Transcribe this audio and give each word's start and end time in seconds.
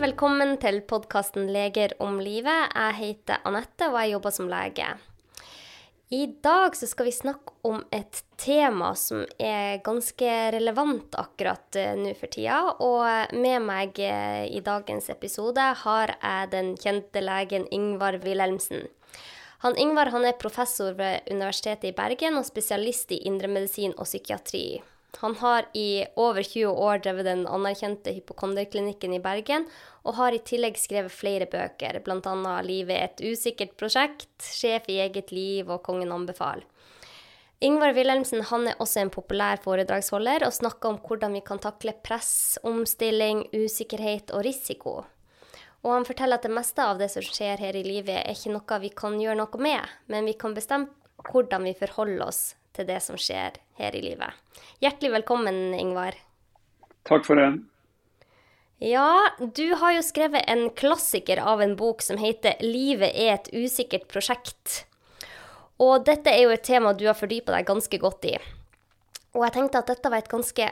Velkommen 0.00 0.54
til 0.56 0.78
podkasten 0.88 1.50
Leger 1.52 1.92
om 2.00 2.14
livet. 2.22 2.70
Jeg 2.72 2.94
heter 2.96 3.42
Anette, 3.44 3.90
og 3.90 3.98
jeg 4.00 4.12
jobber 4.14 4.32
som 4.32 4.46
lege. 4.48 4.86
I 6.08 6.20
dag 6.40 6.76
skal 6.78 7.08
vi 7.10 7.12
snakke 7.12 7.52
om 7.68 7.82
et 7.92 8.22
tema 8.40 8.94
som 8.96 9.26
er 9.36 9.82
ganske 9.84 10.30
relevant 10.54 11.18
akkurat 11.20 11.76
eh, 11.76 11.92
nå 11.98 12.14
for 12.16 12.32
tida. 12.32 12.62
Og 12.80 13.36
med 13.36 13.66
meg 13.66 14.00
eh, 14.00 14.46
i 14.48 14.62
dagens 14.64 15.10
episode 15.12 15.66
har 15.82 16.14
jeg 16.14 16.52
den 16.54 16.72
kjente 16.80 17.20
legen 17.20 17.68
Ingvar 17.68 18.16
Wilhelmsen. 18.24 18.88
Han 19.66 19.76
Ingvar 19.76 20.14
han 20.14 20.24
er 20.24 20.40
professor 20.40 20.96
ved 20.96 21.28
Universitetet 21.28 21.90
i 21.92 21.96
Bergen 22.00 22.40
og 22.40 22.48
spesialist 22.48 23.12
i 23.12 23.20
indremedisin 23.28 23.92
og 23.98 24.08
psykiatri. 24.08 24.80
Han 25.20 25.34
har 25.36 25.66
i 25.74 26.04
over 26.16 26.42
20 26.42 26.72
år 26.72 27.02
drevet 27.04 27.26
den 27.28 27.44
anerkjente 27.46 28.14
hypokonderklinikken 28.16 29.12
i 29.14 29.20
Bergen, 29.22 29.66
og 30.02 30.16
har 30.16 30.34
i 30.34 30.40
tillegg 30.42 30.78
skrevet 30.80 31.12
flere 31.14 31.46
bøker, 31.46 32.00
bl.a. 32.02 32.54
'Livet 32.64 32.96
er 32.96 33.10
et 33.10 33.20
usikkert 33.20 33.76
prosjekt', 33.76 34.26
'Sjef 34.40 34.88
i 34.88 34.98
eget 35.04 35.30
liv' 35.30 35.70
og 35.70 35.82
'Kongen 35.84 36.14
anbefaler'. 36.16 36.64
Ingvar 37.62 37.92
Wilhelmsen 37.94 38.42
han 38.42 38.66
er 38.66 38.80
også 38.82 39.04
en 39.04 39.12
populær 39.14 39.60
foredragsholder 39.62 40.42
og 40.42 40.56
snakker 40.56 40.88
om 40.88 40.96
hvordan 40.98 41.36
vi 41.38 41.42
kan 41.46 41.60
takle 41.62 41.92
press, 42.02 42.58
omstilling, 42.66 43.44
usikkerhet 43.54 44.32
og 44.34 44.42
risiko. 44.42 45.04
Og 45.84 45.92
han 45.92 46.08
forteller 46.08 46.40
at 46.40 46.48
det 46.48 46.50
meste 46.50 46.82
av 46.82 46.98
det 46.98 47.12
som 47.12 47.22
skjer 47.22 47.62
her 47.62 47.78
i 47.78 47.84
livet, 47.86 48.18
er 48.24 48.34
ikke 48.34 48.56
noe 48.56 48.80
vi 48.82 48.90
kan 48.90 49.20
gjøre 49.20 49.38
noe 49.38 49.62
med, 49.62 49.94
men 50.10 50.26
vi 50.26 50.34
kan 50.34 50.54
bestemme 50.58 50.90
hvordan 51.30 51.62
vi 51.68 51.78
forholder 51.78 52.26
oss 52.26 52.42
til 52.76 52.88
det 52.88 53.00
som 53.04 53.18
skjer 53.20 53.58
her 53.78 53.96
i 53.96 54.02
livet. 54.04 54.38
Hjertelig 54.82 55.12
velkommen, 55.18 55.74
Ingvar. 55.78 56.16
Takk 57.08 57.26
for 57.26 57.40
det. 57.40 57.50
Ja, 58.82 59.30
du 59.38 59.74
har 59.78 59.92
jo 59.94 60.02
skrevet 60.02 60.42
en 60.50 60.68
klassiker 60.74 61.38
av 61.38 61.62
en 61.62 61.76
bok 61.78 62.02
som 62.02 62.18
heter 62.18 62.58
'Livet 62.60 63.14
er 63.14 63.34
et 63.34 63.50
usikkert 63.54 64.08
prosjekt'. 64.10 64.84
Og 65.78 66.04
dette 66.04 66.30
er 66.30 66.42
jo 66.42 66.50
et 66.50 66.62
tema 66.62 66.92
du 66.92 67.06
har 67.06 67.14
fordypa 67.14 67.54
deg 67.54 67.66
ganske 67.66 67.98
godt 67.98 68.24
i. 68.24 68.38
Og 69.34 69.44
jeg 69.46 69.52
tenkte 69.52 69.78
at 69.78 69.86
dette 69.86 70.10
var 70.10 70.18
et 70.18 70.28
ganske 70.28 70.66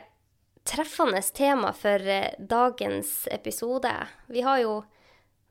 treffende 0.64 1.22
tema 1.34 1.72
for 1.72 2.02
eh, 2.02 2.34
dagens 2.38 3.28
episode. 3.30 3.92
Vi 4.26 4.42
har 4.44 4.58
jo 4.58 4.84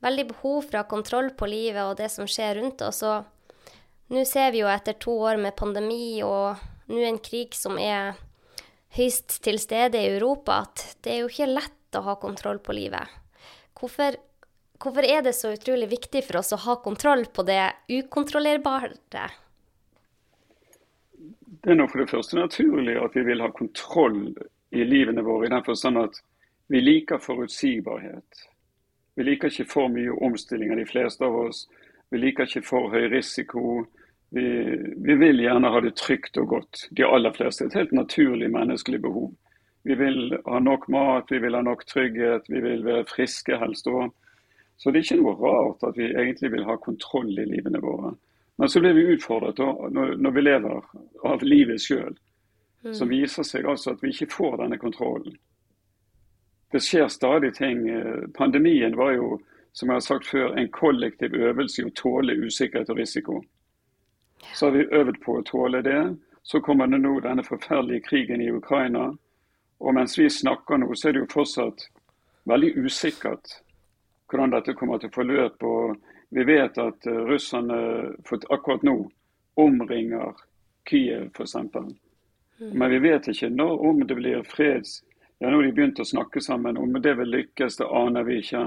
veldig 0.06 0.28
behov 0.28 0.68
for 0.68 0.76
å 0.76 0.84
ha 0.84 0.88
kontroll 0.88 1.32
på 1.36 1.50
livet 1.50 1.84
og 1.84 1.98
det 1.98 2.12
som 2.12 2.28
skjer 2.28 2.60
rundt 2.60 2.82
oss. 2.86 3.02
Og 3.04 3.24
nå 4.10 4.26
ser 4.26 4.52
vi 4.52 4.64
jo 4.64 4.70
etter 4.72 4.98
to 5.02 5.14
år 5.22 5.38
med 5.42 5.58
pandemi 5.58 6.22
og 6.26 6.58
nå 6.90 7.02
en 7.06 7.20
krig 7.22 7.54
som 7.58 7.78
er 7.82 8.18
høyst 8.98 9.40
til 9.46 9.60
stede 9.62 10.00
i 10.02 10.16
Europa, 10.16 10.64
at 10.66 10.98
det 11.06 11.14
er 11.14 11.20
jo 11.22 11.30
ikke 11.30 11.52
lett 11.52 11.98
å 11.98 12.06
ha 12.08 12.16
kontroll 12.22 12.62
på 12.64 12.74
livet. 12.74 13.06
Hvorfor, 13.78 14.18
hvorfor 14.82 15.06
er 15.06 15.22
det 15.26 15.36
så 15.38 15.54
utrolig 15.54 15.90
viktig 15.92 16.24
for 16.26 16.42
oss 16.42 16.54
å 16.56 16.62
ha 16.66 16.80
kontroll 16.82 17.28
på 17.34 17.46
det 17.46 17.62
ukontrollerbare? 17.94 18.96
Det 21.60 21.74
er 21.74 21.78
nå 21.78 21.86
for 21.92 22.02
det 22.02 22.10
første 22.10 22.40
naturlig 22.40 22.98
at 22.98 23.16
vi 23.18 23.26
vil 23.28 23.44
ha 23.44 23.52
kontroll 23.54 24.32
i 24.74 24.86
livene 24.86 25.22
våre, 25.26 25.48
i 25.48 25.54
den 25.54 25.66
forstand 25.66 26.02
at 26.02 26.22
vi 26.70 26.82
liker 26.82 27.22
forutsigbarhet. 27.22 28.46
Vi 29.18 29.26
liker 29.26 29.52
ikke 29.52 29.68
for 29.68 29.90
mye 29.92 30.14
omstillinger, 30.24 30.78
de 30.80 30.86
fleste 30.88 31.26
av 31.26 31.36
oss. 31.36 31.66
Vi 32.10 32.22
liker 32.22 32.48
ikke 32.48 32.64
for 32.64 32.94
høy 32.94 33.10
risiko. 33.12 33.84
Vi, 34.30 34.46
vi, 34.98 35.16
vil 35.16 35.42
gjerne 35.42 35.72
ha 35.74 35.82
det 35.82 35.96
trygt 35.98 36.38
og 36.38 36.48
godt, 36.54 36.88
de 36.94 37.06
aller 37.06 37.34
fleste. 37.34 37.66
Et 37.66 37.78
helt 37.80 37.94
naturlig 37.98 38.52
menneskelig 38.54 39.02
behov. 39.02 39.32
Vi 39.84 39.96
vil 39.98 40.36
ha 40.46 40.60
nok 40.62 40.88
mat, 40.94 41.32
vi 41.32 41.40
vil 41.42 41.58
ha 41.58 41.64
nok 41.66 41.86
trygghet, 41.90 42.50
vi 42.50 42.62
vil 42.62 42.86
være 42.86 43.08
friske 43.10 43.58
helst 43.58 43.90
òg. 43.90 44.12
Så 44.78 44.92
det 44.92 45.02
er 45.02 45.08
ikke 45.08 45.22
noe 45.24 45.36
rart 45.40 45.84
at 45.90 45.98
vi 45.98 46.12
egentlig 46.14 46.54
vil 46.54 46.68
ha 46.68 46.78
kontroll 46.80 47.32
i 47.36 47.48
livene 47.48 47.82
våre. 47.84 48.14
Men 48.60 48.70
så 48.70 48.80
blir 48.84 48.94
vi 48.94 49.08
utfordret 49.16 49.60
når, 49.60 50.16
når 50.20 50.32
vi 50.36 50.42
lever 50.46 50.90
av 51.26 51.44
livet 51.44 51.82
sjøl. 51.82 52.16
Som 52.82 52.94
Så 52.94 53.06
viser 53.06 53.44
seg 53.44 53.68
altså 53.68 53.92
at 53.92 54.04
vi 54.04 54.14
ikke 54.14 54.32
får 54.32 54.58
denne 54.62 54.78
kontrollen. 54.80 55.36
Det 56.72 56.80
skjer 56.84 57.08
stadig 57.08 57.54
ting. 57.58 57.82
Pandemien 58.38 58.96
var 58.96 59.16
jo, 59.18 59.40
som 59.74 59.90
jeg 59.90 59.96
har 59.96 60.06
sagt 60.06 60.28
før, 60.28 60.54
en 60.54 60.70
kollektiv 60.72 61.34
øvelse 61.34 61.82
i 61.82 61.88
å 61.88 61.96
tåle 61.96 62.38
usikkerhet 62.46 62.92
og 62.94 63.00
risiko. 63.02 63.40
Så 64.54 64.66
har 64.66 64.72
vi 64.72 64.88
øvd 64.92 65.22
på 65.24 65.38
å 65.40 65.46
tåle 65.46 65.82
det. 65.82 66.16
Så 66.44 66.62
kommer 66.62 66.88
det 66.88 66.98
nå 66.98 67.20
denne 67.20 67.44
forferdelige 67.44 68.08
krigen 68.08 68.42
i 68.42 68.52
Ukraina. 68.52 69.10
Og 69.80 69.94
mens 69.96 70.18
vi 70.20 70.30
snakker 70.30 70.78
nå, 70.78 70.94
så 70.96 71.10
er 71.10 71.16
det 71.16 71.24
jo 71.24 71.34
fortsatt 71.34 71.88
veldig 72.50 72.72
usikkert 72.86 73.60
hvordan 74.30 74.54
dette 74.54 74.76
kommer 74.78 75.00
til 75.00 75.10
å 75.12 75.16
forløpe. 75.16 75.66
Og 75.66 76.36
vi 76.36 76.46
vet 76.46 76.78
at 76.78 77.08
eh, 77.08 77.22
russerne 77.30 77.80
akkurat 78.50 78.84
nå 78.86 78.98
omringer 79.60 80.36
Kiev 80.90 81.30
f.eks. 81.34 81.56
Mm. 81.56 82.74
Men 82.74 82.92
vi 82.92 83.00
vet 83.00 83.30
ikke 83.32 83.50
når, 83.54 83.86
om 83.90 84.04
det 84.08 84.18
blir 84.20 84.44
freds... 84.48 85.00
Ja, 85.40 85.48
nå 85.48 85.62
har 85.62 85.70
de 85.70 85.72
begynt 85.72 86.02
å 86.04 86.04
snakke 86.04 86.42
sammen. 86.44 86.78
Om 86.78 86.98
det 87.00 87.14
vil 87.16 87.30
lykkes, 87.32 87.78
det 87.80 87.86
aner 87.88 88.26
vi 88.28 88.42
ikke. 88.42 88.66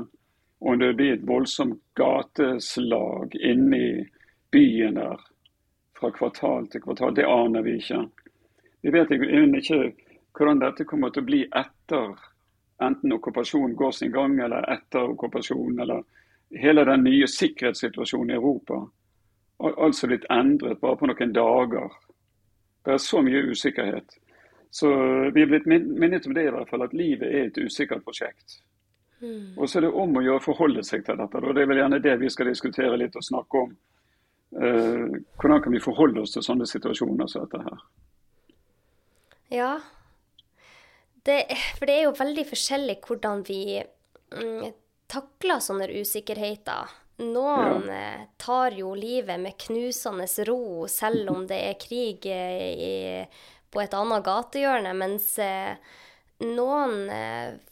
Om 0.65 0.79
det 0.81 0.95
blir 0.97 1.19
et 1.19 1.27
voldsomt 1.29 1.83
gateslag 1.99 3.35
inni 3.37 4.07
byen 4.55 4.97
der 4.97 5.21
fra 6.03 6.11
kvartal 6.11 6.67
til 6.69 6.83
kvartal, 6.83 7.15
det 7.15 7.29
aner 7.31 7.63
vi 7.63 7.79
ikke. 7.79 8.03
Vi 8.83 8.91
vet 8.91 9.15
ikke 9.15 9.79
hvordan 10.33 10.63
dette 10.63 10.87
kommer 10.89 11.13
til 11.15 11.23
å 11.23 11.29
bli 11.29 11.43
etter 11.47 12.17
enten 12.83 13.15
okkupasjonen 13.15 13.77
går 13.79 13.93
sin 13.95 14.13
gang, 14.13 14.39
eller 14.41 14.67
etter 14.73 15.13
okkupasjonen, 15.13 15.81
eller 15.85 16.03
hele 16.59 16.85
den 16.85 17.05
nye 17.05 17.29
sikkerhetssituasjonen 17.29 18.31
i 18.31 18.39
Europa. 18.39 18.81
Altså 19.63 20.11
blitt 20.11 20.27
endret 20.31 20.81
bare 20.81 20.99
på 20.99 21.07
noen 21.07 21.35
dager. 21.37 21.95
Det 22.83 22.97
er 22.97 22.99
så 22.99 23.23
mye 23.23 23.45
usikkerhet. 23.53 24.19
Så 24.73 24.91
vi 25.31 25.45
er 25.45 25.51
blitt 25.51 25.69
minnet 25.69 26.27
om 26.27 26.35
det 26.35 26.49
i 26.49 26.53
hvert 26.53 26.71
fall, 26.71 26.83
at 26.83 26.97
livet 26.97 27.29
er 27.29 27.47
et 27.47 27.59
usikkert 27.61 28.03
prosjekt. 28.05 28.59
Mm. 29.23 29.53
Og 29.57 29.69
så 29.69 29.79
er 29.79 29.87
det 29.87 29.95
om 30.03 30.17
å 30.19 30.23
gjøre 30.25 30.41
å 30.41 30.45
forholde 30.49 30.83
seg 30.83 31.05
til 31.07 31.21
dette. 31.21 31.39
og 31.39 31.55
Det 31.55 31.63
er 31.63 31.69
vel 31.71 31.83
gjerne 31.83 32.03
det 32.03 32.17
vi 32.19 32.31
skal 32.33 32.51
diskutere 32.51 32.99
litt 32.99 33.17
og 33.17 33.27
snakke 33.27 33.67
om. 33.69 33.77
Eh, 34.61 35.21
hvordan 35.41 35.63
kan 35.63 35.73
vi 35.73 35.81
forholde 35.81 36.21
oss 36.21 36.35
til 36.35 36.45
sånne 36.45 36.67
situasjoner 36.69 37.29
som 37.31 37.47
dette 37.47 37.63
her? 37.65 37.85
Ja, 39.53 39.73
det, 41.25 41.39
for 41.79 41.89
det 41.89 41.95
er 41.97 42.07
jo 42.09 42.19
veldig 42.19 42.45
forskjellig 42.51 42.99
hvordan 43.07 43.45
vi 43.49 43.63
mm, 43.81 44.67
takler 45.13 45.63
sånne 45.65 45.89
usikkerheter. 46.03 46.93
Noen 47.23 47.89
ja. 47.89 47.97
Eh, 47.97 48.29
tar 48.41 48.77
jo 48.77 48.93
livet 48.99 49.41
med 49.41 49.57
knusende 49.61 50.29
ro 50.49 50.89
selv 50.91 51.33
om 51.33 51.45
det 51.49 51.61
er 51.71 51.81
krig 51.81 52.29
eh, 52.29 52.69
i, 52.73 52.95
på 53.73 53.81
et 53.81 53.97
annet 53.97 54.25
gatehjørne, 54.27 54.93
mens 54.99 55.33
noen 56.43 56.97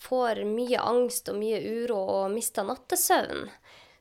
får 0.01 0.45
mye 0.47 0.79
angst 0.79 1.29
og 1.33 1.41
mye 1.41 1.59
uro 1.59 1.99
og 1.99 2.31
mister 2.33 2.65
nattesøvn. 2.65 3.51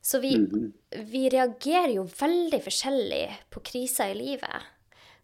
Så 0.01 0.19
vi, 0.19 0.37
mm. 0.37 0.71
vi, 1.11 1.29
reagerer 1.29 1.91
jo 1.97 2.05
veldig 2.07 2.61
forskjellig 2.63 3.23
på 3.51 3.61
kriser 3.71 4.13
i 4.13 4.17
livet. 4.17 4.67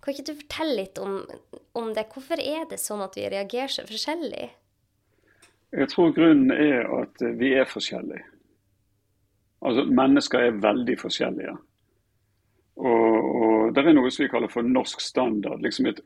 Kan 0.03 0.13
ikke 0.13 0.27
du 0.27 0.39
fortelle 0.41 0.75
litt 0.81 0.99
om, 1.01 1.21
om, 1.73 1.93
det? 1.95 2.07
Hvorfor 2.13 2.41
er 2.41 2.67
det 2.69 2.81
sånn 2.81 3.03
at 3.05 3.15
vi 3.17 3.29
reagerer 3.31 3.71
så 3.71 3.85
forskjellig? 3.87 4.49
Jeg 5.75 5.91
tror 5.91 6.11
grunnen 6.15 6.51
er 6.53 6.83
at 7.01 7.23
vi 7.39 7.53
er 7.57 7.67
forskjellige. 7.67 8.27
Altså, 9.65 9.85
Mennesker 9.89 10.43
er 10.45 10.59
veldig 10.61 10.97
forskjellige. 11.01 11.55
Og, 12.75 13.15
og 13.39 13.73
Det 13.73 13.81
er 13.81 13.95
noe 13.95 14.11
som 14.11 14.25
vi 14.25 14.29
kaller 14.31 14.51
for 14.51 14.67
norsk 14.67 15.01
standard. 15.01 15.63
liksom 15.63 15.87
Et, 15.89 16.03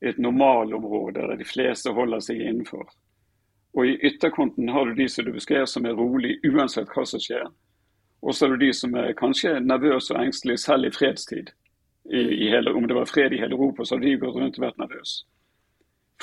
et 0.00 0.18
normalområde 0.18 1.26
der 1.26 1.36
de 1.36 1.46
fleste 1.46 1.92
holder 1.92 2.22
seg 2.24 2.40
innenfor. 2.40 2.86
Og 3.74 3.88
I 3.88 3.98
ytterkanten 4.08 4.68
har 4.68 4.86
du 4.86 4.94
de 4.94 5.08
som 5.08 5.24
du 5.24 5.32
beskrev 5.32 5.66
som 5.66 5.86
er 5.86 5.98
rolig 5.98 6.38
uansett 6.46 6.90
hva 6.94 7.04
som 7.08 7.20
skjer. 7.20 7.50
Og 8.22 8.34
så 8.34 8.46
er 8.46 8.54
det 8.54 8.66
de 8.66 8.72
som 8.76 8.94
er 8.94 9.16
kanskje 9.18 9.58
nervøse 9.60 10.14
og 10.14 10.22
engstelige 10.22 10.62
selv 10.62 10.86
i 10.86 10.94
fredstid. 10.94 11.50
I, 12.04 12.18
i 12.18 12.48
hele, 12.50 12.74
om 12.74 12.86
det 12.88 12.96
var 12.96 13.10
fred 13.10 13.32
i 13.32 13.38
hele 13.38 13.54
Europa, 13.54 13.84
så 13.84 13.96
hadde 13.96 14.08
de 14.08 14.18
gått 14.18 14.36
rundt 14.38 14.58
og 14.58 14.66
vært 14.66 14.82
nervøse 14.82 15.22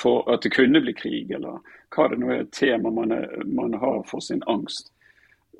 for 0.02 0.32
at 0.32 0.42
det 0.42 0.52
kunne 0.54 0.80
bli 0.80 0.92
krig, 0.92 1.30
eller 1.30 1.60
hva 1.94 2.08
det 2.08 2.18
nå 2.20 2.32
er 2.32 2.48
tema 2.54 2.90
man, 2.94 3.12
er, 3.12 3.44
man 3.44 3.74
har 3.74 4.02
for 4.08 4.24
sin 4.24 4.42
angst. 4.48 4.92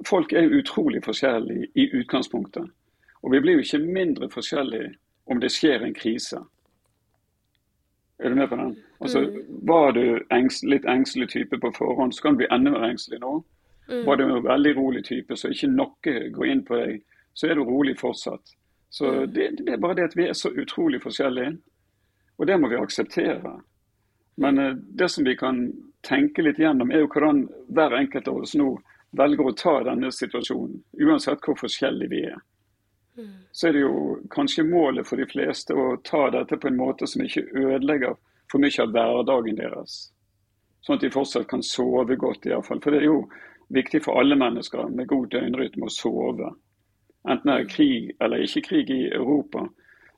Folk 0.07 0.33
er 0.33 0.53
utrolig 0.57 1.03
forskjellige 1.05 1.69
i 1.75 1.89
utgangspunktet. 2.01 2.71
Og 3.23 3.33
vi 3.35 3.41
blir 3.41 3.59
jo 3.59 3.67
ikke 3.67 3.83
mindre 3.85 4.31
forskjellige 4.33 4.95
om 5.31 5.41
det 5.41 5.53
skjer 5.53 5.85
en 5.85 5.95
krise. 5.95 6.41
Er 8.19 8.29
du 8.29 8.37
med 8.37 8.49
på 8.49 8.57
den? 8.57 8.77
Altså, 9.01 9.21
mm. 9.21 9.67
Var 9.69 9.93
du 9.97 10.05
engst, 10.33 10.65
litt 10.65 10.89
engstelig 10.89 11.29
type 11.35 11.61
på 11.61 11.73
forhånd, 11.77 12.15
så 12.15 12.23
kan 12.23 12.35
du 12.37 12.43
bli 12.43 12.49
enda 12.53 12.73
mer 12.73 12.89
engstelig 12.89 13.21
nå. 13.21 13.43
Mm. 13.91 14.05
Var 14.07 14.17
du 14.17 14.25
en 14.25 14.43
veldig 14.45 14.77
rolig 14.77 15.05
type, 15.05 15.37
så 15.37 15.51
ikke 15.51 15.71
noe 15.73 16.17
går 16.31 16.47
inn 16.47 16.63
på 16.67 16.79
deg, 16.79 17.01
så 17.35 17.49
er 17.49 17.59
du 17.59 17.65
rolig 17.67 17.97
fortsatt. 17.99 18.55
Så 18.91 19.07
mm. 19.07 19.33
det, 19.35 19.49
det, 19.59 19.73
er 19.73 19.83
bare 19.83 19.99
det 19.99 20.11
at 20.11 20.17
vi 20.19 20.29
er 20.29 20.39
så 20.39 20.51
utrolig 20.51 21.03
forskjellige. 21.03 21.57
Og 22.39 22.47
det 22.47 22.59
må 22.59 22.71
vi 22.71 22.79
akseptere. 22.79 23.57
Men 24.41 24.59
uh, 24.59 24.75
det 24.75 25.09
som 25.09 25.27
vi 25.27 25.35
kan 25.37 25.67
tenke 26.07 26.43
litt 26.43 26.59
gjennom, 26.59 26.91
er 26.91 27.05
jo 27.05 27.11
hvordan 27.11 27.45
hver 27.69 27.99
enkelt 27.99 28.31
av 28.31 28.41
oss 28.45 28.55
nå 28.57 28.71
velger 29.19 29.51
å 29.51 29.57
ta 29.59 29.75
denne 29.85 30.13
situasjonen, 30.15 30.79
uansett 31.03 31.43
hvor 31.45 31.59
forskjellige 31.59 32.13
vi 32.13 32.23
er, 32.31 32.39
mm. 33.19 33.33
så 33.53 33.69
er 33.69 33.75
det 33.75 33.83
jo 33.83 34.21
kanskje 34.31 34.65
målet 34.69 35.09
for 35.09 35.19
de 35.19 35.27
fleste 35.29 35.75
å 35.75 35.97
ta 36.07 36.29
dette 36.31 36.57
på 36.63 36.71
en 36.71 36.79
måte 36.79 37.09
som 37.11 37.25
ikke 37.27 37.43
ødelegger 37.51 38.15
for 38.51 38.63
mye 38.63 38.85
av 38.85 38.95
hverdagen 38.95 39.59
deres. 39.59 39.99
Sånn 40.81 40.97
at 40.97 41.05
de 41.05 41.13
fortsatt 41.13 41.49
kan 41.51 41.63
sove 41.65 42.17
godt, 42.17 42.47
iallfall. 42.49 42.81
For 42.83 42.95
det 42.95 43.03
er 43.03 43.11
jo 43.11 43.23
viktig 43.75 44.03
for 44.05 44.21
alle 44.21 44.39
mennesker 44.39 44.89
med 44.95 45.09
god 45.11 45.29
døgnrytme 45.35 45.89
å 45.89 45.95
sove. 45.95 46.55
Enten 47.29 47.51
det 47.51 47.57
er 47.59 47.69
krig 47.69 48.15
eller 48.21 48.45
ikke 48.47 48.65
krig 48.71 48.93
i 48.95 49.03
Europa. 49.13 49.67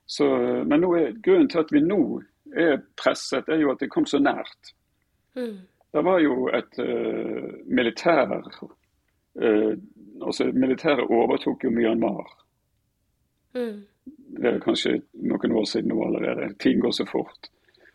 Så, 0.06 0.28
men 0.68 0.84
er, 0.86 1.12
grunnen 1.24 1.50
til 1.50 1.62
at 1.62 1.72
vi 1.74 1.82
nå 1.82 2.02
er 2.52 2.78
presset, 3.00 3.48
er 3.48 3.62
jo 3.62 3.72
at 3.72 3.82
det 3.82 3.90
kom 3.90 4.06
så 4.06 4.20
nært. 4.22 4.74
Mm. 5.34 5.62
Det 5.92 6.04
var 6.04 6.20
jo 6.22 6.46
et 6.52 6.78
uh, 6.80 7.48
militær 7.66 8.30
uh, 8.32 9.72
altså 10.26 10.44
Militæret 10.52 11.10
overtok 11.10 11.64
jo 11.64 11.70
Myanmar. 11.70 12.28
Mm. 13.54 13.82
Det 14.42 14.48
er 14.48 14.60
kanskje 14.60 15.00
noen 15.12 15.56
år 15.56 15.66
siden 15.68 15.92
nå 15.92 16.04
allerede. 16.06 16.54
Tiden 16.58 16.80
går 16.80 16.94
så 16.96 17.06
fort. 17.08 17.50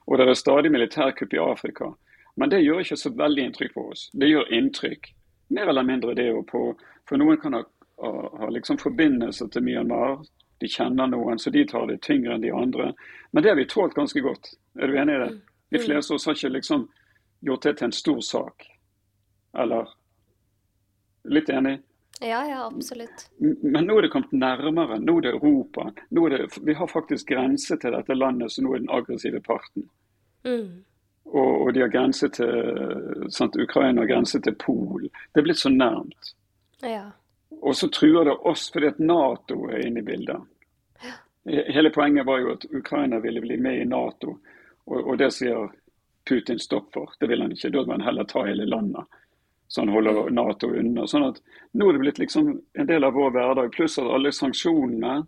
Og 0.08 0.18
det 0.18 0.28
er 0.28 0.40
stadig 0.40 0.72
militærkupp 0.72 1.34
i 1.34 1.42
Afrika. 1.42 1.92
Men 2.38 2.54
det 2.54 2.62
gjør 2.62 2.84
ikke 2.84 3.00
så 3.01 3.12
veldig 3.18 3.48
inntrykk 3.50 3.74
på 3.74 3.84
oss. 3.92 4.07
Det 4.13 4.30
gjør 4.30 4.54
inntrykk. 4.54 5.12
Mer 5.57 5.72
eller 5.72 5.86
mindre 5.88 6.13
det. 6.18 6.30
På, 6.51 6.63
for 7.10 7.22
noen 7.22 7.39
kan 7.42 7.57
ha, 7.57 7.63
ha 8.04 8.50
liksom 8.54 8.78
forbindelse 8.81 9.50
til 9.54 9.66
Myanmar. 9.66 10.19
De 10.62 10.69
kjenner 10.69 11.10
noen, 11.10 11.39
så 11.42 11.54
de 11.54 11.66
tar 11.69 11.88
det 11.89 12.00
tyngre 12.06 12.36
enn 12.36 12.45
de 12.45 12.54
andre. 12.54 12.92
Men 13.31 13.44
det 13.44 13.51
har 13.51 13.60
vi 13.60 13.68
tålt 13.69 13.98
ganske 13.98 14.22
godt. 14.22 14.54
Er 14.78 14.89
du 14.89 14.98
enig 14.98 15.18
i 15.18 15.22
det? 15.24 15.31
Mm. 15.34 15.44
De 15.75 15.84
fleste 15.84 16.13
av 16.13 16.19
oss 16.19 16.25
har 16.30 16.38
ikke 16.38 16.56
liksom 16.56 16.88
gjort 17.45 17.66
det 17.66 17.74
til 17.78 17.89
en 17.89 17.98
stor 17.98 18.22
sak. 18.25 18.68
Eller 19.57 19.90
Litt 21.28 21.50
enig? 21.50 21.80
Ja, 22.19 22.48
ja, 22.50 22.66
absolutt. 22.75 23.30
Men 23.38 23.86
nå 23.86 23.98
er 23.98 24.07
det 24.07 24.12
kommet 24.13 24.31
nærmere. 24.31 24.98
Nå 25.00 25.18
er 25.19 25.25
det 25.25 25.33
Europa. 25.36 25.90
Er 26.10 26.30
det, 26.33 26.45
vi 26.66 26.74
har 26.74 26.88
faktisk 26.88 27.30
grense 27.30 27.78
til 27.78 27.94
dette 27.94 28.16
landet, 28.16 28.51
som 28.54 28.66
nå 28.66 28.74
er 28.74 28.81
den 28.81 28.94
aggressive 28.94 29.42
parten. 29.45 29.90
Mm. 30.48 30.86
Og, 31.27 31.62
og, 31.62 31.74
de 31.74 31.81
har 31.83 31.91
grense 31.91 32.29
til 32.31 33.31
sant, 33.33 33.56
Ukraina 33.59 34.01
har 34.01 34.07
grense 34.07 34.39
til 34.41 34.56
Pol. 34.56 35.09
Det 35.33 35.41
er 35.41 35.47
blitt 35.47 35.59
så 35.59 35.69
nærmt. 35.69 36.31
Ja. 36.81 37.09
Og 37.62 37.75
så 37.75 37.89
truer 37.91 38.29
det 38.29 38.38
oss 38.47 38.69
fordi 38.71 38.91
at 38.94 39.01
Nato 39.03 39.65
er 39.68 39.83
inne 39.88 40.00
i 40.00 40.07
bildet. 40.07 40.39
Ja. 41.03 41.18
Hele 41.75 41.91
poenget 41.91 42.27
var 42.27 42.39
jo 42.39 42.53
at 42.56 42.63
Ukraina 42.71 43.19
ville 43.19 43.44
bli 43.44 43.57
med 43.59 43.81
i 43.81 43.89
Nato, 43.89 44.38
og, 44.88 44.97
og 45.01 45.18
det 45.19 45.33
sier 45.35 45.68
Putin 46.27 46.59
stopp 46.59 46.94
for. 46.94 47.12
Det 47.19 47.27
vil 47.27 47.44
han 47.44 47.51
ikke. 47.56 47.71
Da 47.75 47.83
vil 47.83 47.95
han 47.97 48.07
heller 48.07 48.27
ta 48.27 48.44
hele 48.47 48.68
landet. 48.68 49.19
Så 49.68 49.81
han 49.81 49.91
holder 49.91 50.27
mm. 50.27 50.35
Nato 50.35 50.71
unna. 50.71 51.07
Sånn 51.07 51.27
at 51.27 51.39
nå 51.75 51.88
er 51.88 51.95
det 51.95 52.03
blitt 52.03 52.19
liksom 52.23 52.53
en 52.56 52.88
del 52.88 53.03
av 53.03 53.15
vår 53.15 53.31
hverdag. 53.35 53.71
Pluss 53.75 54.00
at 54.00 54.12
alle 54.12 54.31
sanksjonene 54.35 55.21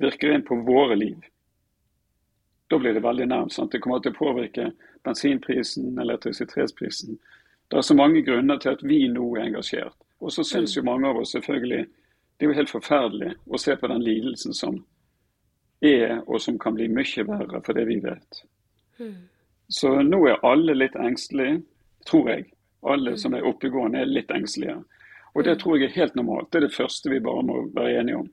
virker 0.00 0.32
inn 0.32 0.44
på 0.44 0.60
våre 0.64 0.96
liv 0.96 1.20
da 2.72 2.78
blir 2.80 2.94
det 2.96 3.04
veldig 3.04 3.26
nærmt. 3.28 3.52
Sant? 3.52 3.72
Det 3.72 3.82
kommer 3.84 4.00
til 4.00 4.14
å 4.14 4.16
påvirke 4.16 4.70
bensinprisen, 5.04 5.90
elektrisitetsprisen. 6.00 7.18
Det 7.68 7.76
er 7.76 7.84
så 7.84 7.96
mange 7.96 8.22
grunner 8.24 8.56
til 8.62 8.72
at 8.72 8.84
vi 8.84 9.02
nå 9.12 9.26
er 9.36 9.50
engasjert. 9.50 9.96
Og 10.24 10.32
så 10.32 10.44
syns 10.46 10.76
jo 10.76 10.84
mange 10.86 11.10
av 11.10 11.20
oss 11.20 11.34
selvfølgelig 11.36 11.82
det 12.38 12.46
er 12.46 12.50
jo 12.50 12.56
helt 12.56 12.72
forferdelig 12.72 13.34
å 13.44 13.60
se 13.60 13.76
på 13.76 13.90
den 13.92 14.00
lidelsen 14.02 14.56
som 14.56 14.78
er, 15.84 16.22
og 16.26 16.40
som 16.40 16.56
kan 16.58 16.74
bli 16.78 16.88
mye 16.88 17.26
verre 17.28 17.60
for 17.60 17.76
det 17.76 17.84
vi 17.90 17.98
vet. 18.02 18.40
Hmm. 18.96 19.28
Så 19.68 19.92
nå 20.02 20.22
er 20.30 20.40
alle 20.48 20.74
litt 20.74 20.96
engstelige, 20.96 21.60
tror 22.08 22.32
jeg. 22.32 22.48
Alle 22.82 23.14
hmm. 23.14 23.20
som 23.20 23.36
er 23.36 23.46
oppegående, 23.46 24.00
er 24.00 24.10
litt 24.10 24.32
engstelige. 24.32 24.78
Og 25.36 25.44
det 25.44 25.58
tror 25.60 25.76
jeg 25.76 25.90
er 25.90 25.98
helt 26.00 26.16
normalt. 26.16 26.48
Det 26.50 26.62
er 26.62 26.66
det 26.70 26.76
første 26.80 27.12
vi 27.12 27.20
bare 27.20 27.44
må 27.46 27.60
være 27.76 28.00
enige 28.00 28.24
om. 28.24 28.32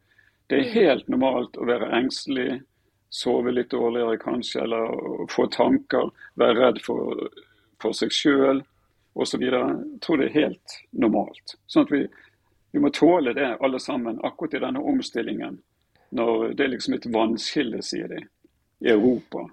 Det 0.49 0.57
er 0.63 0.73
helt 0.73 1.11
normalt 1.11 1.59
å 1.59 1.67
være 1.67 1.91
engstelig 1.99 2.61
sove 3.09 3.51
litt 3.51 3.71
dårligere 3.71 4.17
kanskje, 4.21 4.63
eller 4.63 5.27
få 5.31 5.47
tanker, 5.53 6.11
være 6.39 6.57
redd 6.59 6.81
for, 6.85 7.29
for 7.81 7.95
seg 7.97 8.13
sjøl 8.13 8.61
osv. 9.13 9.43
Jeg 9.43 10.01
tror 10.05 10.19
det 10.19 10.29
er 10.29 10.35
helt 10.35 10.75
normalt. 10.91 11.55
Sånn 11.67 11.87
at 11.87 11.93
vi, 11.93 12.03
vi, 12.71 12.81
må 12.83 12.91
tåle 12.93 13.33
det 13.37 13.55
alle 13.59 13.81
sammen, 13.81 14.21
akkurat 14.23 14.59
i 14.59 14.63
denne 14.65 14.83
omstillingen. 14.91 15.57
Når 16.15 16.53
det 16.57 16.65
er 16.65 16.73
liksom 16.73 16.97
et 16.97 17.09
vannskille, 17.13 17.81
sier 17.85 18.09
de, 18.11 18.21
i 18.85 18.93
Europa. 18.93 19.47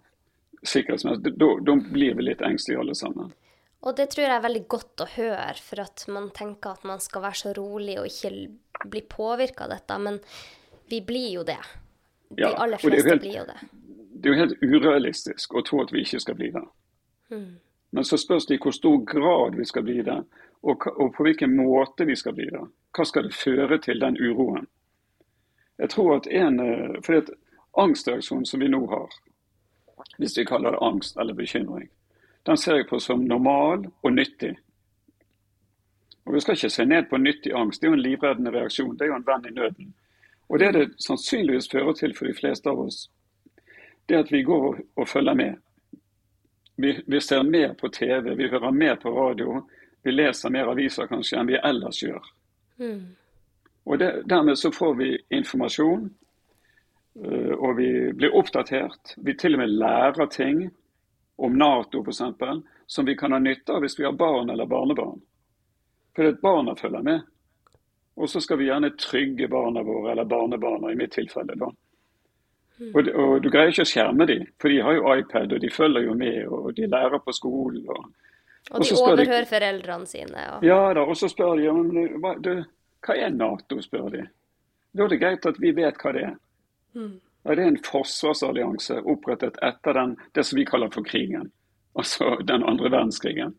Sikkerhetsmessig. 0.63 1.35
Da, 1.37 1.51
da 1.65 1.77
blir 1.81 2.17
vi 2.17 2.29
litt 2.31 2.45
engstelige 2.45 2.85
alle 2.85 2.97
sammen. 2.99 3.33
Og 3.87 3.95
det 3.97 4.09
tror 4.11 4.25
jeg 4.25 4.35
er 4.35 4.45
veldig 4.45 4.63
godt 4.73 5.03
å 5.05 5.11
høre, 5.15 5.51
for 5.63 5.83
at 5.85 6.07
man 6.11 6.31
tenker 6.35 6.75
at 6.75 6.87
man 6.89 7.03
skal 7.03 7.23
være 7.27 7.41
så 7.43 7.53
rolig 7.57 7.99
og 8.01 8.09
ikke 8.09 8.89
bli 8.91 9.03
påvirka 9.07 9.67
av 9.67 9.77
dette. 9.77 9.99
Men 10.03 10.19
vi 10.91 11.03
blir 11.05 11.29
jo 11.37 11.45
det. 11.47 11.61
De 12.29 12.43
ja, 12.43 12.55
aller 12.57 12.79
fleste 12.79 13.09
helt, 13.09 13.23
blir 13.23 13.39
jo 13.39 13.45
det. 13.45 13.59
Det 14.17 14.29
er 14.29 14.35
jo 14.35 14.41
helt 14.41 14.63
urealistisk 14.63 15.55
å 15.55 15.63
tro 15.63 15.83
at 15.83 15.93
vi 15.93 16.03
ikke 16.03 16.21
skal 16.21 16.39
bli 16.39 16.51
det. 16.55 16.65
Mm. 17.31 17.55
Men 17.91 18.05
så 18.05 18.19
spørs 18.19 18.47
det 18.47 18.59
i 18.59 18.63
hvor 18.63 18.75
stor 18.75 18.99
grad 19.07 19.57
vi 19.57 19.65
skal 19.65 19.85
bli 19.87 20.01
det, 20.03 20.19
og, 20.63 20.87
og, 20.97 21.13
på 21.15 21.27
hvilken 21.27 21.57
måte 21.57 22.05
vi 22.05 22.17
skal 22.17 22.35
bli 22.35 22.49
det. 22.51 22.65
Hva 22.97 23.05
skal 23.07 23.29
det 23.29 23.37
føre 23.37 23.79
til, 23.79 24.01
den 24.01 24.19
uroen? 24.19 24.67
Jeg 25.79 25.93
tror 25.93 26.17
at 26.17 26.27
en, 26.27 26.61
eh, 26.61 26.97
fordi 27.05 27.19
at 27.19 27.31
Angstreaksjonen 27.77 28.47
som 28.49 28.61
vi 28.61 28.69
nå 28.73 28.81
har, 28.89 29.13
hvis 30.19 30.39
vi 30.39 30.45
kaller 30.49 30.73
det 30.73 30.83
angst 30.83 31.19
eller 31.21 31.35
bekymring, 31.37 31.91
den 32.47 32.57
ser 32.57 32.81
jeg 32.81 32.89
på 32.89 32.99
som 33.01 33.25
normal 33.25 33.85
og 34.03 34.13
nyttig. 34.13 34.57
Og 36.25 36.35
Vi 36.35 36.41
skal 36.41 36.55
ikke 36.55 36.71
se 36.71 36.85
ned 36.85 37.09
på 37.11 37.17
nyttig 37.17 37.53
angst. 37.55 37.81
Det 37.81 37.87
er 37.87 37.91
jo 37.91 37.99
en 37.99 38.03
livreddende 38.03 38.51
reaksjon. 38.51 38.97
Det 38.97 39.05
er 39.05 39.13
jo 39.13 39.17
en 39.17 39.27
venn 39.27 39.47
i 39.47 39.55
nøden. 39.55 39.95
Og 40.49 40.59
Det 40.59 40.73
det 40.73 40.89
sannsynligvis 41.03 41.71
fører 41.71 41.93
til 41.93 42.15
for 42.15 42.27
de 42.27 42.35
fleste 42.35 42.71
av 42.71 42.81
oss, 42.81 43.11
det 44.07 44.15
er 44.15 44.23
at 44.23 44.33
vi 44.33 44.43
går 44.47 44.79
og 44.97 45.09
følger 45.09 45.35
med. 45.35 45.57
Vi, 46.77 47.03
vi 47.07 47.21
ser 47.21 47.43
mer 47.43 47.75
på 47.75 47.89
TV, 47.89 48.35
vi 48.35 48.49
hører 48.49 48.71
mer 48.71 48.97
på 48.97 49.11
radio, 49.11 49.63
vi 50.03 50.13
leser 50.13 50.53
mer 50.55 50.71
aviser 50.71 51.09
kanskje 51.11 51.41
enn 51.41 51.49
vi 51.51 51.59
ellers 51.59 52.03
gjør. 52.03 52.29
Mm. 52.79 53.17
Og 53.87 53.99
det, 53.99 54.11
Dermed 54.31 54.59
så 54.59 54.71
får 54.73 54.95
vi 54.95 55.09
informasjon, 55.35 56.11
øh, 57.25 57.55
og 57.55 57.77
vi 57.77 58.13
blir 58.13 58.35
oppdatert. 58.35 59.17
Vi 59.17 59.35
til 59.35 59.57
og 59.57 59.65
med 59.65 59.75
lærer 59.81 60.27
ting 60.27 60.69
om 61.37 61.59
Nato 61.59 62.05
f.eks. 62.05 62.23
som 62.87 63.07
vi 63.07 63.17
kan 63.17 63.33
ha 63.33 63.39
nytte 63.39 63.73
av 63.73 63.83
hvis 63.83 63.99
vi 63.99 64.05
har 64.05 64.13
barn 64.13 64.51
eller 64.51 64.67
barnebarn. 64.67 65.21
For 66.17 66.39
barna 66.43 66.77
følger 66.77 67.03
med. 67.03 67.21
Og 68.17 68.31
så 68.31 68.41
skal 68.41 68.59
vi 68.59 68.71
gjerne 68.71 68.95
trygge 68.97 69.49
barna 69.53 69.83
våre, 69.85 70.13
eller 70.13 70.25
barnebarna 70.25 70.93
i 70.93 70.97
mitt 70.97 71.13
tilfelle. 71.13 71.57
da. 71.57 71.69
Mm. 72.81 72.93
Og, 72.95 73.09
og, 73.09 73.43
Du 73.43 73.51
greier 73.51 73.73
ikke 73.73 73.85
å 73.87 73.91
skjerme 73.91 74.27
dem, 74.29 74.47
for 74.61 74.73
de 74.73 74.81
har 74.85 74.97
jo 74.97 75.13
iPad 75.17 75.53
og 75.57 75.61
de 75.61 75.73
følger 75.73 76.09
jo 76.09 76.15
med. 76.15 76.39
og 76.47 76.73
De 76.77 76.89
lærer 76.89 77.21
på 77.25 77.35
skolen. 77.37 77.85
Og, 77.89 78.09
og 78.71 78.85
de 78.85 78.97
overhører 78.97 79.45
de, 79.45 79.51
foreldrene 79.51 80.09
sine. 80.11 80.49
Og... 80.57 80.65
Ja 80.67 80.81
da, 80.97 81.05
og 81.05 81.17
så 81.17 81.29
spør 81.33 81.61
de 81.61 81.69
om 81.73 81.85
hva, 82.23 82.35
du, 82.41 82.53
hva 83.07 83.19
er 83.21 83.37
Nato, 83.37 83.81
spør 83.85 84.11
de. 84.17 84.25
Da 84.97 85.05
er 85.05 85.13
det 85.13 85.21
greit 85.21 85.49
at 85.49 85.61
vi 85.61 85.75
vet 85.77 86.01
hva 86.01 86.13
det 86.17 86.25
er. 86.31 86.35
Mm. 86.97 87.15
Ja, 87.47 87.55
det 87.55 87.63
er 87.63 87.69
en 87.71 87.85
forsvarsallianse 87.85 89.03
opprettet 89.07 89.61
etter 89.63 89.95
den, 89.95 90.17
det 90.35 90.43
som 90.49 90.59
vi 90.59 90.65
kaller 90.67 90.91
for 90.91 91.07
krigen. 91.07 91.53
Altså 91.97 92.35
den 92.45 92.65
andre 92.67 92.91
verdenskrigen. 92.91 93.55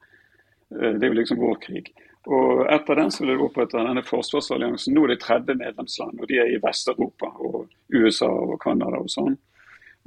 Eh, 0.76 0.98
det 0.98 1.08
er 1.08 1.14
jo 1.14 1.20
liksom 1.22 1.40
vår 1.42 1.62
krig. 1.64 1.94
Og 2.28 2.66
Etter 2.74 3.00
den 3.00 3.12
så 3.12 3.24
ble 3.24 3.38
det 3.38 3.44
opprettet 3.46 3.80
denne 3.80 4.04
forsvarsalliansen. 4.04 4.92
Nå 4.96 5.06
er 5.06 5.14
det 5.14 5.22
30 5.24 5.60
medlemsland, 5.62 6.20
og 6.20 6.28
de 6.28 6.42
er 6.42 6.50
i 6.52 6.60
Vest-Europa. 6.60 7.30
Og 7.40 7.70
USA 7.96 8.28
og 8.28 8.58
Canada 8.64 9.00
og 9.00 9.08
sånn. 9.12 9.38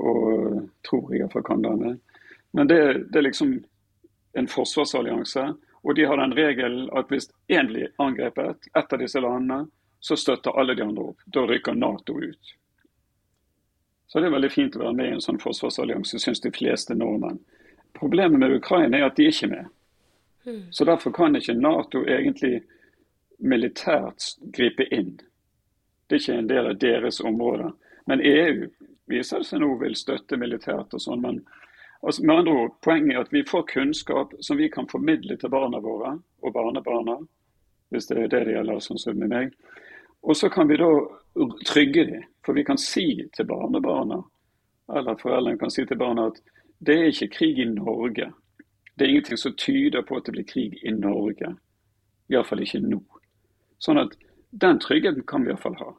Og 0.04 0.58
tror 0.84 1.08
jeg 1.08 1.22
iallfall 1.22 1.46
Canada. 1.46 1.94
Men 2.52 2.68
det, 2.68 2.80
det, 3.08 3.18
er 3.18 3.26
liksom 3.30 3.54
en 4.36 4.50
forsvarsallianse. 4.52 5.46
Og 5.80 5.96
de 5.96 6.04
har 6.04 6.20
den 6.20 6.36
regelen 6.36 6.90
at 6.92 7.08
hvis 7.08 7.30
én 7.48 7.72
blir 7.72 7.88
angrepet, 7.96 8.68
ett 8.76 8.92
av 8.92 9.00
disse 9.00 9.24
landene, 9.24 9.64
så 10.00 10.16
støtter 10.16 10.60
alle 10.60 10.76
de 10.76 10.84
andre 10.84 11.10
opp. 11.14 11.24
Da 11.24 11.46
rykker 11.48 11.76
Nato 11.76 12.20
ut. 12.20 12.54
Så 14.12 14.20
det 14.20 14.28
er 14.28 14.36
veldig 14.36 14.52
fint 14.52 14.76
å 14.76 14.84
være 14.84 14.96
med 14.98 15.08
i 15.08 15.16
en 15.16 15.24
sånn 15.24 15.40
forsvarsallianse, 15.40 16.20
syns 16.20 16.44
de 16.44 16.52
fleste 16.52 16.96
nordmenn. 16.98 17.40
Problemet 17.96 18.40
med 18.42 18.60
Ukraina 18.60 18.98
er 18.98 19.08
at 19.08 19.16
de 19.16 19.28
er 19.28 19.32
ikke 19.32 19.54
med. 19.54 19.68
Mm. 20.50 20.62
Så 20.70 20.84
Derfor 20.84 21.12
kan 21.16 21.36
ikke 21.36 21.54
Nato 21.54 22.04
egentlig 22.06 22.62
militært 23.38 24.34
gripe 24.52 24.84
inn. 24.90 25.16
Det 26.06 26.16
er 26.16 26.20
ikke 26.20 26.38
en 26.38 26.50
del 26.50 26.66
av 26.72 26.78
deres 26.82 27.20
områder. 27.20 27.72
Men 28.06 28.20
EU 28.26 28.66
viser 29.10 29.44
seg 29.46 29.62
nå 29.62 29.74
vil 29.80 29.96
støtte 29.98 30.38
militært 30.40 30.94
og 30.96 31.02
sånn. 31.02 31.22
Men 31.22 31.42
altså, 32.02 32.24
med 32.24 32.42
andre 32.42 32.56
ord, 32.64 32.74
poenget 32.84 33.16
er 33.16 33.22
at 33.24 33.34
vi 33.34 33.44
får 33.46 33.68
kunnskap 33.70 34.34
som 34.40 34.58
vi 34.58 34.68
kan 34.72 34.88
formidle 34.90 35.36
til 35.38 35.52
barna 35.52 35.80
våre 35.84 36.16
og 36.42 36.54
barnebarna, 36.56 37.20
hvis 37.90 38.10
det 38.10 38.18
er 38.18 38.28
det 38.32 38.44
det 38.48 38.56
gjelder, 38.56 38.82
sånn 38.82 39.02
som 39.02 39.18
med 39.18 39.32
meg. 39.32 39.54
Og 40.22 40.36
så 40.36 40.50
kan 40.52 40.68
vi 40.68 40.78
da 40.80 40.90
trygge 41.66 42.04
dem. 42.10 42.26
For 42.44 42.56
vi 42.56 42.64
kan 42.64 42.78
si 42.80 43.28
til 43.36 43.46
barnebarna, 43.46 44.22
eller 44.96 45.18
foreldrene 45.20 45.60
kan 45.60 45.70
si 45.70 45.84
til 45.86 45.98
barna 46.00 46.30
at 46.30 46.38
det 46.80 46.96
er 46.96 47.10
ikke 47.10 47.34
krig 47.34 47.58
i 47.60 47.68
Norge. 47.68 48.30
Det 49.00 49.06
er 49.06 49.10
ingenting 49.10 49.36
som 49.40 49.54
tyder 49.56 50.02
på 50.02 50.16
at 50.16 50.26
det 50.28 50.32
blir 50.34 50.44
krig 50.44 50.74
i 50.84 50.90
Norge. 50.92 51.54
Iallfall 52.28 52.60
ikke 52.60 52.82
nå. 52.84 52.98
Sånn 53.80 53.96
at 53.96 54.12
den 54.52 54.76
tryggheten 54.76 55.24
kan 55.24 55.46
vi 55.46 55.54
iallfall 55.54 55.78
ha. 55.80 55.94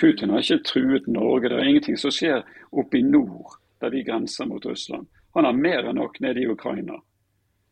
Putin 0.00 0.32
har 0.32 0.40
ikke 0.40 0.64
truet 0.70 1.10
Norge. 1.12 1.50
Det 1.52 1.58
er 1.58 1.68
ingenting 1.68 1.98
som 2.00 2.14
skjer 2.16 2.46
oppe 2.72 2.96
i 2.96 3.02
nord, 3.04 3.58
der 3.84 3.92
vi 3.92 4.00
grenser 4.08 4.48
mot 4.48 4.64
Russland. 4.64 5.04
Han 5.36 5.44
har 5.44 5.52
mer 5.52 5.90
enn 5.90 6.00
nok 6.00 6.16
nede 6.24 6.40
i 6.40 6.48
Ukraina. 6.48 6.96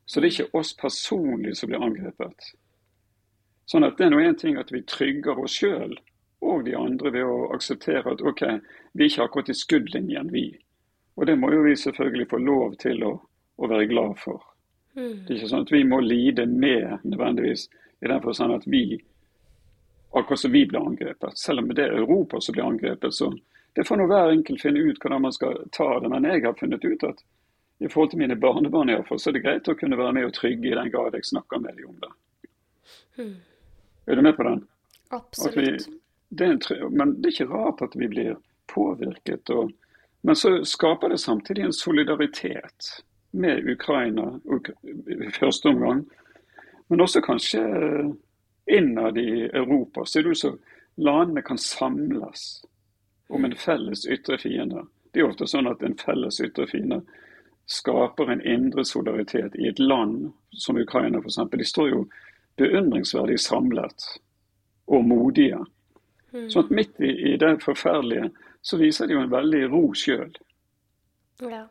Så 0.04 0.20
det 0.20 0.28
er 0.28 0.34
ikke 0.34 0.60
oss 0.60 0.74
personlig 0.76 1.56
som 1.56 1.72
blir 1.72 1.80
angrepet. 1.80 2.52
Sånn 3.72 3.88
at 3.88 3.96
Det 3.96 4.04
er 4.04 4.12
nå 4.12 4.20
én 4.20 4.36
ting 4.36 4.60
at 4.60 4.68
vi 4.68 4.82
trygger 4.84 5.40
oss 5.40 5.56
sjøl 5.62 5.96
og 6.44 6.68
de 6.68 6.76
andre 6.76 7.16
ved 7.16 7.24
å 7.24 7.48
akseptere 7.56 8.12
at 8.12 8.20
ok, 8.20 8.44
vi 8.92 9.04
er 9.08 9.14
ikke 9.14 9.24
akkurat 9.24 9.48
i 9.48 9.56
skuddlinjen, 9.56 10.28
vi. 10.28 10.50
Og 11.16 11.24
det 11.24 11.40
må 11.40 11.54
jo 11.56 11.64
vi 11.64 11.72
selvfølgelig 11.88 12.28
få 12.28 12.44
lov 12.44 12.76
til 12.84 13.00
å, 13.08 13.16
å 13.60 13.68
være 13.68 13.88
glad 13.90 14.16
for. 14.18 14.42
Mm. 14.96 15.22
Det 15.26 15.34
er 15.34 15.36
ikke 15.38 15.52
sånn 15.52 15.66
at 15.66 15.72
vi 15.72 15.84
må 15.86 16.00
lide 16.02 16.46
med 16.48 17.04
nødvendigvis, 17.04 17.68
i 18.00 18.08
den 18.08 18.22
forstand 18.24 18.56
at 18.56 18.66
vi 18.66 19.00
akkurat 20.16 20.40
som 20.40 20.52
vi 20.52 20.64
blir 20.66 20.80
angrepet. 20.80 21.38
Selv 21.38 21.62
om 21.62 21.68
det 21.74 21.84
er 21.84 21.98
Europa 22.00 22.40
som 22.40 22.56
blir 22.56 22.64
angrepet, 22.64 23.14
så 23.14 23.30
det 23.76 23.84
får 23.86 24.00
nå 24.00 24.06
hver 24.10 24.32
enkelt 24.32 24.62
finne 24.62 24.82
ut 24.82 24.98
hvordan 24.98 25.22
man 25.22 25.34
skal 25.36 25.60
ta 25.72 25.92
det. 26.00 26.08
Men 26.10 26.26
jeg 26.26 26.42
har 26.44 26.56
funnet 26.58 26.84
ut 26.84 27.04
at 27.06 27.22
i 27.80 27.88
forhold 27.88 28.10
til 28.10 28.18
mine 28.20 28.36
barnebarn 28.36 28.90
i 28.90 28.96
hvert 28.96 29.08
fall, 29.08 29.20
så 29.20 29.30
er 29.30 29.38
det 29.38 29.44
greit 29.44 29.68
å 29.70 29.76
kunne 29.78 29.96
være 29.96 30.16
med 30.16 30.26
og 30.28 30.34
trygge 30.36 30.68
i 30.68 30.76
den 30.76 30.90
grad 30.92 31.14
jeg 31.16 31.28
snakker 31.30 31.62
med 31.62 31.78
dem 31.78 31.92
om 31.92 32.00
det. 32.02 32.10
Mm. 33.20 33.36
Er 34.06 34.18
du 34.18 34.22
med 34.26 34.36
på 34.36 34.48
den? 34.48 34.64
Absolutt. 35.08 35.86
Vi, 35.86 36.00
det 36.28 36.46
en, 36.46 36.60
men 36.90 37.14
det 37.20 37.30
er 37.30 37.36
ikke 37.36 37.52
rart 37.52 37.80
at 37.86 37.94
vi 37.96 38.08
blir 38.10 38.34
påvirket. 38.70 39.50
Og, 39.54 39.70
men 40.26 40.36
så 40.36 40.58
skaper 40.68 41.14
det 41.14 41.22
samtidig 41.22 41.64
en 41.68 41.72
solidaritet 41.72 42.90
med 43.30 43.68
Ukraina 43.68 44.40
i 45.06 45.30
første 45.30 45.68
omgang. 45.68 46.04
Men 46.88 47.00
også 47.00 47.20
kanskje 47.20 47.62
innad 48.66 49.18
i 49.18 49.50
Europa 49.52 50.04
så 50.04 50.18
er 50.18 50.22
det 50.22 50.30
ut 50.30 50.38
som 50.38 50.58
landene 50.96 51.42
kan 51.42 51.58
samles 51.58 52.64
om 53.28 53.44
en 53.44 53.56
felles 53.56 54.06
ytre 54.06 54.38
fiende. 54.38 54.84
Det 55.12 55.22
er 55.22 55.30
ofte 55.30 55.46
sånn 55.46 55.70
at 55.70 55.82
en 55.86 55.96
felles 55.98 56.40
ytre 56.42 56.66
fiende 56.70 57.00
skaper 57.70 58.30
en 58.30 58.42
indre 58.42 58.84
solidaritet 58.84 59.54
i 59.54 59.68
et 59.70 59.78
land 59.78 60.32
som 60.50 60.78
Ukraina 60.78 61.18
f.eks. 61.22 61.38
De 61.52 61.66
står 61.66 61.90
jo 61.90 62.04
beundringsverdig 62.58 63.38
samlet 63.40 64.06
og 64.90 65.06
modige. 65.06 65.60
Mm. 66.34 66.48
Sånn 66.50 66.66
at 66.66 66.72
midt 66.74 66.98
i, 66.98 67.10
i, 67.30 67.36
det 67.38 67.56
forferdelige 67.62 68.32
så 68.62 68.78
viser 68.80 69.06
de 69.06 69.16
jo 69.16 69.22
en 69.22 69.32
veldig 69.32 69.62
ro 69.70 69.84
sjøl. 69.96 70.34
Ja. 71.40 71.64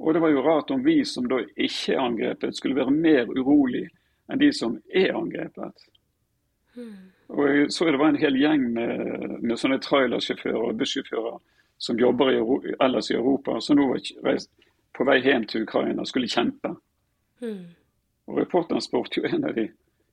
Og 0.00 0.14
det 0.14 0.22
var 0.22 0.32
jo 0.32 0.42
rart 0.42 0.70
om 0.72 0.84
vi 0.84 1.02
som 1.04 1.26
da 1.28 1.42
ikke 1.56 1.94
er 1.94 2.00
angrepet, 2.00 2.56
skulle 2.56 2.78
være 2.78 2.94
mer 2.94 3.28
urolig 3.28 3.84
enn 4.30 4.40
de 4.40 4.48
som 4.56 4.78
er 4.94 5.12
angrepet. 5.16 5.86
Og 7.30 7.42
jeg 7.46 7.72
så 7.74 7.86
det 7.90 8.00
var 8.00 8.14
en 8.14 8.20
hel 8.20 8.38
gjeng 8.40 8.64
med, 8.74 9.02
med 9.42 9.58
sånne 9.60 9.78
trailersjåfører 9.84 10.70
og 10.70 10.78
bussjåfører 10.80 11.36
som 11.80 12.00
jobber 12.00 12.32
i, 12.32 12.40
ellers 12.80 13.10
i 13.10 13.18
Europa, 13.18 13.60
som 13.60 13.78
nå 13.78 13.90
var 13.90 14.40
på 14.96 15.06
vei 15.08 15.20
hjem 15.24 15.46
til 15.48 15.64
Ukraina 15.64 16.02
og 16.02 16.08
skulle 16.10 16.30
kjempe. 16.30 16.74
Mm. 17.40 17.70
Og 18.28 18.40
Reporteren 18.40 18.82
spurte 18.84 19.20
jo 19.20 19.28
en 19.28 19.46
av 19.48 19.56
de 19.56 19.68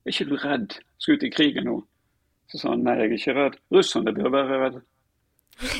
er 0.07 0.13
ikke 0.13 0.29
du 0.29 0.37
redd, 0.39 0.77
skal 0.97 1.17
ut 1.17 1.25
i 1.27 1.31
krigen 1.33 1.67
nå. 1.67 1.81
Så 2.47 2.61
sa 2.61 2.71
han 2.71 2.85
nei, 2.87 2.95
jeg 3.01 3.09
er 3.09 3.15
ikke 3.17 3.35
redd. 3.35 3.57
Russerne 3.75 4.13
bør 4.15 4.33
være 4.35 4.59
redde. 4.65 4.85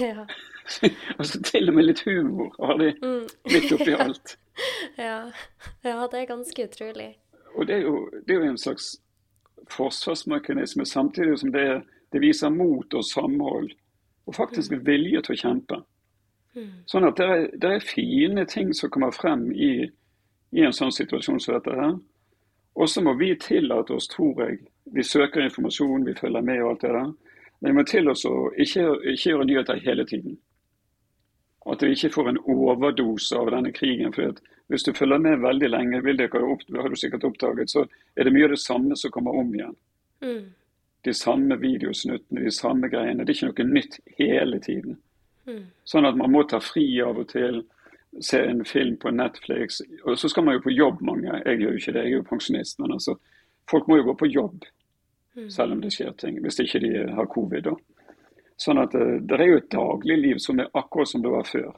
Ja. 0.01 0.25
altså 1.17 1.41
til 1.41 1.69
og 1.69 1.75
med 1.77 1.87
litt 1.87 2.03
humor 2.05 2.53
har 2.59 2.77
de 2.81 2.91
mm. 3.01 3.25
litt 3.53 3.71
oppi 3.75 3.95
alt. 4.05 4.37
ja. 4.97 5.19
ja, 5.83 5.97
det 6.11 6.21
er 6.21 6.29
ganske 6.29 6.69
utrolig. 6.69 7.11
Og 7.55 7.67
det 7.67 7.75
er, 7.79 7.85
jo, 7.87 8.09
det 8.27 8.35
er 8.35 8.41
jo 8.41 8.49
en 8.51 8.57
slags 8.61 8.95
forsvarsmekanisme, 9.71 10.85
samtidig 10.85 11.39
som 11.39 11.51
det, 11.51 11.83
det, 12.11 12.21
viser 12.21 12.49
mot 12.49 12.93
og 12.93 13.05
samhold. 13.05 13.71
Og 14.25 14.35
faktisk 14.35 14.71
mm. 14.71 14.83
vilje 14.85 15.21
til 15.23 15.33
å 15.33 15.39
kjempe. 15.39 15.79
Mm. 16.57 16.71
Sånn 16.89 17.07
at 17.07 17.19
det 17.19 17.27
er, 17.31 17.45
det 17.55 17.71
er, 17.71 17.85
fine 17.85 18.43
ting 18.49 18.73
som 18.75 18.91
kommer 18.91 19.13
frem 19.15 19.47
i, 19.51 19.87
i 20.51 20.65
en 20.65 20.75
sånn 20.75 20.91
situasjon 20.91 21.39
som 21.39 21.55
dette 21.55 21.75
her. 21.77 21.95
Og 22.77 22.89
så 22.91 23.01
må 23.01 23.15
vi 23.17 23.31
tillate 23.41 23.95
oss, 23.95 24.09
tror 24.11 24.43
jeg 24.43 24.59
Vi 24.93 25.03
søker 25.03 25.41
informasjon, 25.43 26.05
vi 26.05 26.13
følger 26.15 26.41
med 26.41 26.61
og 26.61 26.69
alt 26.69 26.83
det 26.85 26.91
der. 26.95 27.09
Men 27.59 27.71
vi 27.71 27.75
må 27.75 27.83
til 27.83 28.07
oss 28.11 28.23
å 28.25 28.35
ikke, 28.55 28.85
ikke 29.13 29.31
gjøre 29.31 29.47
nyheter 29.49 29.81
hele 29.83 30.05
tiden. 30.07 30.37
At 31.67 31.83
vi 31.83 31.91
ikke 31.95 32.13
får 32.13 32.29
en 32.29 32.43
overdose 32.45 33.35
av 33.35 33.51
denne 33.51 33.73
krigen. 33.75 34.13
for 34.13 34.35
hvis 34.67 34.83
du 34.83 34.93
følger 34.93 35.17
med 35.17 35.39
veldig 35.39 35.69
lenge, 35.69 36.03
vil 36.03 36.17
dere 36.19 36.41
har 36.81 36.89
du 36.89 36.95
sikkert 36.95 37.23
oppdaget, 37.23 37.71
så 37.71 37.85
er 38.15 38.23
det 38.23 38.33
mye 38.33 38.43
av 38.43 38.55
det 38.55 38.59
samme 38.59 38.95
som 38.95 39.11
kommer 39.11 39.35
om 39.39 39.53
igjen. 39.55 39.75
Mm. 40.21 40.45
De 41.05 41.13
samme 41.13 41.57
videosnuttene, 41.57 42.43
de 42.43 42.51
samme 42.51 42.89
greiene. 42.91 43.23
Det 43.23 43.31
er 43.31 43.37
ikke 43.37 43.51
noe 43.63 43.73
nytt 43.73 43.99
hele 44.19 44.59
tiden. 44.59 44.97
Mm. 45.47 45.63
Sånn 45.87 46.05
at 46.05 46.19
man 46.19 46.31
må 46.31 46.43
ta 46.43 46.59
fri 46.59 46.85
av 47.01 47.19
og 47.21 47.29
til, 47.31 47.63
se 48.23 48.41
en 48.43 48.65
film 48.65 48.97
på 48.99 49.11
Netflix. 49.15 49.81
Og 50.03 50.19
så 50.19 50.29
skal 50.29 50.43
man 50.43 50.57
jo 50.57 50.65
på 50.65 50.75
jobb, 50.75 50.99
mange. 51.05 51.31
Jeg 51.45 51.61
gjør 51.61 51.71
jo 51.71 51.81
ikke 51.83 51.93
det, 51.95 52.03
jeg 52.03 52.11
er 52.11 52.17
jo 52.17 52.27
pensjonist. 52.27 52.79
Men 52.83 52.97
altså, 52.97 53.15
folk 53.71 53.87
må 53.87 54.01
jo 54.01 54.09
gå 54.09 54.17
på 54.19 54.31
jobb 54.33 54.65
mm. 55.37 55.49
selv 55.53 55.77
om 55.77 55.83
det 55.83 55.93
skjer 55.95 56.11
ting. 56.19 56.41
Hvis 56.43 56.59
ikke 56.63 56.83
de 56.83 56.91
har 57.15 57.31
covid, 57.31 57.69
da. 57.69 57.77
Sånn 58.57 58.81
at 58.81 58.91
det, 58.91 59.05
eh, 59.05 59.21
det 59.21 59.39
er 59.39 59.51
jo 59.51 59.61
et 59.61 59.71
dagligliv 59.71 60.41
som 60.41 60.59
er 60.59 60.71
akkurat 60.73 61.09
som 61.09 61.21
det 61.21 61.33
var 61.33 61.47
før. 61.47 61.73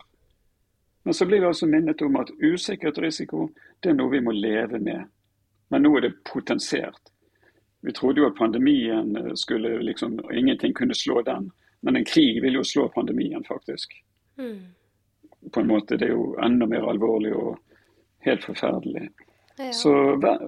Men 1.03 1.13
så 1.13 1.25
blir 1.25 1.39
vi 1.39 1.47
altså 1.47 1.67
minnet 1.67 2.01
om 2.01 2.15
at 2.19 2.31
usikkerhet 2.39 2.97
og 2.97 3.03
risiko 3.03 3.45
det 3.79 3.91
er 3.91 3.95
noe 3.97 4.11
vi 4.11 4.23
må 4.23 4.35
leve 4.35 4.79
med. 4.83 5.07
Men 5.69 5.85
nå 5.85 5.95
er 5.97 6.07
det 6.07 6.17
potensert. 6.27 7.13
Vi 7.81 7.93
trodde 7.95 8.21
jo 8.21 8.27
at 8.27 8.39
pandemien 8.39 9.15
eh, 9.15 9.33
skulle 9.39 9.77
liksom 9.83 10.19
Ingenting 10.33 10.73
kunne 10.73 10.95
slå 10.95 11.21
den. 11.21 11.51
Men 11.81 11.95
en 11.95 12.05
krig 12.05 12.41
vil 12.43 12.59
jo 12.59 12.63
slå 12.63 12.89
pandemien, 12.91 13.43
faktisk. 13.43 13.93
Mm. 14.37 14.59
På 15.53 15.59
en 15.59 15.67
måte. 15.67 15.97
Det 15.97 16.09
er 16.09 16.15
jo 16.15 16.33
enda 16.43 16.67
mer 16.67 16.89
alvorlig 16.91 17.31
og 17.35 17.57
helt 18.27 18.43
forferdelig. 18.43 19.09
Ja. 19.59 19.71
Så, 19.71 19.93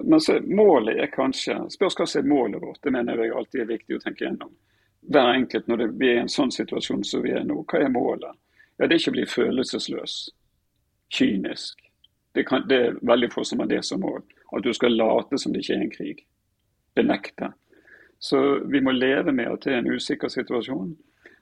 men 0.04 0.22
så, 0.22 0.40
målet 0.42 1.00
er 1.04 1.10
kanskje 1.12 1.58
Spørs 1.72 1.98
hva 2.00 2.06
som 2.08 2.22
er 2.22 2.30
målet 2.32 2.62
vårt. 2.64 2.80
Det 2.84 2.92
mener 2.92 3.20
jeg 3.20 3.34
alltid 3.36 3.64
er 3.64 3.72
viktig 3.74 3.96
å 3.98 4.04
tenke 4.04 4.26
gjennom. 4.26 4.52
Hver 5.02 5.34
enkelt 5.34 5.68
når 5.68 5.78
det, 5.78 5.88
vi 6.00 6.10
er 6.10 6.20
i 6.20 6.24
en 6.26 6.30
sånn 6.30 6.52
situasjon 6.54 7.04
som 7.08 7.24
vi 7.24 7.34
er 7.34 7.46
nå. 7.48 7.64
Hva 7.66 7.82
er 7.82 7.94
målet? 7.94 8.38
Ja, 8.78 8.88
Det 8.88 8.96
er 8.96 9.00
ikke 9.00 9.14
å 9.14 9.18
bli 9.18 9.26
følelsesløs 9.30 10.18
kynisk. 11.12 11.80
Det, 12.34 12.44
kan, 12.44 12.68
det, 12.68 12.76
er 12.76 13.00
veldig 13.02 13.32
få 13.34 13.44
som 13.44 13.60
har 13.60 13.68
det 13.68 13.84
som 13.86 14.02
mål. 14.02 14.22
At 14.52 14.64
du 14.64 14.74
skal 14.74 14.96
late 14.96 15.38
som 15.38 15.54
det 15.54 15.64
ikke 15.64 15.76
er 15.76 15.86
en 15.86 15.96
krig. 15.96 16.26
Benekte. 16.96 17.52
Så 18.20 18.60
vi 18.70 18.82
må 18.82 18.92
leve 18.92 19.32
med 19.32 19.50
at 19.52 19.66
det 19.66 19.74
er 19.74 19.82
en 19.82 19.92
usikker 19.92 20.32
situasjon. 20.32 20.94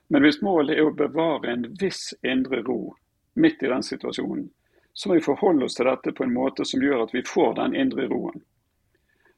Men 0.08 0.24
hvis 0.24 0.40
målet 0.42 0.78
er 0.78 0.88
å 0.88 0.94
bevare 0.96 1.52
en 1.52 1.68
viss 1.78 2.14
indre 2.26 2.62
ro 2.66 2.94
midt 3.38 3.62
i 3.62 3.70
den 3.70 3.84
situasjonen, 3.86 4.48
så 4.92 5.08
må 5.08 5.18
vi 5.18 5.22
forholde 5.22 5.64
oss 5.64 5.76
til 5.78 5.86
dette 5.86 6.12
på 6.12 6.24
en 6.24 6.34
måte 6.34 6.64
som 6.66 6.82
gjør 6.82 7.04
at 7.04 7.14
vi 7.14 7.22
får 7.22 7.54
den 7.60 7.76
indre 7.78 8.08
roen. 8.10 8.42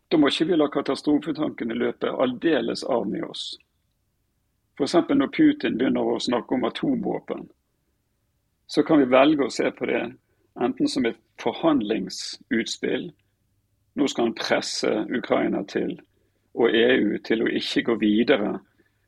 Da 0.09 0.19
må 0.19 0.31
ikke 0.33 0.49
vi 0.49 0.57
la 0.57 0.69
katastrofetankene 0.73 1.77
løpe 1.77 2.09
aldeles 2.25 2.85
av 2.85 3.05
med 3.09 3.25
oss. 3.29 3.59
F.eks. 4.79 4.95
når 4.95 5.33
Putin 5.37 5.79
begynner 5.79 6.15
å 6.15 6.21
snakke 6.21 6.55
om 6.55 6.65
atomvåpen, 6.65 7.49
så 8.67 8.83
kan 8.83 9.03
vi 9.03 9.11
velge 9.13 9.45
å 9.45 9.53
se 9.53 9.71
på 9.71 9.87
det 9.91 10.05
enten 10.61 10.89
som 10.89 11.07
et 11.07 11.19
forhandlingsutspill. 11.43 13.11
Nå 13.95 14.09
skal 14.09 14.31
han 14.31 14.37
presse 14.39 14.93
Ukraina 15.13 15.63
til, 15.69 15.99
og 16.57 16.77
EU 16.77 17.19
til 17.25 17.45
å 17.45 17.51
ikke 17.53 17.85
gå 17.91 17.99
videre, 18.01 18.55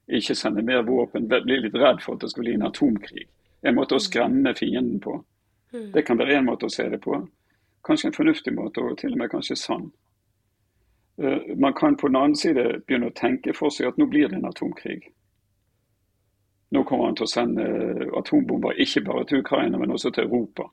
ikke 0.09 0.37
sende 0.37 0.65
mer 0.65 0.85
våpen, 0.85 1.29
bli 1.29 1.63
litt 1.63 1.77
redd 1.81 2.03
for 2.05 2.17
at 2.17 2.25
det 2.25 2.33
skal 2.35 2.45
bli 2.45 2.57
en 2.59 2.69
atomkrig. 2.69 3.25
En 3.65 3.79
måte 3.79 3.97
å 3.97 4.03
mm. 4.03 4.05
skremme 4.05 4.53
fienden 4.59 5.01
på. 5.01 5.17
Mm. 5.73 5.91
Det 5.97 6.05
kan 6.05 6.21
være 6.21 6.39
én 6.39 6.45
måte 6.45 6.69
å 6.69 6.73
se 6.73 6.85
det 6.93 7.01
på. 7.01 7.23
Kanskje 7.85 8.11
en 8.11 8.17
fornuftig 8.17 8.53
måte, 8.57 8.85
og 8.85 8.99
til 9.01 9.17
og 9.17 9.21
med 9.23 9.33
kanskje 9.33 9.57
sann. 9.57 9.89
Eh, 11.17 11.57
man 11.57 11.73
kan 11.73 11.97
på 11.97 12.09
den 12.09 12.21
annen 12.21 12.37
side 12.37 12.83
begynne 12.85 13.09
å 13.09 13.17
tenke 13.17 13.57
for 13.57 13.73
seg 13.73 13.89
at 13.89 14.01
nå 14.01 14.09
blir 14.13 14.29
det 14.29 14.41
en 14.41 14.51
atomkrig. 14.51 15.09
Nå 16.75 16.83
kommer 16.85 17.07
han 17.07 17.17
til 17.19 17.29
å 17.29 17.31
sende 17.31 17.65
atombomber 18.19 18.81
ikke 18.83 19.05
bare 19.07 19.25
til 19.31 19.45
Ukraina, 19.45 19.79
men 19.79 19.95
også 19.95 20.11
til 20.11 20.27
Europa. 20.27 20.67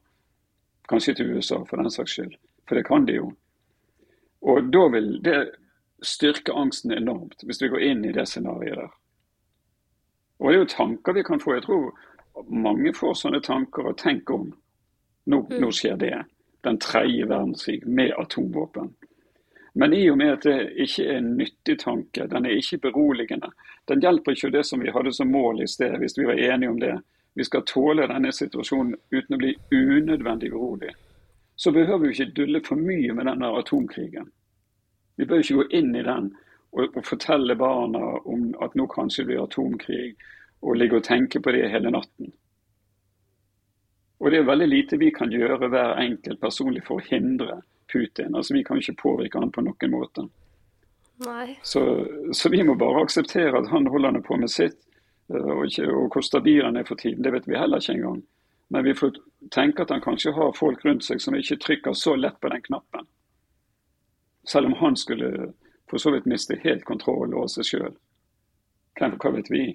Kanskje 0.89 1.13
til 1.19 1.35
USA, 1.35 1.59
for 1.69 1.77
den 1.77 1.93
saks 1.93 2.15
skyld. 2.15 2.33
For 2.67 2.79
det 2.79 2.87
kan 2.87 3.05
de 3.05 3.19
jo. 3.19 3.27
Og 4.41 4.71
da 4.73 4.87
vil 4.95 5.11
det 5.21 5.35
styrke 6.01 6.55
angsten 6.57 6.95
enormt, 6.95 7.45
hvis 7.45 7.61
vi 7.61 7.69
går 7.69 7.85
inn 7.91 8.01
i 8.05 8.13
det 8.15 8.25
scenarioet 8.29 8.79
der. 8.79 8.89
Og 10.41 10.49
det 10.49 10.55
er 10.55 10.63
jo 10.63 10.71
tanker 10.73 11.13
vi 11.13 11.23
kan 11.23 11.39
få. 11.39 11.53
Jeg 11.53 11.67
tror 11.67 11.91
mange 12.49 12.93
får 12.97 13.13
sånne 13.19 13.43
tanker 13.45 13.91
og 13.91 13.99
tenker 14.01 14.39
om. 14.39 14.47
Nå, 15.29 15.43
nå 15.51 15.67
mm. 15.67 15.75
skjer 15.77 15.99
det. 16.01 16.15
Den 16.65 16.79
tredje 16.81 17.27
verdenskrig 17.29 17.85
med 17.85 18.15
atomvåpen. 18.17 18.89
Men 19.73 19.93
i 19.93 20.09
og 20.11 20.17
med 20.17 20.33
at 20.33 20.43
det 20.43 20.57
ikke 20.83 21.05
er 21.07 21.17
en 21.21 21.29
nyttig 21.37 21.77
tanke, 21.79 22.25
den 22.27 22.45
er 22.45 22.57
ikke 22.59 22.81
beroligende. 22.89 23.51
Den 23.87 24.01
hjelper 24.03 24.35
ikke 24.35 24.51
det 24.51 24.65
som 24.67 24.83
vi 24.83 24.91
hadde 24.91 25.13
som 25.15 25.31
mål 25.31 25.63
i 25.63 25.67
sted, 25.67 25.95
hvis 25.99 26.17
vi 26.19 26.27
var 26.27 26.39
enige 26.39 26.69
om 26.69 26.79
det. 26.79 26.97
Vi 27.33 27.43
skal 27.47 27.63
tåle 27.63 28.09
denne 28.11 28.33
situasjonen 28.35 28.97
uten 29.11 29.37
å 29.37 29.39
bli 29.39 29.53
unødvendig 29.71 30.51
urolig. 30.51 30.91
Så 31.55 31.71
behøver 31.71 32.03
vi 32.07 32.11
ikke 32.11 32.33
dulle 32.35 32.61
for 32.65 32.75
mye 32.75 33.15
med 33.15 33.29
denne 33.31 33.53
atomkrigen. 33.61 34.27
Vi 35.15 35.25
bør 35.25 35.39
ikke 35.39 35.61
gå 35.61 35.67
inn 35.79 35.95
i 35.95 36.03
den 36.03 36.31
og, 36.71 36.97
og 36.97 37.05
fortelle 37.07 37.55
barna 37.55 38.03
om 38.27 38.51
at 38.63 38.75
nå 38.75 38.87
kanskje 38.91 39.23
det 39.23 39.31
blir 39.31 39.43
atomkrig, 39.45 40.15
og 40.61 40.77
ligge 40.77 40.99
og 40.99 41.07
tenke 41.07 41.39
på 41.39 41.51
det 41.55 41.69
hele 41.71 41.91
natten. 41.93 42.31
Og 44.21 44.29
det 44.31 44.41
er 44.41 44.49
veldig 44.51 44.67
lite 44.67 44.99
vi 45.01 45.09
kan 45.15 45.31
gjøre 45.33 45.71
hver 45.71 45.95
enkelt 46.03 46.41
personlig 46.41 46.83
for 46.85 46.99
å 46.99 47.07
hindre 47.07 47.61
Putin. 47.91 48.35
Altså 48.35 48.53
Vi 48.53 48.63
kan 48.63 48.77
ikke 48.77 48.97
påvirke 49.01 49.39
han 49.39 49.51
på 49.51 49.63
noen 49.65 49.91
måte. 49.91 50.27
Så, 51.63 52.07
så, 52.33 52.49
vi 52.49 52.63
må 52.63 52.75
bare 52.75 53.03
akseptere 53.03 53.59
at 53.59 53.69
han 53.69 53.87
holder 53.87 54.21
på 54.25 54.37
med 54.41 54.49
sitt. 54.49 54.79
Eh, 55.29 55.37
og, 55.37 55.65
ikke, 55.67 55.87
og 55.93 56.13
hvor 56.13 56.25
stabil 56.25 56.63
han 56.65 56.77
er 56.77 56.87
for 56.87 56.97
tiden, 56.97 57.23
det 57.23 57.33
vet 57.33 57.47
vi 57.47 57.59
heller 57.59 57.81
ikke 57.83 57.99
engang. 57.99 58.21
Men 58.73 58.85
vi 58.87 58.95
får 58.97 59.19
tenke 59.51 59.83
at 59.83 59.91
han 59.91 60.01
kanskje 60.01 60.33
har 60.33 60.55
folk 60.57 60.85
rundt 60.85 61.05
seg 61.05 61.21
som 61.21 61.35
ikke 61.35 61.59
trykker 61.61 61.93
så 61.93 62.15
lett 62.15 62.39
på 62.41 62.49
den 62.49 62.63
knappen. 62.65 63.05
Selv 64.47 64.71
om 64.71 64.77
han 64.79 64.97
skulle 64.97 65.51
for 65.91 66.01
så 66.01 66.13
vidt 66.15 66.25
miste 66.25 66.55
helt 66.63 66.85
kontroll 66.87 67.35
over 67.35 67.51
seg 67.51 67.67
sjøl. 67.67 67.97
Hva 68.97 69.31
vet 69.35 69.49
vi? 69.51 69.65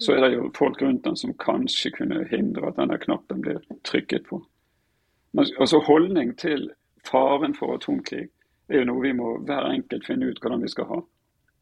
så 0.00 0.12
er 0.12 0.22
det 0.24 0.34
jo 0.34 0.48
folk 0.56 0.82
rundt 0.82 1.04
den 1.04 1.16
som 1.16 1.34
kanskje 1.36 1.90
kunne 1.92 2.22
hindre 2.30 2.70
at 2.70 2.78
denne 2.80 2.96
knappen 3.02 3.42
blir 3.44 3.58
trykket 3.84 4.30
på. 4.30 4.38
Men 5.36 5.50
altså 5.60 5.82
holdning 5.84 6.32
til 6.40 6.70
faren 7.06 7.54
for 7.54 7.74
atomkrig 7.76 8.28
er 8.70 8.80
jo 8.80 8.86
noe 8.88 9.02
vi 9.02 9.12
må 9.16 9.36
hver 9.46 9.70
enkelt 9.72 10.06
finne 10.06 10.30
ut 10.30 10.38
hvordan 10.40 10.62
vi 10.62 10.70
skal 10.70 10.88
ha. 10.90 11.00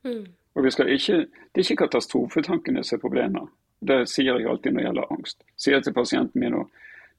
Mm. 0.09 0.26
Og 0.59 0.64
vi 0.64 0.71
skal 0.71 0.90
ikke, 0.92 1.16
Det 1.54 1.61
er 1.61 1.66
ikke 1.66 1.85
katastrofetankene 1.85 2.85
som 2.85 2.97
er 2.97 3.00
problemet. 3.00 3.49
Det 3.80 4.09
sier 4.11 4.38
jeg 4.38 4.49
alltid 4.49 4.73
når 4.73 4.80
det 4.80 4.87
gjelder 4.87 5.12
angst. 5.14 5.42
Sier 5.57 5.80
til 5.80 5.95
pasienten 5.95 6.40
min 6.40 6.52
nå. 6.52 6.64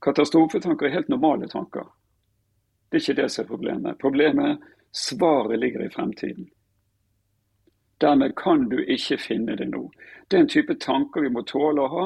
Katastrofetanker 0.03 0.88
er 0.88 0.95
helt 0.97 1.09
normale 1.09 1.47
tanker. 1.47 1.88
Det 2.89 2.97
er 2.97 3.01
ikke 3.01 3.21
det 3.21 3.29
som 3.31 3.43
er 3.43 3.47
problemet. 3.47 3.99
Problemet 3.99 4.49
er 4.49 4.57
svaret 4.91 5.59
ligger 5.59 5.85
i 5.85 5.89
fremtiden. 5.89 6.49
Dermed 8.01 8.35
kan 8.35 8.69
du 8.69 8.79
ikke 8.79 9.17
finne 9.17 9.55
det 9.55 9.67
nå. 9.69 9.89
Det 10.27 10.38
er 10.38 10.41
en 10.41 10.51
type 10.51 10.75
tanker 10.79 11.21
vi 11.21 11.29
må 11.29 11.43
tåle 11.43 11.83
å 11.83 11.93
ha. 11.93 12.05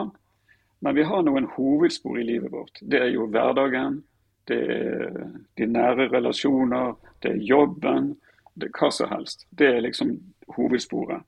Men 0.82 0.96
vi 0.96 1.06
har 1.08 1.22
noen 1.24 1.46
hovedspor 1.56 2.20
i 2.20 2.26
livet 2.28 2.52
vårt. 2.52 2.82
Det 2.82 3.00
er 3.00 3.14
jo 3.14 3.30
hverdagen, 3.32 4.02
det 4.48 4.60
er 4.72 5.20
de 5.58 5.66
nære 5.66 6.10
relasjoner, 6.12 6.94
det 7.24 7.32
er 7.32 7.46
jobben, 7.48 8.14
det 8.56 8.70
er 8.70 8.80
hva 8.80 8.90
som 8.92 9.10
helst. 9.10 9.48
Det 9.50 9.68
er 9.68 9.80
liksom 9.82 10.18
hovedsporet. 10.56 11.24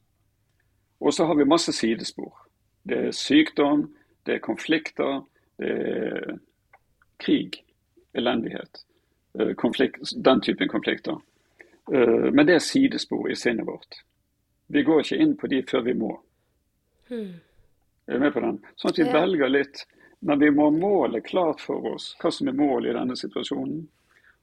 Og 1.00 1.13
så 1.13 1.25
har 1.25 1.36
vi 1.36 1.45
masse 1.45 1.74
sidespor. 1.74 2.34
Det 2.84 2.98
er 3.07 3.12
sykdom, 3.12 3.88
det 4.25 4.36
er 4.36 4.43
konflikter, 4.43 5.24
det 5.57 5.72
er 5.72 6.38
krig, 7.19 7.63
elendighet. 8.13 8.86
Eh, 9.39 9.53
konflikt, 9.53 9.98
den 10.25 10.41
typen 10.41 10.67
konflikter. 10.69 11.22
Eh, 11.93 12.31
men 12.34 12.48
det 12.48 12.55
er 12.55 12.60
sidespor 12.60 13.29
i 13.31 13.36
sinnet 13.36 13.67
vårt. 13.67 14.03
Vi 14.67 14.84
går 14.84 15.00
ikke 15.00 15.17
inn 15.17 15.36
på 15.38 15.48
de 15.48 15.63
før 15.72 15.81
vi 15.81 15.93
må. 15.93 16.12
Hmm. 17.10 17.34
Er 18.07 18.13
du 18.13 18.19
med 18.19 18.34
på 18.34 18.41
den? 18.41 18.57
Sånn 18.75 18.93
at 18.93 19.00
vi 19.00 19.10
velger 19.13 19.51
litt. 19.51 19.86
Men 20.25 20.39
vi 20.41 20.50
må 20.51 20.70
måle 20.74 21.22
klart 21.22 21.62
for 21.62 21.94
oss 21.94 22.15
hva 22.22 22.32
som 22.34 22.50
er 22.50 22.58
målet 22.58 22.91
i 22.91 22.98
denne 22.98 23.17
situasjonen. 23.17 23.84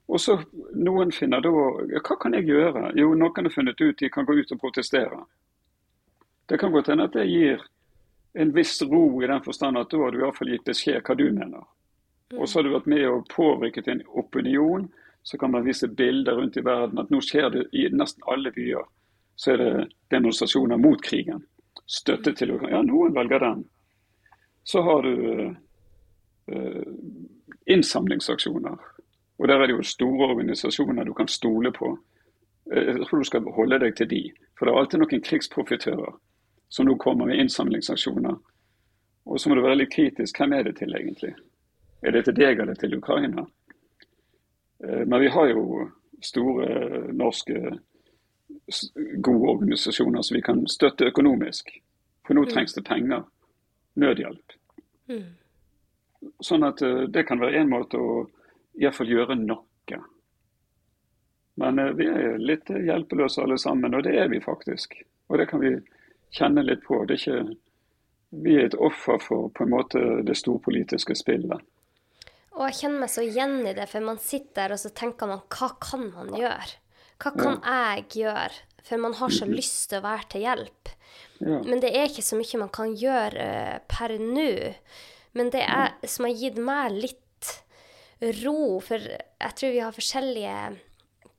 Og 0.07 0.19
så 0.19 0.37
Noen 0.75 1.11
finner 1.15 1.43
da 1.43 1.51
Hva 1.51 2.17
kan 2.19 2.35
jeg 2.35 2.49
gjøre? 2.49 2.91
Jo, 2.99 3.13
noen 3.15 3.47
har 3.47 3.53
funnet 3.53 3.81
ut 3.81 3.99
de 3.99 4.09
kan 4.11 4.25
gå 4.25 4.35
ut 4.39 4.51
og 4.55 4.59
protestere. 4.59 5.21
Det 6.49 6.59
kan 6.59 6.71
godt 6.71 6.91
hende 6.91 7.07
at 7.07 7.15
det 7.15 7.27
gir 7.29 7.61
en 8.33 8.51
viss 8.55 8.81
ro 8.81 9.21
i 9.21 9.29
den 9.29 9.43
forstand 9.45 9.77
at 9.77 9.91
da 9.91 10.01
har 10.01 10.11
du 10.11 10.19
iallfall 10.19 10.51
gitt 10.51 10.65
beskjed 10.67 11.03
hva 11.03 11.15
du 11.15 11.29
mener. 11.31 11.63
Og 12.33 12.49
så 12.49 12.59
har 12.59 12.67
du 12.67 12.73
vært 12.73 12.89
med 12.89 13.05
og 13.07 13.29
påvirket 13.31 13.87
en 13.87 14.01
opinion. 14.19 14.89
Så 15.23 15.37
kan 15.37 15.53
man 15.53 15.63
vise 15.63 15.87
bilder 15.87 16.35
rundt 16.35 16.57
i 16.57 16.65
verden 16.65 16.99
at 16.99 17.11
nå 17.13 17.21
skjer 17.23 17.49
det 17.53 17.67
i 17.71 17.87
nesten 17.93 18.25
alle 18.27 18.51
byer 18.51 18.83
så 19.35 19.51
er 19.51 19.57
det 19.57 19.87
demonstrasjoner 20.07 20.77
mot 20.77 21.01
krigen. 21.03 21.45
Støtte 21.85 22.33
til. 22.33 22.55
Ja, 22.69 22.81
noen 22.85 23.13
velger 23.15 23.39
den. 23.39 23.63
Så 24.63 24.81
har 24.81 25.03
du 25.03 25.13
uh, 25.13 25.55
innsamlingsaksjoner. 27.65 28.77
Og 29.37 29.47
der 29.47 29.61
er 29.61 29.67
det 29.67 29.75
jo 29.75 29.83
store 29.83 30.27
organisasjoner 30.27 31.03
du 31.03 31.13
kan 31.13 31.27
stole 31.27 31.71
på. 31.71 31.97
Eh, 32.71 32.83
jeg 32.83 33.07
tror 33.07 33.17
du 33.17 33.23
skal 33.23 33.49
holde 33.55 33.79
deg 33.79 33.95
til 33.95 34.09
de. 34.09 34.21
For 34.57 34.65
det 34.65 34.73
er 34.73 34.79
alltid 34.79 35.01
noen 35.01 35.25
krigsprofitører 35.27 36.13
som 36.69 36.87
nå 36.87 36.95
kommer 36.97 37.29
med 37.29 37.41
innsamlingsaksjoner. 37.41 38.37
Og 39.25 39.39
så 39.39 39.49
må 39.49 39.55
du 39.55 39.63
være 39.65 39.81
litt 39.81 39.93
kritisk. 39.93 40.37
Hvem 40.37 40.53
er 40.53 40.63
det 40.63 40.77
til, 40.77 40.95
egentlig? 40.95 41.33
Er 42.03 42.11
det 42.11 42.25
til 42.25 42.35
deg 42.37 42.59
eller 42.59 42.79
til 42.79 42.97
Ukraina? 42.97 43.45
Eh, 44.83 45.03
men 45.05 45.19
vi 45.19 45.31
har 45.33 45.49
jo 45.51 45.89
store 46.23 47.11
norske 47.13 47.77
gode 49.19 49.49
organisasjoner 49.49 50.21
som 50.21 50.35
vi 50.35 50.41
kan 50.41 50.67
støtte 50.67 51.09
økonomisk. 51.11 51.71
For 52.27 52.37
nå 52.37 52.45
mm. 52.45 52.51
trengs 52.53 52.73
det 52.73 52.85
penger. 52.87 53.25
Nødhjelp. 53.99 54.55
Mm. 55.11 55.42
Sånn 56.43 56.65
at 56.67 56.81
uh, 56.85 57.03
det 57.11 57.25
kan 57.29 57.41
være 57.41 57.61
en 57.61 57.71
måte 57.73 57.99
å 57.99 58.23
iallfall 58.79 59.11
gjøre 59.11 59.37
noe. 59.39 59.99
Men 61.61 61.79
uh, 61.79 61.91
vi 61.97 62.07
er 62.09 62.39
litt 62.41 62.69
hjelpeløse 62.69 63.43
alle 63.43 63.59
sammen, 63.61 63.93
og 63.93 64.05
det 64.07 64.15
er 64.19 64.31
vi 64.31 64.41
faktisk. 64.43 64.97
Og 65.29 65.37
det 65.39 65.49
kan 65.51 65.61
vi 65.63 65.75
kjenne 66.33 66.65
litt 66.65 66.83
på. 66.85 67.03
Det 67.05 67.17
er 67.17 67.21
ikke, 67.21 67.57
vi 68.43 68.57
er 68.57 68.71
et 68.71 68.79
offer 68.79 69.21
for 69.21 69.51
på 69.53 69.65
en 69.65 69.73
måte 69.73 70.01
det 70.25 70.37
storpolitiske 70.39 71.17
spillet. 71.19 71.61
Og 72.53 72.67
jeg 72.67 72.83
kjenner 72.83 73.01
meg 73.01 73.09
så 73.09 73.23
igjen 73.25 73.61
i 73.65 73.73
det, 73.73 73.87
for 73.89 74.05
man 74.05 74.19
sitter 74.21 74.67
der 74.67 74.75
og 74.75 74.81
så 74.81 74.91
tenker 74.93 75.29
man 75.29 75.41
hva 75.55 75.71
kan 75.81 76.05
man 76.13 76.33
gjøre? 76.37 76.75
Hva 77.23 77.31
kan 77.37 77.57
jeg 77.63 78.05
gjøre? 78.19 78.61
For 78.83 78.99
man 78.99 79.15
har 79.15 79.31
så 79.31 79.47
lyst 79.47 79.87
til 79.89 80.01
å 80.01 80.03
være 80.03 80.27
til 80.33 80.43
hjelp. 80.43 80.91
Ja. 81.39 81.61
Men 81.63 81.79
det 81.83 81.93
er 81.95 82.09
ikke 82.09 82.25
så 82.25 82.37
mye 82.37 82.59
man 82.59 82.71
kan 82.73 82.93
gjøre 82.99 83.47
uh, 83.47 83.77
per 83.89 84.17
nå. 84.19 84.51
Men 85.33 85.49
det 85.53 85.63
er, 85.65 85.93
som 86.07 86.27
har 86.27 86.33
gitt 86.37 86.57
meg 86.61 86.93
litt 86.93 87.19
ro, 88.43 88.79
for 88.83 89.01
jeg 89.03 89.55
tror 89.57 89.73
vi 89.73 89.83
har 89.83 89.95
forskjellige 89.95 90.57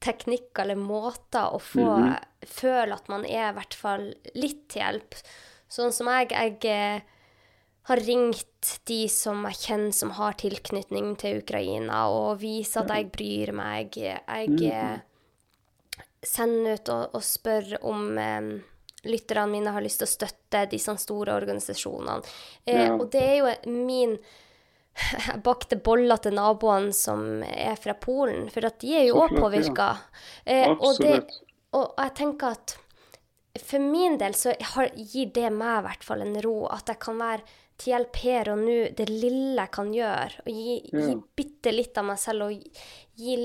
teknikker 0.04 0.66
eller 0.66 0.80
måter 0.80 1.54
å 1.54 1.58
få 1.58 1.86
mm 1.86 2.08
-hmm. 2.08 2.46
føle 2.46 2.94
at 2.94 3.08
man 3.08 3.24
er 3.24 3.48
i 3.48 3.56
hvert 3.56 3.74
fall 3.74 4.14
litt 4.34 4.68
til 4.68 4.82
hjelp. 4.82 5.14
Sånn 5.68 5.92
som 5.92 6.06
jeg, 6.06 6.30
jeg 6.30 6.58
uh, 6.64 7.00
har 7.88 7.96
ringt 7.96 8.80
de 8.84 9.08
som 9.08 9.44
jeg 9.44 9.60
kjenner 9.60 9.92
som 9.92 10.10
har 10.10 10.32
tilknytning 10.32 11.16
til 11.20 11.42
Ukraina, 11.42 12.08
og 12.08 12.40
viser 12.40 12.80
at 12.80 12.90
jeg 12.96 13.10
bryr 13.12 13.52
meg. 13.52 13.96
Jeg 13.96 14.48
mm 14.48 14.56
-hmm. 14.58 15.00
sender 16.22 16.72
ut 16.72 16.88
og, 16.88 17.14
og 17.14 17.22
spør 17.22 17.78
om 17.82 18.18
eh, 18.18 18.60
lytterne 19.08 19.50
mine 19.50 19.74
har 19.74 19.84
lyst 19.84 20.02
til 20.02 20.08
å 20.08 20.14
støtte 20.14 20.64
disse 20.72 20.94
store 21.02 21.36
organisasjonene. 21.36 22.34
Eh, 22.66 22.86
ja. 22.86 22.94
Og 22.96 23.08
det 23.12 23.22
er 23.22 23.36
jo 23.42 23.74
min 23.74 24.18
jeg 24.94 25.40
bakte 25.42 25.74
boller 25.82 26.20
til 26.22 26.36
naboene 26.36 26.94
som 26.94 27.42
er 27.42 27.74
fra 27.82 27.96
Polen, 27.98 28.46
for 28.52 28.66
at 28.68 28.78
de 28.82 28.92
er 28.94 29.08
jo 29.08 29.24
òg 29.24 29.34
påvirka. 29.34 29.88
Eh, 30.46 30.70
og, 30.70 31.02
og, 31.74 31.96
jeg 31.98 32.14
tenker 32.20 32.54
at 32.54 32.76
for 33.58 33.82
min 33.82 34.18
del 34.20 34.36
så 34.38 34.54
har, 34.74 34.92
gir 34.94 35.32
det 35.34 35.50
meg 35.54 35.80
i 35.80 35.84
hvert 35.88 36.06
fall 36.06 36.22
en 36.22 36.38
ro, 36.44 36.56
at 36.70 36.90
jeg 36.90 37.02
kan 37.02 37.18
være 37.18 37.42
til 37.78 37.90
hjelp 37.90 38.18
her 38.22 38.50
og 38.52 38.62
nå, 38.62 38.76
det 38.94 39.08
lille 39.10 39.58
jeg 39.58 39.72
kan 39.74 39.90
gjøre. 39.94 40.44
Og 40.44 40.50
gi, 40.62 40.76
ja. 40.92 41.06
gi 41.08 41.16
bitte 41.38 41.74
litt 41.74 41.98
av 41.98 42.08
meg 42.12 42.20
selv 42.22 42.48
og 42.48 42.82
gi 43.18 43.38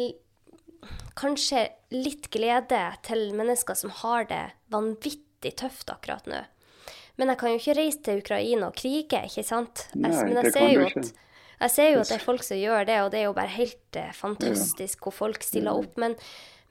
kanskje 1.20 1.66
litt 1.92 2.30
glede 2.32 2.84
til 3.04 3.34
mennesker 3.36 3.76
som 3.76 3.92
har 4.04 4.30
det 4.30 4.46
vanvittig 4.72 5.29
tøft 5.48 5.92
akkurat 5.94 6.28
nå. 6.30 6.44
Men 7.20 7.34
jeg 7.34 7.40
kan 7.40 7.52
jo 7.52 7.60
ikke 7.60 7.76
reise 7.76 8.04
til 8.04 8.22
Ukraina 8.22 8.70
og 8.70 8.78
krige, 8.80 9.24
ikke 9.28 9.44
sant? 9.44 9.88
Nei, 9.96 10.12
men 10.12 10.40
jeg 10.40 10.54
ser 10.56 10.70
jo 10.72 10.86
at 10.88 11.12
jeg 11.60 11.74
ser 11.74 11.90
jo 11.92 12.04
at 12.04 12.08
det 12.08 12.16
er 12.16 12.24
folk 12.24 12.46
som 12.48 12.60
gjør 12.60 12.86
det, 12.88 13.02
og 13.04 13.10
det 13.12 13.20
er 13.20 13.26
jo 13.28 13.36
bare 13.36 13.52
helt 13.52 13.98
eh, 14.00 14.14
fantastisk 14.16 15.04
hvor 15.04 15.16
folk 15.16 15.44
stiller 15.44 15.76
opp. 15.76 15.98
Men, 16.00 16.16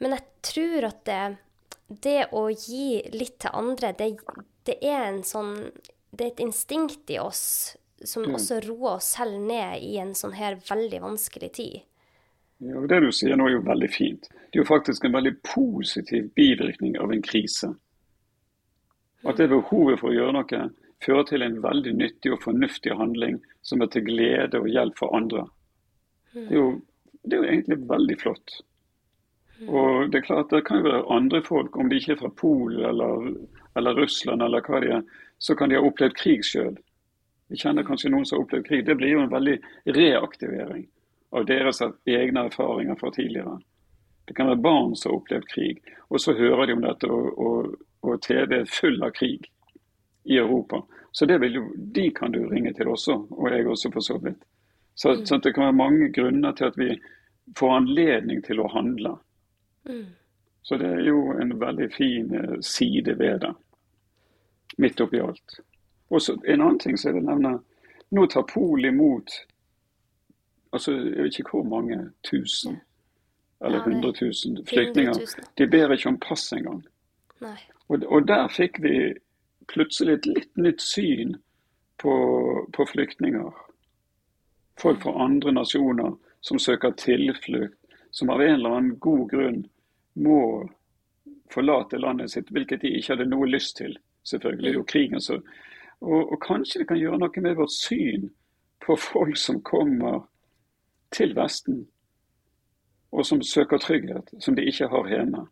men 0.01 0.15
jeg 0.17 0.25
tror 0.49 0.87
at 0.89 1.03
det, 1.05 1.25
det, 2.07 2.21
å 2.33 2.47
gi 2.49 3.03
litt 3.13 3.37
til 3.45 3.53
andre, 3.53 3.93
det, 3.99 4.15
det, 4.65 4.79
er 4.81 5.11
en 5.11 5.21
sånn 5.27 5.53
Det 6.09 6.25
er 6.25 6.33
et 6.33 6.41
instinkt 6.41 7.13
i 7.13 7.19
oss 7.21 7.77
som 8.07 8.25
også 8.31 8.63
roer 8.65 8.97
oss 8.97 9.11
selv 9.19 9.37
ned 9.43 9.83
i 9.83 9.99
en 10.01 10.15
sånn 10.17 10.37
her 10.39 10.57
veldig 10.69 11.03
vanskelig 11.03 11.51
tid. 11.59 11.81
Ja, 12.65 12.81
det 12.91 13.01
du 13.03 13.11
sier 13.13 13.37
nå 13.37 13.49
er 13.51 13.59
jo 13.59 13.65
veldig 13.67 13.91
fint. 13.93 14.31
Det 14.31 14.57
er 14.57 14.63
jo 14.63 14.69
faktisk 14.71 15.05
en 15.05 15.15
veldig 15.19 15.35
positiv 15.47 16.31
bivirkning 16.39 16.97
av 17.03 17.13
en 17.13 17.23
krise. 17.23 17.75
At 19.27 19.41
det 19.41 19.49
behovet 19.51 19.99
for 20.01 20.13
å 20.13 20.15
gjøre 20.15 20.37
noe 20.37 20.63
fører 21.05 21.27
til 21.27 21.43
en 21.43 21.61
veldig 21.63 21.95
nyttig 21.99 22.33
og 22.35 22.43
fornuftig 22.43 22.95
handling 22.99 23.39
som 23.67 23.83
er 23.83 23.91
til 23.93 24.07
glede 24.07 24.61
og 24.61 24.71
hjelp 24.71 24.99
for 24.99 25.15
andre. 25.17 25.45
Det 26.35 26.51
er 26.51 26.59
jo, 26.59 26.67
det 27.25 27.37
er 27.37 27.43
jo 27.43 27.53
egentlig 27.53 27.79
veldig 27.89 28.19
flott. 28.21 28.59
Og 29.67 30.11
Det 30.11 30.19
er 30.19 30.27
klart 30.27 30.51
det 30.51 30.65
kan 30.67 30.79
jo 30.79 30.91
være 30.91 31.07
andre 31.11 31.43
folk, 31.43 31.77
om 31.77 31.89
de 31.89 31.97
ikke 31.99 32.13
er 32.15 32.21
fra 32.21 32.31
Polen 32.31 32.85
eller, 32.87 33.33
eller, 33.77 33.97
Russland 33.99 34.43
eller 34.43 34.63
hva 34.63 34.81
de 34.81 34.93
er, 34.99 35.03
så 35.39 35.55
kan 35.55 35.71
de 35.71 35.79
ha 35.79 35.83
opplevd 35.83 36.15
krig 36.19 36.45
sjøl. 36.47 36.77
Vi 37.49 37.59
kjenner 37.59 37.87
kanskje 37.87 38.11
noen 38.13 38.27
som 38.29 38.39
har 38.39 38.45
opplevd 38.45 38.69
krig. 38.69 38.85
Det 38.87 38.95
blir 38.99 39.17
jo 39.17 39.25
en 39.25 39.33
veldig 39.33 39.57
reaktivering 39.97 40.87
av 41.35 41.47
deres 41.49 41.81
egne 42.07 42.47
erfaringer 42.47 42.99
fra 43.01 43.11
tidligere. 43.15 43.59
Det 44.29 44.37
kan 44.37 44.51
være 44.51 44.63
barn 44.63 44.95
som 44.97 45.11
har 45.11 45.21
opplevd 45.23 45.49
krig. 45.49 45.83
Og 46.13 46.21
så 46.21 46.37
hører 46.37 46.67
de 46.67 46.77
om 46.77 46.85
dette, 46.85 47.11
og, 47.11 47.39
og, 47.39 47.77
og 48.03 48.23
TV 48.23 48.61
er 48.61 48.71
full 48.81 49.03
av 49.03 49.11
krig 49.17 49.49
i 50.25 50.39
Europa. 50.39 50.83
Så 51.13 51.27
det 51.27 51.39
vil 51.41 51.55
jo, 51.55 51.65
de 51.77 52.11
kan 52.11 52.33
du 52.33 52.45
ringe 52.49 52.73
til 52.75 52.89
også, 52.89 53.17
og 53.31 53.51
jeg 53.51 53.67
også 53.67 53.91
for 53.93 54.01
så 54.01 54.19
vidt. 54.23 54.45
Så, 54.95 55.15
mm. 55.15 55.27
så 55.27 55.37
det 55.37 55.55
kan 55.55 55.65
være 55.65 55.73
mange 55.73 56.13
grunner 56.13 56.53
til 56.53 56.65
at 56.65 56.79
vi 56.79 56.91
får 57.57 57.77
anledning 57.77 58.43
til 58.45 58.61
å 58.61 58.69
handle. 58.73 59.17
Mm. 59.89 60.07
Så 60.63 60.77
det 60.77 60.87
er 60.87 61.07
jo 61.09 61.33
en 61.33 61.55
veldig 61.61 61.89
fin 61.95 62.35
eh, 62.35 62.59
side 62.61 63.19
ved 63.19 63.41
det, 63.41 63.55
midt 64.79 65.01
oppi 65.01 65.21
alt. 65.23 65.61
Og 66.11 66.23
så 66.23 66.37
En 66.45 66.61
annen 66.61 66.79
ting 66.79 66.99
som 66.99 67.09
jeg 67.09 67.21
vil 67.21 67.29
nevne. 67.29 67.59
Nå 68.11 68.27
tar 68.27 68.47
Pol 68.49 68.85
imot 68.85 69.33
altså 70.73 70.93
jeg 70.93 71.25
vet 71.25 71.39
ikke 71.41 71.57
hvor 71.57 71.65
mange 71.69 71.99
tusen 72.25 72.81
eller 73.65 73.79
100 73.79 74.13
000 74.21 74.67
flyktninger. 74.67 75.15
De 75.59 75.67
ber 75.67 75.93
ikke 75.93 76.09
om 76.09 76.21
pass 76.21 76.53
engang. 76.53 76.85
Og, 77.89 78.05
og, 78.05 78.27
der 78.29 78.49
fikk 78.53 78.83
vi 78.85 78.95
plutselig 79.69 80.19
et 80.19 80.27
litt 80.27 80.57
nytt 80.61 80.83
syn 80.85 81.37
på, 82.03 82.15
på 82.73 82.87
flyktninger. 82.87 83.53
Folk 84.81 85.03
fra 85.03 85.15
andre 85.25 85.53
nasjoner 85.53 86.17
som 86.41 86.61
søker 86.61 86.93
tilflukt, 87.01 87.77
som 88.11 88.31
av 88.31 88.43
en 88.43 88.55
eller 88.55 88.77
annen 88.77 88.99
god 89.03 89.25
grunn 89.31 89.63
må 90.15 90.41
forlate 91.53 91.99
landet 91.99 92.33
sitt, 92.33 92.53
hvilket 92.53 92.85
de 92.85 92.93
ikke 92.99 93.15
hadde 93.15 93.29
noe 93.31 93.49
lyst 93.49 93.77
til. 93.81 93.97
Selvfølgelig. 94.29 94.75
Det 94.75 94.87
krigen 94.87 95.21
så 95.25 95.41
og, 96.01 96.33
og, 96.33 96.39
kanskje 96.41 96.83
det 96.83 96.89
kan 96.89 96.99
gjøre 97.01 97.19
noe 97.19 97.43
med 97.43 97.57
vårt 97.59 97.75
syn 97.75 98.29
på 98.85 98.97
folk 98.97 99.37
som 99.37 99.63
kommer 99.67 100.21
til 101.11 101.35
Vesten, 101.37 101.89
og 103.11 103.27
som 103.27 103.43
søker 103.43 103.81
trygghet, 103.83 104.31
som 104.41 104.55
de 104.55 104.67
ikke 104.69 104.89
har 104.93 105.09
hjemme. 105.09 105.47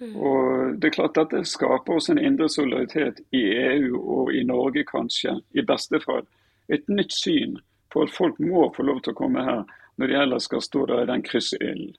Mm. 0.00 0.16
Og 0.16 0.74
det 0.80 0.90
er 0.90 0.96
klart 0.96 1.16
Dette 1.16 1.44
skaper 1.48 1.96
også 1.96 2.12
en 2.12 2.24
indre 2.24 2.48
solidaritet 2.52 3.20
i 3.32 3.42
EU 3.48 4.00
og 4.00 4.34
i 4.34 4.42
Norge, 4.44 4.84
kanskje, 4.84 5.38
i 5.54 5.64
beste 5.64 6.00
fall. 6.04 6.26
Et 6.68 6.88
nytt 6.88 7.14
syn 7.14 7.56
på 7.92 8.02
at 8.02 8.12
folk 8.12 8.40
må 8.40 8.68
få 8.76 8.84
lov 8.84 9.00
til 9.02 9.14
å 9.14 9.20
komme 9.20 9.44
her 9.44 9.62
når 9.96 10.10
de 10.10 10.18
ellers 10.20 10.48
skal 10.50 10.62
stå 10.62 10.84
der 10.86 11.04
i 11.04 11.08
den 11.12 11.22
kryssilden. 11.24 11.94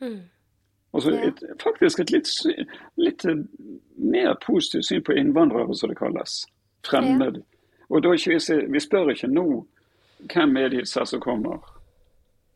Mm. 0.00 0.24
Altså 0.96 1.12
et, 1.12 1.42
faktisk 1.62 2.00
et 2.00 2.10
litt, 2.10 2.30
litt, 2.96 3.24
mer 3.96 4.34
positivt 4.46 4.88
syn 4.88 5.04
på 5.04 5.12
innvandrere, 5.12 5.74
som 5.74 5.92
det 5.92 5.98
kalles 5.98 6.46
fremmed. 6.88 7.42
Og 7.90 8.02
da 8.02 8.14
vi 8.16 8.80
spør 8.80 9.12
ikke 9.12 9.30
nå 9.30 9.46
hvem 10.32 10.56
er 10.56 10.72
de 10.72 10.84
som 10.88 11.20
kommer. 11.20 11.60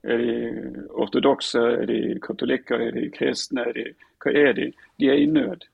Er 0.02 0.16
de 0.16 0.86
ortodokse, 0.96 1.58
er 1.58 1.86
de 1.86 2.20
katolikker, 2.24 2.80
er 2.80 2.94
de 2.96 3.10
kristne? 3.12 3.66
Er 3.68 3.76
de, 3.76 3.84
hva 4.22 4.32
er 4.32 4.54
de? 4.56 4.70
De 5.00 5.10
er 5.12 5.20
i 5.20 5.26
nød. 5.28 5.66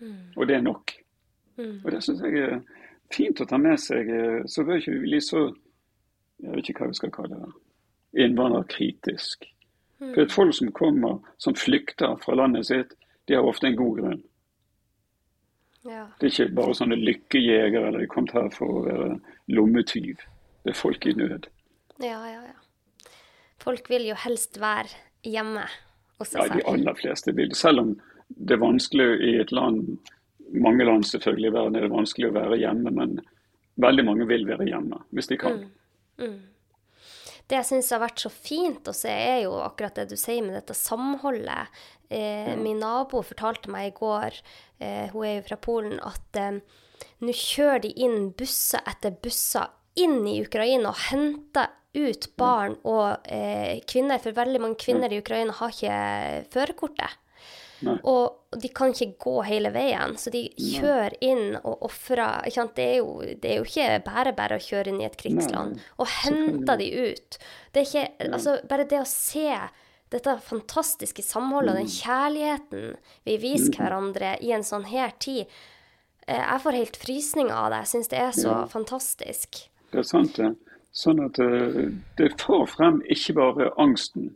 Mm. 0.00 0.32
Og 0.36 0.48
det 0.48 0.56
er 0.56 0.64
nok. 0.64 0.94
Mm. 1.56 1.80
Og 1.84 1.92
Det 1.92 2.02
syns 2.04 2.22
jeg 2.24 2.44
er 2.44 2.60
fint 3.12 3.40
å 3.40 3.46
ta 3.48 3.58
med 3.60 3.76
seg. 3.82 4.08
Så 4.46 4.64
bør 4.64 4.80
ikke 4.80 4.96
vi 4.96 5.04
bli 5.06 5.20
så 5.20 5.48
Jeg 6.38 6.54
vet 6.54 6.68
ikke 6.70 6.84
hva 6.84 6.92
vi 6.92 6.94
skal 6.94 7.10
kalle 7.10 7.36
det. 7.42 7.48
Innvandrerkritisk. 8.22 9.48
Mm. 9.98 10.12
For 10.12 10.22
et 10.22 10.32
folk 10.32 10.54
som 10.54 10.68
kommer, 10.72 11.18
som 11.42 11.56
flykter 11.58 12.14
fra 12.22 12.36
landet 12.38 12.68
sitt, 12.68 12.94
de 13.26 13.34
har 13.34 13.42
ofte 13.42 13.66
en 13.66 13.76
god 13.76 13.98
grunn. 13.98 14.20
Ja. 15.82 16.04
Det 16.20 16.28
er 16.28 16.30
ikke 16.30 16.54
bare 16.54 16.76
sånne 16.78 16.98
lykkejegere 17.00 17.90
eller 17.90 18.04
de 18.04 18.10
kommet 18.12 18.36
her 18.38 18.48
for 18.54 18.70
å 18.70 18.84
være 18.86 19.10
lommetyv. 19.50 20.22
Det 20.62 20.72
er 20.74 20.78
folk 20.78 21.06
i 21.10 21.16
nød. 21.18 21.50
Ja, 21.98 22.22
ja, 22.30 22.40
ja. 22.46 22.56
Folk 23.62 23.90
vil 23.90 24.06
jo 24.08 24.16
helst 24.18 24.60
være 24.62 24.92
hjemme 25.26 25.64
hos 26.18 26.32
seg 26.32 26.42
selv. 26.42 26.52
Ja, 26.52 26.60
de 26.60 26.68
aller 26.72 26.98
fleste 26.98 27.34
vil. 27.36 27.54
Selv 27.58 27.84
om 27.84 27.96
det 28.28 28.58
er 28.58 28.62
vanskelig 28.62 29.08
i 29.24 29.32
et 29.42 29.54
land, 29.54 29.96
mange 30.54 30.86
land 30.86 31.06
selvfølgelig 31.08 31.50
i 31.50 31.56
verden 31.56 31.78
er 31.78 31.86
det 31.86 31.94
vanskelig 31.94 32.30
å 32.30 32.36
være 32.36 32.60
hjemme, 32.60 32.92
men 32.94 33.18
veldig 33.82 34.04
mange 34.06 34.28
vil 34.30 34.46
være 34.48 34.68
hjemme 34.68 35.00
hvis 35.16 35.30
de 35.32 35.40
kan. 35.40 35.64
Mm. 35.64 36.28
Mm 36.28 36.38
det 37.48 37.56
jeg 37.56 37.68
syns 37.70 37.88
har 37.94 38.02
vært 38.02 38.20
så 38.20 38.30
fint 38.32 38.88
å 38.90 38.94
se, 38.96 39.08
er 39.08 39.46
jo 39.46 39.54
akkurat 39.64 39.96
det 39.96 40.10
du 40.10 40.18
sier 40.20 40.44
med 40.44 40.52
dette 40.58 40.76
samholdet. 40.76 41.72
Eh, 42.12 42.52
min 42.60 42.80
nabo 42.82 43.22
fortalte 43.24 43.72
meg 43.72 43.88
i 43.88 43.94
går, 43.96 44.36
eh, 44.84 45.08
hun 45.14 45.24
er 45.24 45.38
jo 45.38 45.46
fra 45.46 45.56
Polen, 45.64 45.96
at 46.04 46.36
eh, 46.36 46.60
nå 47.24 47.34
kjører 47.34 47.86
de 47.86 47.94
inn 48.04 48.30
busser 48.36 48.84
etter 48.88 49.16
busser 49.24 49.72
inn 49.98 50.20
i 50.28 50.42
Ukraina 50.44 50.92
og 50.92 51.00
henter 51.08 51.72
ut 51.96 52.28
barn 52.36 52.76
og 52.86 53.24
eh, 53.32 53.78
kvinner. 53.88 54.20
For 54.22 54.36
veldig 54.36 54.60
mange 54.62 54.80
kvinner 54.80 55.12
i 55.12 55.20
Ukraina 55.22 55.54
har 55.60 55.72
ikke 55.74 56.02
førerkortet. 56.52 57.16
Og 57.86 58.58
de 58.58 58.68
kan 58.74 58.90
ikke 58.90 59.14
gå 59.22 59.34
hele 59.46 59.70
veien, 59.70 60.16
så 60.18 60.32
de 60.34 60.48
kjører 60.58 61.14
inn 61.22 61.58
og 61.60 61.84
ofrer 61.86 62.42
det, 62.74 62.88
det, 63.38 63.52
er 63.52 63.60
jo 63.60 63.66
ikke 63.66 64.00
bare 64.06 64.32
bare 64.36 64.58
å 64.58 64.62
kjøre 64.62 64.90
inn 64.90 65.02
i 65.02 65.06
et 65.06 65.18
krigsland. 65.20 65.78
Og 66.02 66.10
henter 66.24 66.80
de 66.80 66.88
ut. 67.12 67.38
Det 67.72 67.84
er 67.84 67.86
ikke 67.86 68.32
Altså, 68.32 68.56
bare 68.68 68.88
det 68.88 69.02
å 69.02 69.08
se 69.08 69.52
dette 70.10 70.38
fantastiske 70.40 71.22
samholdet 71.22 71.74
og 71.74 71.80
den 71.82 71.90
mm. 71.90 71.96
kjærligheten 72.00 72.84
vi 73.28 73.34
viser 73.42 73.74
mm. 73.74 73.80
hverandre 73.82 74.30
i 74.40 74.54
en 74.56 74.64
sånn 74.64 74.86
her 74.88 75.12
tid 75.20 75.42
eh, 76.24 76.40
Jeg 76.40 76.62
får 76.64 76.78
helt 76.78 76.96
frysninger 77.02 77.54
av 77.54 77.74
det. 77.74 77.82
Jeg 77.84 77.92
syns 77.92 78.10
det 78.14 78.22
er 78.22 78.32
så 78.36 78.48
ja. 78.48 78.62
fantastisk. 78.72 79.66
Det 79.92 80.00
er 80.02 80.08
sant, 80.08 80.40
det. 80.40 80.54
Sånn 80.98 81.20
at 81.22 81.38
eh, 81.42 81.82
det 82.18 82.32
får 82.40 82.64
frem 82.72 83.00
ikke 83.14 83.36
bare 83.38 83.70
angsten 83.78 84.32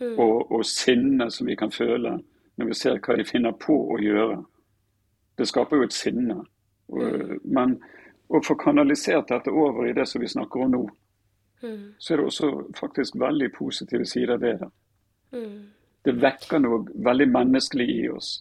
mm. 0.00 0.16
og, 0.16 0.50
og 0.50 0.64
sinnet 0.66 1.34
som 1.34 1.46
vi 1.46 1.56
kan 1.58 1.70
føle, 1.70 2.16
når 2.58 2.70
vi 2.70 2.78
ser 2.78 2.98
hva 3.04 3.16
de 3.18 3.26
finner 3.28 3.54
på 3.54 3.76
å 3.94 3.98
gjøre. 4.02 4.40
Det 5.38 5.46
skaper 5.48 5.78
jo 5.78 5.86
et 5.86 5.94
sinne. 5.94 6.40
Mm. 6.90 7.36
Men 7.46 7.76
å 8.30 8.42
få 8.42 8.56
kanalisert 8.58 9.30
dette 9.30 9.54
over 9.54 9.86
i 9.86 9.94
det 9.94 10.08
som 10.10 10.22
vi 10.22 10.30
snakker 10.30 10.66
om 10.66 10.74
nå, 10.74 10.82
mm. 11.62 11.82
så 11.98 12.14
er 12.14 12.20
det 12.20 12.26
også 12.32 12.50
faktisk 12.78 13.18
veldig 13.20 13.52
positive 13.54 14.06
sider 14.06 14.42
ved 14.42 14.64
det. 14.64 14.70
Det 16.04 16.16
vekker 16.18 16.62
noe 16.62 16.84
veldig 17.06 17.28
menneskelig 17.30 17.86
i 17.94 18.08
oss. 18.10 18.40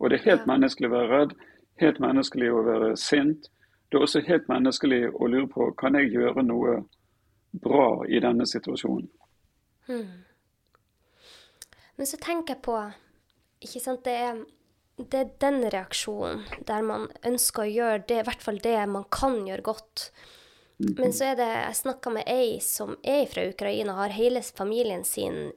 Og 0.00 0.10
det 0.10 0.20
er 0.20 0.30
helt 0.30 0.48
menneskelig 0.48 0.88
å 0.88 0.94
være 0.94 1.10
redd, 1.12 1.34
helt 1.82 2.00
menneskelig 2.02 2.50
å 2.52 2.62
være 2.64 2.90
sint. 3.00 3.50
Det 3.94 4.00
er 4.00 4.08
også 4.08 4.24
helt 4.26 4.48
menneskelig 4.50 4.96
å 5.14 5.26
lure 5.30 5.46
på 5.46 5.68
kan 5.78 5.94
jeg 5.94 6.08
gjøre 6.10 6.42
noe 6.42 6.72
bra 7.62 8.02
i 8.10 8.18
denne 8.18 8.42
situasjonen. 8.42 9.04
Hmm. 9.86 10.24
Men 11.94 12.08
så 12.10 12.18
tenker 12.18 12.56
jeg 12.56 12.64
på 12.66 12.74
ikke 13.62 13.82
sant, 13.84 14.00
det 14.02 14.14
er, 14.18 14.40
det 14.98 15.20
er 15.20 15.28
den 15.44 15.60
reaksjonen 15.70 16.42
der 16.66 16.82
man 16.82 17.04
ønsker 17.22 17.62
å 17.62 17.70
gjøre 17.70 18.00
det, 18.08 18.16
i 18.18 18.24
hvert 18.26 18.42
fall 18.42 18.58
det 18.64 18.72
man 18.90 19.04
kan 19.14 19.36
gjøre 19.46 19.66
godt. 19.68 20.08
Men 20.82 21.14
så 21.14 21.28
er 21.28 21.38
det 21.38 21.46
Jeg 21.52 21.76
snakka 21.84 22.10
med 22.16 22.26
ei 22.32 22.56
som 22.66 22.96
er 22.98 23.28
fra 23.30 23.44
Ukraina, 23.46 23.94
har 24.00 24.16
hele 24.16 24.42
familien 24.42 25.06
sin 25.06 25.52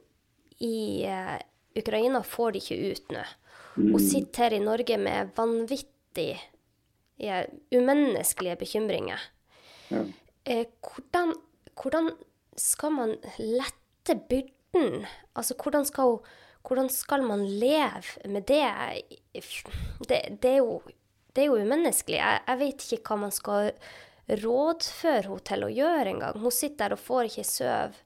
i 0.62 0.78
uh, 1.10 1.34
Ukraina, 1.74 2.22
får 2.22 2.54
de 2.54 2.62
ikke 2.62 2.78
ut 2.94 3.18
nå. 3.18 3.26
Hun 3.74 3.98
sitter 3.98 4.46
her 4.46 4.56
i 4.60 4.62
Norge 4.62 5.00
med 5.02 5.34
vanvittig 5.34 6.36
ja, 7.22 7.42
umenneskelige 7.74 8.56
bekymringer. 8.60 9.22
Ja. 9.92 10.04
Eh, 10.48 10.66
hvordan, 10.82 11.34
hvordan, 11.78 12.12
skal 12.58 12.90
man 12.94 13.16
lette 13.38 14.16
byrden? 14.28 15.04
Altså, 15.38 15.54
hvordan 15.58 15.86
skal 15.86 16.18
hvordan 16.68 16.88
skal 16.92 17.22
man 17.24 17.46
leve 17.46 18.28
med 18.28 18.44
det? 18.48 18.68
Det, 20.08 20.18
det, 20.42 20.50
er, 20.50 20.56
jo, 20.58 20.80
det 21.32 21.42
er, 21.42 21.46
jo, 21.46 21.60
umenneskelig. 21.62 22.18
Jeg, 22.18 22.42
jeg, 22.46 22.58
vet 22.60 22.84
ikke 22.92 23.12
hva 23.14 23.20
man 23.22 23.32
skal 23.32 23.70
rådføre 24.42 25.22
henne 25.30 25.46
til 25.48 25.64
å 25.64 25.70
gjøre 25.72 26.12
engang. 26.12 26.42
Hun 26.42 26.52
sitter 26.52 26.82
der 26.90 26.98
og 26.98 27.04
får 27.04 27.30
ikke 27.30 27.46
sove, 27.48 28.04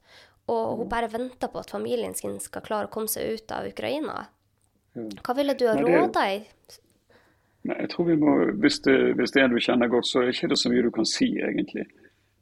og 0.53 0.79
hun 0.79 0.91
bare 0.91 1.11
venter 1.11 1.51
på 1.51 1.63
at 1.63 1.75
familien 1.75 2.15
sin 2.19 2.39
skal 2.43 2.65
klare 2.67 2.91
å 2.91 2.93
komme 2.93 3.11
seg 3.11 3.35
ut 3.35 3.55
av 3.57 3.67
Ukraina. 3.71 4.21
Hva 4.95 5.35
ville 5.39 5.57
du 5.57 5.67
ha 5.71 5.75
råda 5.79 6.27
i? 6.35 6.43
Nei, 7.63 7.77
jeg 7.85 7.91
tror 7.93 8.09
vi 8.09 8.17
må, 8.19 8.33
hvis 8.63 8.81
det, 8.83 8.97
hvis 9.19 9.35
det 9.35 9.43
er 9.43 9.47
en 9.47 9.55
du 9.55 9.61
kjenner 9.63 9.91
godt, 9.91 10.09
så 10.09 10.21
er 10.21 10.31
det 10.31 10.35
ikke 10.35 10.57
så 10.59 10.73
mye 10.73 10.83
du 10.83 10.91
kan 10.91 11.07
si, 11.07 11.29
egentlig. 11.39 11.87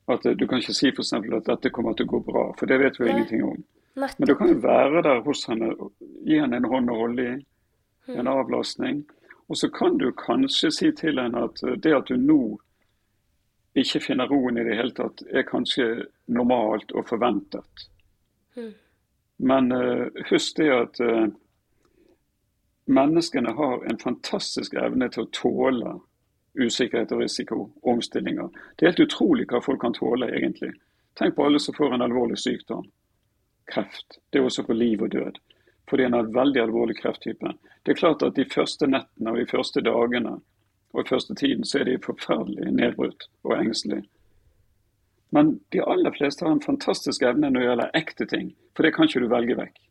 At 0.08 0.24
Du 0.24 0.46
kan 0.46 0.58
ikke 0.58 0.74
si 0.74 0.88
f.eks. 0.88 1.12
at 1.12 1.46
dette 1.46 1.70
kommer 1.70 1.94
til 1.94 2.08
å 2.08 2.12
gå 2.14 2.20
bra, 2.30 2.46
for 2.58 2.66
det 2.66 2.80
vet 2.80 2.96
vi 2.98 3.10
ingenting 3.10 3.44
om. 3.44 3.60
Men 3.94 4.26
du 4.26 4.34
kan 4.34 4.48
jo 4.48 4.58
være 4.62 5.02
der 5.02 5.20
hos 5.26 5.44
henne, 5.46 5.74
gi 6.26 6.40
henne 6.40 6.56
en 6.56 6.68
hånd 6.72 6.90
å 6.90 6.98
holde 7.02 7.26
i, 7.26 7.36
en 8.14 8.26
mm. 8.26 8.32
avlastning. 8.32 9.04
Og 9.50 9.58
så 9.58 9.68
kan 9.74 9.98
du 9.98 10.10
kanskje 10.14 10.70
si 10.72 10.90
til 10.96 11.18
henne 11.18 11.44
at 11.50 11.62
eh, 11.66 11.76
det 11.76 11.94
at 11.94 12.10
du 12.10 12.16
nå 12.16 12.40
ikke 13.78 14.02
finner 14.02 14.30
roen 14.30 14.58
i 14.58 14.64
det 14.66 14.76
hele 14.78 14.94
tatt, 14.94 15.22
er 15.30 15.46
kanskje 15.46 16.06
normalt 16.26 16.90
og 16.94 17.06
forventet. 17.06 17.86
Mm. 18.56 18.72
Men 19.50 19.72
uh, 19.72 20.06
husk 20.30 20.56
det 20.58 20.68
at 20.74 20.98
uh, 21.00 21.28
menneskene 22.90 23.54
har 23.56 23.84
en 23.90 23.98
fantastisk 23.98 24.74
evne 24.74 25.08
til 25.08 25.24
å 25.24 25.32
tåle 25.36 25.96
usikkerhet 26.58 27.12
og 27.14 27.22
risiko, 27.22 27.64
omstillinger. 27.86 28.50
Det 28.76 28.84
er 28.84 28.92
helt 28.92 29.04
utrolig 29.06 29.46
hva 29.50 29.62
folk 29.62 29.80
kan 29.82 29.94
tåle, 29.94 30.28
egentlig. 30.34 30.72
Tenk 31.18 31.36
på 31.36 31.46
alle 31.46 31.60
som 31.62 31.76
får 31.76 31.94
en 31.94 32.06
alvorlig 32.06 32.38
sykdom 32.42 32.88
kreft. 33.70 34.18
Det 34.30 34.40
er 34.40 34.48
også 34.48 34.66
på 34.66 34.74
liv 34.74 35.02
og 35.02 35.10
død. 35.10 35.38
fordi 35.90 36.04
en 36.04 36.12
har 36.12 36.22
veldig 36.22 36.60
alvorlig 36.62 36.94
krefttype. 37.02 37.48
Det 37.82 37.92
er 37.92 37.96
klart 37.98 38.22
at 38.22 38.36
de 38.36 38.44
første 38.46 38.86
nettene 38.86 39.32
og 39.32 39.38
de 39.40 39.46
første 39.50 39.80
dagene 39.82 40.36
og 40.94 41.08
første 41.08 41.34
tiden 41.34 41.64
så 41.66 41.80
er 41.80 41.88
de 41.88 41.96
forferdelig 42.04 42.70
nedbrutt 42.70 43.26
og 43.42 43.56
engstelige. 43.56 44.06
Men 45.34 45.58
de 45.72 45.82
aller 45.82 46.14
fleste 46.14 46.46
har 46.46 46.52
en 46.52 46.62
fantastisk 46.62 47.22
evne 47.22 47.50
når 47.50 47.60
det 47.60 47.66
gjelder 47.66 47.90
ekte 47.98 48.26
ting, 48.26 48.52
for 48.76 48.86
det 48.86 48.94
kan 48.94 49.10
ikke 49.10 49.24
du 49.24 49.28
velge 49.34 49.56
vekk. 49.58 49.82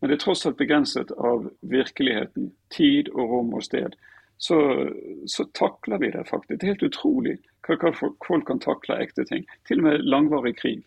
Men 0.00 0.10
det 0.10 0.16
er 0.16 0.22
tross 0.24 0.46
alt 0.46 0.56
begrenset 0.56 1.10
av 1.12 1.50
virkeligheten, 1.60 2.52
tid 2.72 3.10
og 3.12 3.34
rom 3.34 3.54
og 3.54 3.64
sted. 3.64 3.96
Så, 4.40 4.56
så 5.28 5.44
takler 5.52 6.00
vi 6.00 6.10
det 6.14 6.24
faktisk. 6.28 6.60
Det 6.60 6.66
er 6.66 6.74
helt 6.74 6.86
utrolig 6.88 7.36
hva 7.68 7.92
folk 7.92 8.46
kan 8.48 8.62
takle 8.62 8.96
ekte 9.04 9.26
ting. 9.28 9.44
Til 9.68 9.82
og 9.82 9.90
med 9.90 10.06
langvarig 10.08 10.54
krig. 10.56 10.80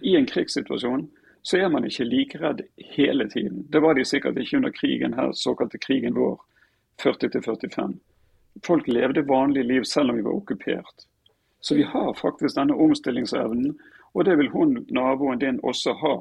I 0.00 0.14
en 0.16 0.28
krigssituasjon 0.28 1.08
så 1.42 1.56
er 1.56 1.68
man 1.72 1.86
ikke 1.88 2.04
like 2.04 2.38
redd 2.38 2.62
hele 2.94 3.28
tiden. 3.30 3.64
Det 3.72 3.82
var 3.82 3.94
de 3.94 4.04
sikkert 4.04 4.38
ikke 4.38 4.56
under 4.56 4.70
krigen 4.70 5.14
her, 5.16 5.32
såkalte 5.32 5.78
krigen 5.78 6.14
vår, 6.14 6.40
40-45. 7.02 7.94
Folk 8.66 8.88
levde 8.88 9.28
vanlige 9.28 9.66
liv 9.66 9.84
selv 9.84 10.10
om 10.10 10.16
vi 10.16 10.22
var 10.22 10.36
okkupert. 10.36 11.06
Så 11.60 11.74
vi 11.74 11.82
har 11.82 12.14
faktisk 12.14 12.56
denne 12.56 12.74
omstillingsevnen, 12.74 13.78
og 14.14 14.24
det 14.24 14.36
vil 14.38 14.50
hun 14.50 14.86
naboen 14.90 15.38
din 15.38 15.60
også 15.62 15.92
ha. 16.02 16.14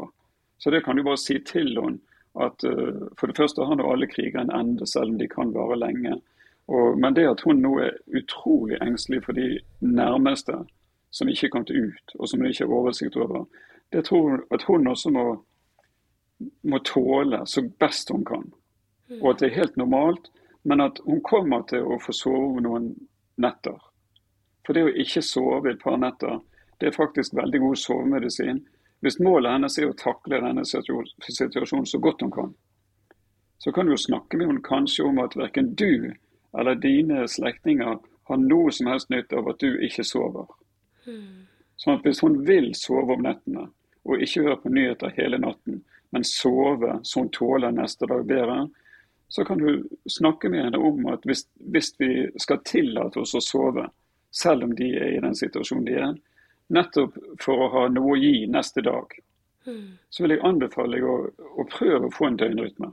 Så 0.60 0.72
det 0.72 0.84
kan 0.86 0.98
du 0.98 1.04
bare 1.04 1.17
si 1.17 1.39
til 1.48 1.74
henne 1.80 2.00
at 2.39 2.63
uh, 2.63 3.08
for 3.17 3.28
det 3.28 3.38
første 3.38 3.65
har 3.65 3.80
nå 3.80 3.88
alle 3.89 4.08
kriger 4.08 4.41
en 4.41 4.54
ende, 4.54 4.88
selv 4.88 5.13
om 5.13 5.17
de 5.17 5.28
kan 5.28 5.54
vare 5.56 5.80
lenge. 5.80 6.19
Og, 6.69 7.00
men 7.00 7.15
det 7.17 7.26
at 7.26 7.41
hun 7.41 7.63
nå 7.63 7.80
er 7.82 7.98
utrolig 8.15 8.78
engstelig 8.82 9.24
for 9.26 9.34
de 9.34 9.60
nærmeste 9.82 10.60
som 11.12 11.30
ikke 11.32 11.48
er 11.48 11.54
kommet 11.56 11.72
ut, 11.74 12.15
og 12.19 12.30
som 12.30 12.39
hun 12.39 12.52
ikke 12.52 12.67
har 12.67 12.76
oversikt 12.78 13.17
over, 13.17 13.48
det 13.93 14.06
tror 14.06 14.30
hun 14.30 14.43
at 14.54 14.63
hun 14.67 14.88
også 14.88 15.10
må, 15.10 15.26
må 16.69 16.80
tåle 16.86 17.41
så 17.50 17.63
best 17.80 18.12
hun 18.13 18.26
kan. 18.26 18.45
Og 19.22 19.32
at 19.32 19.41
det 19.41 19.50
er 19.50 19.62
helt 19.63 19.78
normalt, 19.78 20.30
men 20.63 20.82
at 20.82 21.00
hun 21.06 21.24
kommer 21.26 21.65
til 21.69 21.88
å 21.88 21.98
få 22.04 22.13
sove 22.13 22.62
noen 22.62 22.91
netter. 23.41 23.80
For 24.65 24.78
det 24.78 24.86
å 24.86 24.93
ikke 25.02 25.24
sove 25.26 25.72
et 25.72 25.82
par 25.82 25.98
netter, 25.98 26.38
det 26.80 26.91
er 26.91 26.95
faktisk 26.95 27.34
veldig 27.34 27.63
god 27.63 27.80
sovemedisin. 27.82 28.62
Hvis 28.99 29.19
målet 29.23 29.53
hennes 29.53 29.77
er 29.79 29.89
å 29.89 29.97
takle 29.97 30.41
denne 30.43 30.65
situasjonen 30.67 31.88
så 31.88 31.99
godt 32.03 32.23
hun 32.25 32.33
kan, 32.35 32.53
så 33.59 33.71
kan 33.75 33.88
du 33.88 33.93
jo 33.93 33.99
snakke 33.99 34.38
med 34.38 34.47
henne 34.47 34.63
kanskje 34.63 35.05
om 35.07 35.19
at 35.23 35.35
verken 35.39 35.73
du 35.75 36.12
eller 36.57 36.79
dine 36.79 37.27
slektninger 37.27 37.99
har 38.29 38.41
noe 38.41 38.71
som 38.71 38.89
helst 38.89 39.09
nytte 39.12 39.38
av 39.39 39.49
at 39.51 39.59
du 39.62 39.79
ikke 39.85 40.05
sover. 40.07 40.47
Sånn 41.79 41.95
at 41.95 42.05
hvis 42.07 42.21
hun 42.23 42.41
vil 42.47 42.71
sove 42.75 43.15
om 43.15 43.23
nettene, 43.23 43.69
og 44.07 44.23
ikke 44.23 44.43
høre 44.45 44.59
på 44.63 44.71
nyheter 44.73 45.13
hele 45.17 45.39
natten, 45.41 45.81
men 46.12 46.25
sove 46.25 46.99
så 47.05 47.23
hun 47.23 47.31
tåler 47.35 47.75
neste 47.75 48.07
dag 48.09 48.25
bedre, 48.27 48.63
så 49.29 49.45
kan 49.45 49.62
du 49.62 49.83
snakke 50.09 50.49
med 50.49 50.63
henne 50.65 50.81
om 50.81 51.05
at 51.12 51.25
hvis, 51.29 51.45
hvis 51.71 51.93
vi 52.01 52.12
skal 52.41 52.63
tillate 52.65 53.21
oss 53.21 53.35
å 53.38 53.43
sove, 53.43 53.85
selv 54.33 54.65
om 54.65 54.73
de 54.77 54.89
er 54.97 55.13
i 55.15 55.21
den 55.21 55.38
situasjonen 55.38 55.85
de 55.85 55.97
er. 56.01 56.15
Nettopp 56.69 57.17
for 57.41 57.65
å 57.65 57.69
ha 57.73 57.88
noe 57.89 58.13
å 58.13 58.19
gi 58.19 58.47
neste 58.51 58.84
dag. 58.86 59.13
Mm. 59.65 59.97
Så 60.10 60.23
vil 60.23 60.36
jeg 60.36 60.45
anbefale 60.45 61.01
å, 61.03 61.15
å 61.29 61.65
prøve 61.69 62.08
å 62.08 62.13
få 62.13 62.29
en 62.29 62.38
døgnrytme. 62.39 62.91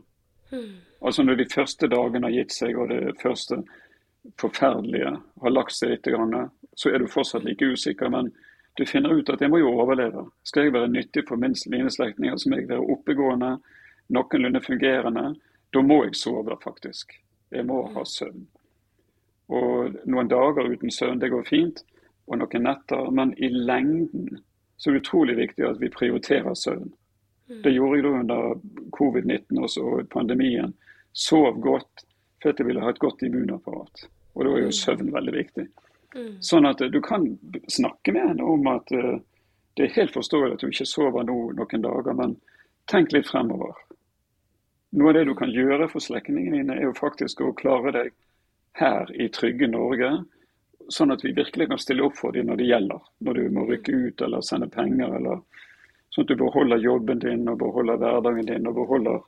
Mm. 0.52 0.72
Altså 1.00 1.22
når 1.22 1.40
de 1.40 1.48
første 1.52 1.88
dagene 1.92 2.28
har 2.28 2.36
gitt 2.38 2.54
seg, 2.56 2.78
og 2.78 2.88
det 2.90 3.16
første 3.20 3.60
forferdelige 4.40 5.12
har 5.42 5.54
lagt 5.54 5.76
seg 5.76 5.94
litt, 5.94 6.08
så 6.74 6.90
er 6.90 6.98
du 6.98 7.08
fortsatt 7.10 7.44
like 7.44 7.64
usikker. 7.64 8.10
Men 8.10 8.32
du 8.76 8.84
finner 8.86 9.14
ut 9.14 9.30
at 9.30 9.40
jeg 9.40 9.52
må 9.52 9.60
jo 9.62 9.74
overleve. 9.76 10.26
Skal 10.44 10.66
jeg 10.66 10.74
være 10.74 10.92
nyttig 10.92 11.26
for 11.28 11.40
mine 11.40 11.90
slektninger, 11.90 12.36
så 12.36 12.50
må 12.50 12.60
jeg 12.60 12.68
være 12.68 12.88
oppegående, 12.96 13.56
noenlunde 14.12 14.62
fungerende. 14.64 15.30
Da 15.72 15.82
må 15.82 16.02
jeg 16.04 16.16
sove, 16.18 16.56
faktisk. 16.62 17.16
Jeg 17.52 17.66
må 17.66 17.84
ha 17.94 18.04
søvn. 18.04 18.46
Og 19.56 20.00
noen 20.10 20.28
dager 20.28 20.72
uten 20.72 20.90
søvn, 20.90 21.20
det 21.22 21.30
går 21.30 21.46
fint. 21.46 21.84
Og 22.26 22.40
noen 22.40 22.66
netter. 22.66 23.10
Men 23.14 23.34
i 23.38 23.50
lengden 23.52 24.40
så 24.76 24.90
er 24.90 24.96
det 24.96 25.04
utrolig 25.04 25.36
viktig 25.38 25.66
at 25.68 25.80
vi 25.80 25.92
prioriterer 25.92 26.54
søvn. 26.58 26.90
Mm. 27.48 27.62
Det 27.62 27.72
gjorde 27.72 27.96
jeg 27.96 28.04
da 28.04 28.12
under 28.20 28.60
covid-19 28.98 29.62
og 29.62 30.08
pandemien. 30.10 30.74
Sov 31.12 31.60
godt 31.62 32.04
for 32.42 32.50
at 32.50 32.60
jeg 32.60 32.68
ville 32.68 32.82
ha 32.82 32.90
et 32.92 33.00
godt 33.00 33.22
immunapparat. 33.22 34.06
Og 34.34 34.44
da 34.44 34.52
er 34.52 34.66
jo 34.66 34.74
mm. 34.74 34.78
søvn 34.82 35.12
veldig 35.14 35.36
viktig. 35.36 35.66
Mm. 36.16 36.34
Sånn 36.44 36.68
at 36.68 36.82
du 36.92 37.00
kan 37.04 37.24
snakke 37.72 38.12
med 38.16 38.30
henne 38.32 38.44
om 38.56 38.68
at 38.72 38.92
uh, 38.92 39.16
det 39.76 39.86
er 39.86 39.96
helt 39.96 40.14
forståelig 40.16 40.56
at 40.56 40.62
du 40.64 40.70
ikke 40.70 40.88
sover 40.88 41.26
nå 41.28 41.36
noen 41.56 41.82
dager, 41.84 42.14
men 42.16 42.36
tenk 42.90 43.12
litt 43.12 43.28
fremover. 43.28 43.76
Noe 44.96 45.10
av 45.10 45.18
det 45.18 45.26
du 45.28 45.34
kan 45.36 45.52
gjøre 45.52 45.88
for 45.92 46.00
slektningene 46.00 46.62
dine, 46.62 46.76
er 46.78 46.88
jo 46.88 46.96
faktisk 46.96 47.42
å 47.44 47.52
klare 47.58 47.92
deg 47.92 48.14
her 48.80 49.10
i 49.12 49.28
trygge 49.32 49.68
Norge, 49.68 50.12
sånn 50.88 51.12
at 51.14 51.24
vi 51.24 51.32
virkelig 51.36 51.68
kan 51.70 51.80
stille 51.80 52.04
opp 52.06 52.16
for 52.18 52.34
dem 52.34 52.50
når 52.50 52.60
det 52.60 52.68
gjelder. 52.70 53.06
Når 53.26 53.38
du 53.38 53.54
må 53.54 53.64
rykke 53.68 53.92
ut 53.92 54.22
eller 54.26 54.44
sende 54.44 54.68
penger, 54.72 55.16
eller 55.18 55.40
sånn 56.14 56.26
at 56.26 56.32
du 56.32 56.36
beholder 56.40 56.82
jobben 56.82 57.22
din 57.22 57.48
og 57.48 57.58
beholder 57.62 58.00
hverdagen 58.02 58.50
din 58.50 58.68
og 58.70 58.78
beholder 58.80 59.24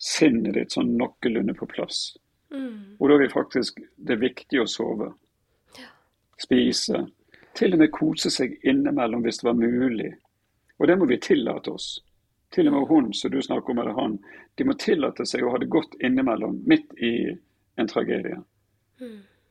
sinnet 0.00 0.56
ditt 0.56 0.76
sånn 0.76 0.94
noenlunde 0.98 1.54
på 1.56 1.68
plass. 1.70 2.10
Mm. 2.54 2.96
Og 2.98 3.08
da 3.08 3.16
er 3.16 3.24
det 3.24 3.32
faktisk 3.34 3.80
det 3.96 4.16
er 4.16 4.22
viktig 4.24 4.62
å 4.62 4.68
sove. 4.68 5.10
Spise. 6.40 7.04
Til 7.56 7.74
og 7.74 7.82
med 7.82 7.92
kose 7.92 8.30
seg 8.32 8.56
innimellom 8.64 9.24
hvis 9.24 9.42
det 9.42 9.50
var 9.50 9.58
mulig. 9.58 10.12
Og 10.80 10.88
det 10.88 10.96
må 10.96 11.08
vi 11.10 11.20
tillate 11.20 11.74
oss. 11.74 11.98
Til 12.50 12.70
og 12.70 12.74
med 12.74 12.88
hun 12.88 13.10
som 13.14 13.30
du 13.30 13.42
snakker 13.42 13.72
om, 13.72 13.82
eller 13.82 13.98
han. 13.98 14.16
De 14.58 14.64
må 14.66 14.74
tillate 14.80 15.26
seg 15.28 15.44
å 15.44 15.52
ha 15.52 15.60
det 15.60 15.68
godt 15.70 15.92
innimellom, 16.00 16.62
midt 16.66 16.94
i 16.98 17.12
en 17.78 17.90
tragedie. 17.90 18.40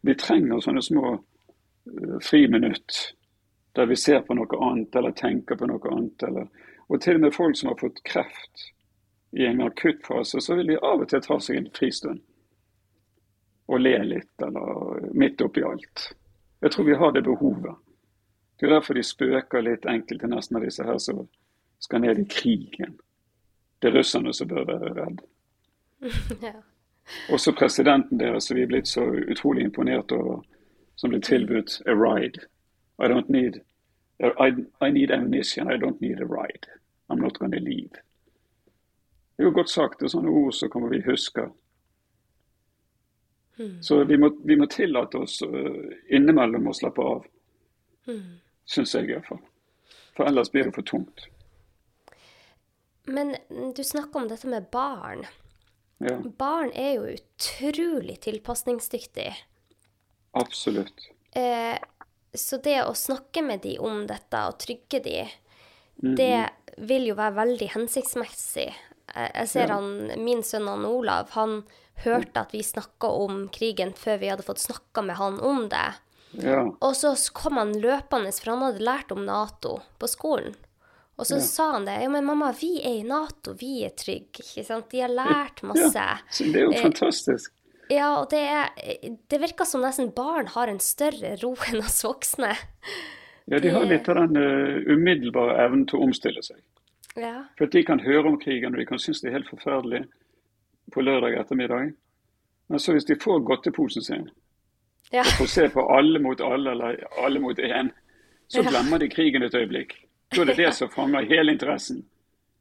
Vi 0.02 0.16
trenger 0.16 0.60
sånne 0.64 0.82
små 0.84 1.14
friminutt 2.22 3.15
der 3.80 3.86
vi 3.86 3.96
ser 3.96 4.22
på 4.22 4.34
noe 4.34 4.58
annet 4.65 4.96
eller 4.96 5.12
tenker 5.12 5.56
på 5.56 5.68
noe 5.70 5.92
annet. 5.92 6.24
Eller, 6.28 6.48
og 6.88 7.02
til 7.02 7.20
og 7.20 7.22
med 7.26 7.36
folk 7.36 7.58
som 7.58 7.70
har 7.72 7.78
fått 7.80 8.02
kreft 8.04 8.65
i 9.32 9.46
en 9.46 9.62
akutt 9.62 10.02
fase, 10.08 10.42
så 10.42 10.58
vil 10.58 10.74
de 10.74 10.80
av 10.80 11.04
og 11.04 11.10
til 11.10 11.22
ta 11.24 11.38
seg 11.39 11.60
en 11.60 11.70
fristund. 11.76 12.24
Og 13.70 13.80
le 13.80 13.94
litt, 14.04 14.34
eller 14.42 15.06
midt 15.13 15.42
oppi 15.46 15.63
alt. 15.63 16.10
Jeg 16.60 16.74
tror 16.74 16.89
vi 16.89 16.98
har 16.98 17.13
det 17.15 17.24
behovet. 17.24 17.78
Det 18.60 18.68
er 18.68 18.74
derfor 18.74 18.98
de 18.98 19.06
spøker 19.06 19.63
litt 19.63 19.86
enkelte 19.88 20.28
nesten 20.28 20.58
av 20.58 20.65
disse 20.65 20.84
her 20.84 20.98
som 21.00 21.22
skal 21.80 22.04
ned 22.04 22.20
i 22.20 22.26
krigen. 22.28 22.98
Det 23.80 23.88
er 23.88 23.96
russerne 23.96 24.34
som 24.36 24.50
bør 24.50 24.65
være 24.68 24.92
redde. 24.98 25.30
ja. 26.50 26.58
Også 27.32 27.54
presidenten 27.56 28.20
deres 28.20 28.50
som 28.50 28.58
vi 28.58 28.65
er 28.65 28.74
blitt 28.74 28.89
så 28.89 29.06
utrolig 29.08 29.63
imponert 29.70 30.12
over, 30.12 30.42
som 31.00 31.14
ble 31.14 31.22
tilbudt 31.24 31.80
a 31.88 31.96
ride. 31.96 32.44
I 33.00 33.08
don't 33.08 33.30
need 33.30 33.62
I, 34.20 34.52
I 34.82 34.92
need 34.92 35.12
ammunition, 35.12 35.72
I 35.72 35.78
don't 35.78 36.02
need 36.02 36.20
a 36.20 36.26
ride. 36.26 36.68
I'm 37.10 37.22
not 37.22 37.40
gonna 37.40 37.60
leave. 37.60 38.02
Det 39.36 39.44
er 39.44 39.48
jo 39.48 39.54
godt 39.56 39.70
sagt. 39.70 40.00
Det 40.00 40.10
er 40.10 40.12
sånne 40.12 40.32
ord 40.36 40.54
som 40.54 40.70
kommer 40.70 40.92
vi 40.92 41.00
huske. 41.06 41.46
Mm. 43.60 43.78
Så 43.84 44.04
vi 44.04 44.18
må, 44.20 44.30
vi 44.44 44.58
må, 44.60 44.68
tillate 44.68 45.22
oss 45.24 45.38
uh, 45.42 45.94
innimellom 46.12 46.68
å 46.68 46.74
slappe 46.76 47.06
av. 47.08 47.24
Mm. 48.08 48.40
Syns 48.68 48.96
jeg 48.96 49.08
iallfall. 49.14 49.40
For 50.18 50.28
ellers 50.28 50.52
blir 50.52 50.68
det 50.68 50.76
for 50.76 50.84
tungt. 50.84 51.30
Men 53.08 53.38
du 53.76 53.84
snakker 53.84 54.20
om 54.20 54.28
dette 54.28 54.48
med 54.52 54.68
barn. 54.72 55.24
Ja. 56.04 56.18
Barn 56.40 56.76
er 56.76 56.98
jo 56.98 57.08
utrolig 57.16 58.20
tilpasningsdyktige. 58.28 59.38
Absolutt. 60.32 61.08
Eh, 61.32 61.78
så 62.34 62.58
det 62.63 62.78
å 62.84 62.94
snakke 62.94 63.42
med 63.46 63.63
dem 63.65 63.82
om 63.86 64.04
dette 64.08 64.42
og 64.48 64.60
trygge 64.62 65.00
dem, 65.00 65.28
mm 66.04 66.12
-hmm. 66.12 66.15
det 66.15 66.50
vil 66.78 67.08
jo 67.08 67.15
være 67.15 67.36
veldig 67.36 67.70
hensiktsmessig. 67.74 68.76
Jeg 69.15 69.48
ser 69.50 69.68
ja. 69.68 69.74
han, 69.74 70.12
Min 70.18 70.44
sønn 70.44 70.68
han 70.68 70.86
Olav 70.86 71.30
han 71.34 71.63
hørte 72.04 72.39
at 72.39 72.54
vi 72.54 72.63
snakka 72.63 73.08
om 73.08 73.50
krigen 73.50 73.94
før 73.94 74.18
vi 74.18 74.30
hadde 74.30 74.44
fått 74.44 74.60
snakka 74.63 75.02
med 75.02 75.15
han 75.15 75.39
om 75.39 75.70
det. 75.70 75.94
Ja. 76.32 76.62
Og 76.80 76.96
så 76.96 77.15
kom 77.34 77.58
han 77.58 77.74
løpende, 77.82 78.32
for 78.32 78.54
han 78.54 78.62
hadde 78.62 78.86
lært 78.86 79.12
om 79.12 79.26
Nato 79.26 79.80
på 80.00 80.08
skolen. 80.08 80.56
Og 81.20 81.28
så 81.28 81.36
ja. 81.36 81.44
sa 81.44 81.72
han 81.72 81.86
det. 81.86 81.98
Ja, 82.04 82.10
men 82.10 82.24
mamma, 82.26 82.54
vi 82.56 82.78
er 82.80 83.02
i 83.02 83.04
Nato, 83.04 83.54
vi 83.60 83.82
er 83.84 83.92
trygge. 83.98 84.46
ikke 84.46 84.63
sant? 84.63 84.88
De 84.92 85.02
har 85.04 85.12
lært 85.12 85.63
masse. 85.68 85.92
Ja, 85.92 86.15
så 86.32 86.48
det 86.48 86.62
er 86.62 86.70
jo 86.70 86.76
eh, 86.78 86.84
fantastisk. 86.86 87.52
Ja, 87.89 88.10
og 88.19 88.30
det, 88.30 88.41
er, 88.45 88.67
det 89.30 89.39
virker 89.41 89.65
som 89.65 89.82
nesten 89.82 90.12
barn 90.15 90.52
har 90.54 90.69
en 90.69 90.82
større 90.84 91.34
ro 91.41 91.56
enn 91.69 91.82
oss 91.82 92.04
voksne. 92.06 92.54
Ja, 93.49 93.58
de 93.60 93.71
har 93.73 93.88
litt 93.89 94.10
av 94.12 94.19
den 94.19 94.38
uh, 94.38 94.93
umiddelbare 94.93 95.56
evnen 95.63 95.88
til 95.89 95.97
å 95.97 96.06
omstille 96.06 96.43
seg. 96.45 96.60
Ja. 97.17 97.47
For 97.58 97.65
at 97.65 97.73
de 97.73 97.82
kan 97.88 98.04
høre 98.04 98.30
om 98.30 98.38
krigen, 98.41 98.75
og 98.75 98.82
de 98.82 98.86
kan 98.86 99.02
synes 99.02 99.23
det 99.23 99.32
er 99.32 99.39
helt 99.39 99.49
forferdelig 99.49 100.04
på 100.93 101.02
lørdag 101.02 101.39
ettermiddag. 101.41 101.95
Men 102.69 102.80
så 102.80 102.93
hvis 102.93 103.10
de 103.10 103.17
får 103.17 103.41
godteposen 103.47 104.06
sin, 104.06 104.30
ja. 105.10 105.23
og 105.23 105.34
får 105.39 105.49
se 105.56 105.65
på 105.73 105.86
alle 105.89 106.21
mot 106.21 106.41
alle, 106.45 106.75
eller 106.75 107.02
alle 107.17 107.41
mot 107.41 107.58
én, 107.58 107.89
så 108.49 108.62
glemmer 108.65 109.02
de 109.02 109.10
krigen 109.10 109.43
et 109.45 109.58
øyeblikk. 109.58 109.95
Da 110.30 110.43
er 110.43 110.52
det 110.52 110.58
det 110.63 110.73
som 110.78 110.91
fanger 110.93 111.25
hele 111.30 111.58
interessen. 111.58 112.04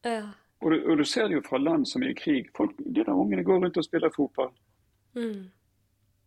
Ja. 0.05 0.23
Og 0.65 0.73
du, 0.73 0.79
og 0.91 0.99
du 0.99 1.05
ser 1.05 1.29
det 1.29 1.37
jo 1.37 1.45
fra 1.45 1.61
land 1.61 1.85
som 1.87 2.03
er 2.03 2.15
i 2.15 2.17
krig. 2.17 2.49
Folk, 2.57 2.73
de 2.79 3.05
der 3.05 3.13
ungene 3.13 3.45
går 3.45 3.61
rundt 3.65 3.77
og 3.77 3.85
spiller 3.85 4.11
fotball. 4.17 4.51
Mm. 5.17 5.51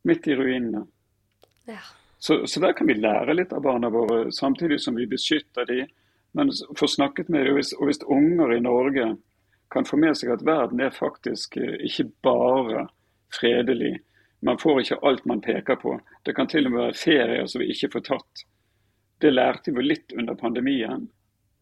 Midt 0.04 0.28
i 0.28 0.36
ruinene. 0.36 0.86
Ja. 1.66 1.82
Så, 2.18 2.48
så, 2.48 2.60
der 2.60 2.74
kan 2.74 2.88
vi 2.88 2.94
lære 2.94 3.34
litt 3.34 3.54
av 3.54 3.64
barna 3.66 3.90
våre, 3.90 4.32
samtidig 4.32 4.80
som 4.82 4.96
vi 4.96 5.08
beskytter 5.10 5.66
dem. 5.66 5.90
Men 6.38 6.52
få 6.78 6.88
snakket 6.88 7.30
med 7.30 7.46
dem. 7.46 7.54
Og 7.54 7.60
hvis, 7.60 7.74
og 7.74 7.90
hvis 7.90 8.04
unger 8.06 8.54
i 8.56 8.62
Norge 8.62 9.08
kan 9.72 9.86
få 9.86 9.98
med 9.98 10.18
seg 10.20 10.34
at 10.34 10.46
verden 10.46 10.84
er 10.84 10.94
faktisk 10.94 11.58
eh, 11.58 11.80
ikke 11.88 12.10
bare 12.24 12.88
fredelig. 13.34 14.00
Man 14.42 14.60
får 14.60 14.82
ikke 14.82 15.00
alt 15.08 15.26
man 15.26 15.42
peker 15.42 15.80
på. 15.82 15.96
Det 16.26 16.36
kan 16.36 16.48
til 16.48 16.68
og 16.68 16.76
med 16.76 16.82
være 16.82 17.00
ferier 17.00 17.50
som 17.50 17.62
vi 17.62 17.72
ikke 17.72 17.92
får 17.96 18.06
tatt. 18.10 18.46
Det 19.22 19.34
lærte 19.34 19.74
vi 19.76 19.86
litt 19.86 20.14
under 20.18 20.36
pandemien. 20.36 21.08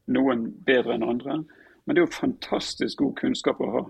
Noen 0.10 0.46
bedre 0.66 0.96
enn 0.96 1.06
andre. 1.06 1.42
Men 1.86 1.96
det 1.96 2.02
er 2.02 2.08
jo 2.08 2.20
fantastisk 2.20 3.04
god 3.04 3.16
kunnskap 3.20 3.62
å 3.62 3.72
ha. 3.74 3.84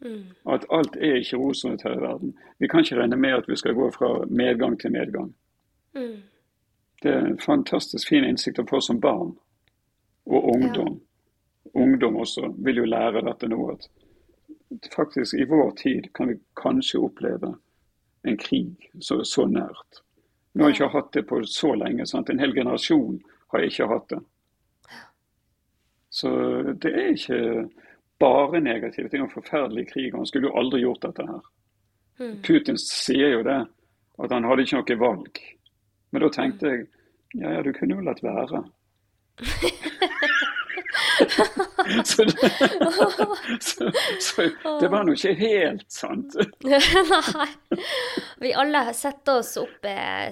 Mm. 0.00 0.34
At 0.52 0.66
alt 0.70 0.96
er 0.96 1.14
ikke 1.20 1.36
rosenrødt 1.36 1.82
her 1.82 1.96
i 1.96 2.02
verden. 2.02 2.38
Vi 2.58 2.68
kan 2.68 2.80
ikke 2.80 2.96
regne 2.96 3.16
med 3.16 3.32
at 3.32 3.48
vi 3.48 3.56
skal 3.56 3.74
gå 3.74 3.90
fra 3.90 4.24
medgang 4.26 4.80
til 4.80 4.92
medgang. 4.92 5.34
Mm. 5.94 6.22
Det 7.02 7.10
er 7.10 7.26
en 7.26 7.38
fantastisk 7.38 8.08
fin 8.08 8.24
innsikt 8.24 8.58
å 8.58 8.66
få 8.68 8.80
som 8.80 9.00
barn 9.00 9.34
og 10.26 10.48
ungdom. 10.54 10.94
Ja. 10.94 11.80
Ungdom 11.82 12.16
også 12.16 12.54
vil 12.64 12.76
jo 12.82 12.84
lære 12.84 13.24
dette 13.24 13.48
nå. 13.48 13.70
at 13.70 13.88
faktisk 14.96 15.34
i 15.34 15.44
vår 15.44 15.70
tid 15.70 16.12
kan 16.14 16.28
vi 16.28 16.38
kanskje 16.56 16.98
oppleve 16.98 17.54
en 18.24 18.36
krig 18.36 18.90
så, 19.00 19.24
så 19.24 19.46
nært. 19.46 20.02
Nå 20.54 20.64
har 20.64 20.70
jeg 20.70 20.76
ikke 20.76 20.92
hatt 20.94 21.12
det 21.12 21.26
på 21.26 21.42
så 21.50 21.74
lenge. 21.74 22.06
Sant? 22.06 22.30
En 22.30 22.40
hel 22.40 22.54
generasjon 22.54 23.18
har 23.52 23.60
jeg 23.62 23.72
ikke 23.72 23.88
hatt 23.90 24.08
det. 24.10 24.20
Så 26.14 26.30
det 26.82 26.92
er 26.94 27.10
ikke 27.10 27.40
bare 28.20 28.60
negativt. 28.60 29.10
Det 29.10 29.18
er 29.18 29.24
en 29.24 29.32
forferdelig 29.32 29.88
krig. 29.92 30.14
Han 30.14 30.26
skulle 30.26 30.50
jo 30.50 30.58
aldri 30.58 30.80
gjort 30.84 31.02
dette 31.02 31.26
her. 31.28 31.40
Mm. 32.20 32.36
Putin 32.46 32.78
sier 32.78 33.38
jo 33.38 33.42
det, 33.46 33.60
at 34.22 34.32
han 34.32 34.46
hadde 34.46 34.66
ikke 34.66 34.80
noe 34.80 35.00
valg. 35.00 35.40
Men 36.14 36.22
da 36.22 36.28
tenkte 36.34 36.70
jeg 36.70 36.86
ja, 37.34 37.48
ja, 37.50 37.62
du 37.66 37.72
kunne 37.74 37.96
jo 37.96 38.04
latt 38.06 38.22
være. 38.22 38.62
så, 42.04 42.24
det, 42.24 42.50
så, 43.60 43.92
så, 44.20 44.42
det, 44.80 44.88
var 44.88 45.02
nå 45.02 45.12
ikke 45.16 45.34
helt 45.40 45.90
sant. 45.90 46.36
Nei. 46.70 47.48
Vi 48.38 48.52
alle 48.54 48.94
setter 48.94 49.42
oss 49.42 49.56
opp 49.58 49.86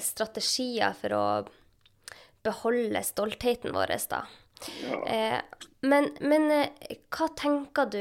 strategier 0.06 0.94
for 1.00 1.10
å 1.18 1.24
beholde 2.46 3.02
stoltheten 3.06 3.74
vår, 3.74 3.96
da. 4.10 4.22
Ja. 4.86 5.02
Eh, 5.10 5.40
men, 5.82 6.08
men, 6.20 6.48
eh, 6.54 6.96
hva 7.12 7.28
tenker 7.38 7.90
du, 7.90 8.00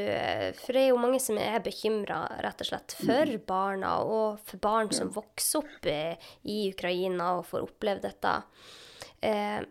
for 0.61 0.77
det 0.77 0.85
er 0.85 0.89
jo 0.91 1.01
mange 1.01 1.19
som 1.23 1.39
er 1.41 1.63
bekymra 1.65 2.23
rett 2.45 2.61
og 2.61 2.69
slett 2.71 2.95
for 2.99 3.33
mm. 3.33 3.43
barna, 3.49 3.97
og 4.05 4.41
for 4.45 4.61
barn 4.61 4.91
som 4.93 5.11
vokser 5.13 5.63
opp 5.63 5.89
i 5.89 6.57
Ukraina 6.69 7.35
og 7.39 7.47
får 7.49 7.65
oppleve 7.65 8.05
dette. 8.05 8.35
Eh, 9.21 9.61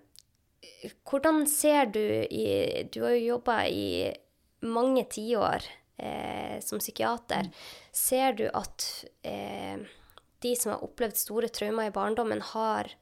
hvordan 1.09 1.45
ser 1.51 1.87
du 1.93 2.01
i 2.01 2.83
Du 2.93 3.03
har 3.05 3.15
jo 3.17 3.37
jobba 3.37 3.65
i 3.69 4.11
mange 4.61 5.05
tiår 5.05 5.65
eh, 5.97 6.61
som 6.61 6.79
psykiater. 6.79 7.49
Mm. 7.49 7.53
Ser 7.93 8.33
du 8.33 8.47
at 8.49 9.05
eh, 9.23 9.79
de 10.41 10.57
som 10.57 10.73
har 10.73 10.85
opplevd 10.85 11.17
store 11.17 11.49
traumer 11.49 11.91
i 11.91 11.95
barndommen, 11.95 12.41
har 12.53 12.93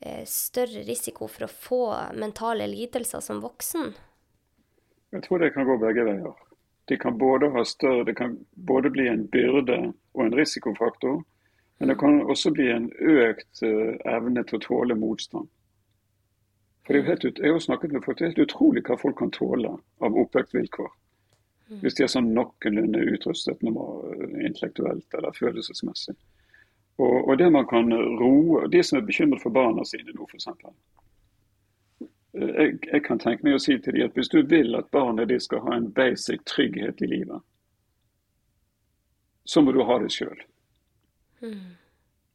eh, 0.00 0.24
større 0.26 0.84
risiko 0.86 1.28
for 1.30 1.46
å 1.46 1.52
få 1.52 1.82
mentale 2.18 2.68
lidelser 2.70 3.22
som 3.24 3.42
voksen? 3.42 3.94
Jeg 5.12 5.22
tror 5.22 5.38
det 5.38 5.52
kan 5.54 5.66
gå 5.66 5.76
begge 5.80 6.04
veier. 6.06 6.34
Det 6.88 6.98
kan 7.02 7.18
både 7.18 7.50
ha 7.54 7.64
større, 7.64 8.04
det 8.04 8.16
kan 8.18 8.38
både 8.66 8.90
bli 8.90 9.06
en 9.08 9.26
byrde 9.30 9.92
og 10.14 10.24
en 10.24 10.34
risikofaktor, 10.34 11.22
men 11.78 11.88
det 11.88 11.98
kan 11.98 12.22
også 12.22 12.50
bli 12.50 12.68
en 12.70 12.90
økt 12.98 13.62
uh, 13.62 13.94
evne 14.10 14.44
til 14.44 14.58
å 14.58 14.62
tåle 14.66 14.96
motstand. 14.98 15.48
For 16.86 16.92
det 16.92 17.00
er 17.00 17.04
jo 17.04 17.10
helt 17.10 17.38
Jeg 17.38 17.52
har 17.52 17.62
snakket 17.62 17.92
med 17.92 18.04
folk, 18.04 18.18
det 18.18 18.24
er 18.24 18.32
helt 18.32 18.46
utrolig 18.50 18.82
hva 18.86 18.98
folk 18.98 19.18
kan 19.18 19.30
tåle 19.30 19.76
av 20.00 20.18
oppvekstvilkår. 20.24 20.90
Hvis 21.80 21.94
de 21.94 22.02
er 22.02 22.10
sånn 22.10 22.32
noenlunde 22.34 23.04
utrustet 23.14 23.62
eh, 23.62 24.46
intellektuelt 24.46 25.14
eller 25.14 25.36
følelsesmessig. 25.36 26.16
Og, 26.98 27.28
og, 27.28 27.36
det 27.38 27.46
man 27.54 27.66
kan 27.70 27.86
roe 28.18 28.66
De 28.68 28.82
som 28.84 28.98
er 28.98 29.06
bekymret 29.06 29.40
for 29.40 29.54
barna 29.54 29.84
sine 29.86 30.12
nå, 30.12 30.26
f.eks 30.26 30.50
jeg, 32.32 32.78
jeg, 32.92 33.02
kan 33.04 33.18
tenke 33.18 33.46
meg 33.46 33.56
å 33.56 33.62
si 33.62 33.76
til 33.82 33.96
dem 33.96 34.06
at 34.06 34.16
hvis 34.18 34.30
du 34.30 34.40
vil 34.46 34.76
at 34.78 34.90
barnet 34.94 35.30
ditt 35.30 35.42
skal 35.42 35.64
ha 35.66 35.76
en 35.76 35.90
basic 35.94 36.44
trygghet 36.46 37.02
i 37.02 37.10
livet, 37.10 37.42
så 39.44 39.62
må 39.62 39.72
du 39.74 39.82
ha 39.82 39.98
det 39.98 40.12
sjøl. 40.14 40.38
Mm. 41.42 41.74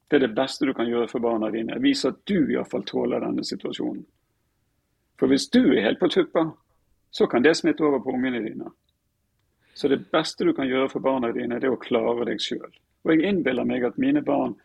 Det 0.10 0.18
er 0.18 0.26
det 0.28 0.36
beste 0.36 0.68
du 0.68 0.74
kan 0.76 0.90
gjøre 0.90 1.08
for 1.08 1.24
barna 1.24 1.50
dine. 1.54 1.80
Vise 1.82 2.12
at 2.12 2.20
du 2.28 2.52
iallfall 2.52 2.84
tåler 2.86 3.24
denne 3.24 3.46
situasjonen. 3.46 4.04
For 5.20 5.32
hvis 5.32 5.48
du 5.50 5.62
er 5.64 5.86
helt 5.86 6.02
på 6.02 6.12
tuppa, 6.12 6.50
så 7.16 7.28
kan 7.32 7.46
det 7.46 7.56
smitte 7.56 7.86
over 7.88 8.04
på 8.04 8.12
ungene 8.18 8.44
dine. 8.44 8.74
Så 9.74 9.88
det 9.88 10.06
beste 10.12 10.44
du 10.44 10.52
kan 10.54 10.68
gjøre 10.68 10.90
for 10.92 11.04
barna 11.04 11.32
dine, 11.32 11.60
det 11.60 11.70
er 11.70 11.76
å 11.76 11.80
klare 11.80 12.28
deg 12.28 12.44
sjøl. 12.44 12.68
Og 13.06 13.14
jeg 13.14 13.30
innbiller 13.30 13.68
meg 13.68 13.86
at 13.88 13.98
mine 14.02 14.22
barn, 14.26 14.58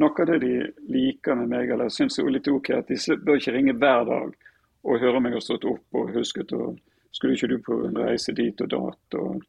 noe 0.00 0.22
av 0.22 0.30
det 0.30 0.38
de 0.44 0.52
liker 0.88 1.36
med 1.36 1.52
meg, 1.52 1.70
eller 1.74 1.92
syns 1.92 2.18
er 2.18 2.30
litt 2.32 2.48
OK, 2.48 2.70
at 2.72 2.88
de 2.88 3.16
bør 3.20 3.40
ikke 3.40 3.54
ringe 3.54 3.76
hver 3.76 4.04
dag 4.08 4.36
og 4.84 5.00
hører 5.02 5.22
meg 5.22 5.36
har 5.36 5.44
stått 5.44 5.66
opp 5.68 5.98
og 5.98 6.12
husket 6.14 6.52
og 6.56 6.78
skulle 7.14 7.34
ikke 7.34 7.50
du 7.50 7.58
på 7.64 7.78
en 7.88 7.98
reise 7.98 8.34
dit 8.36 8.60
og 8.62 8.70
dat? 8.70 9.18
Og, 9.18 9.42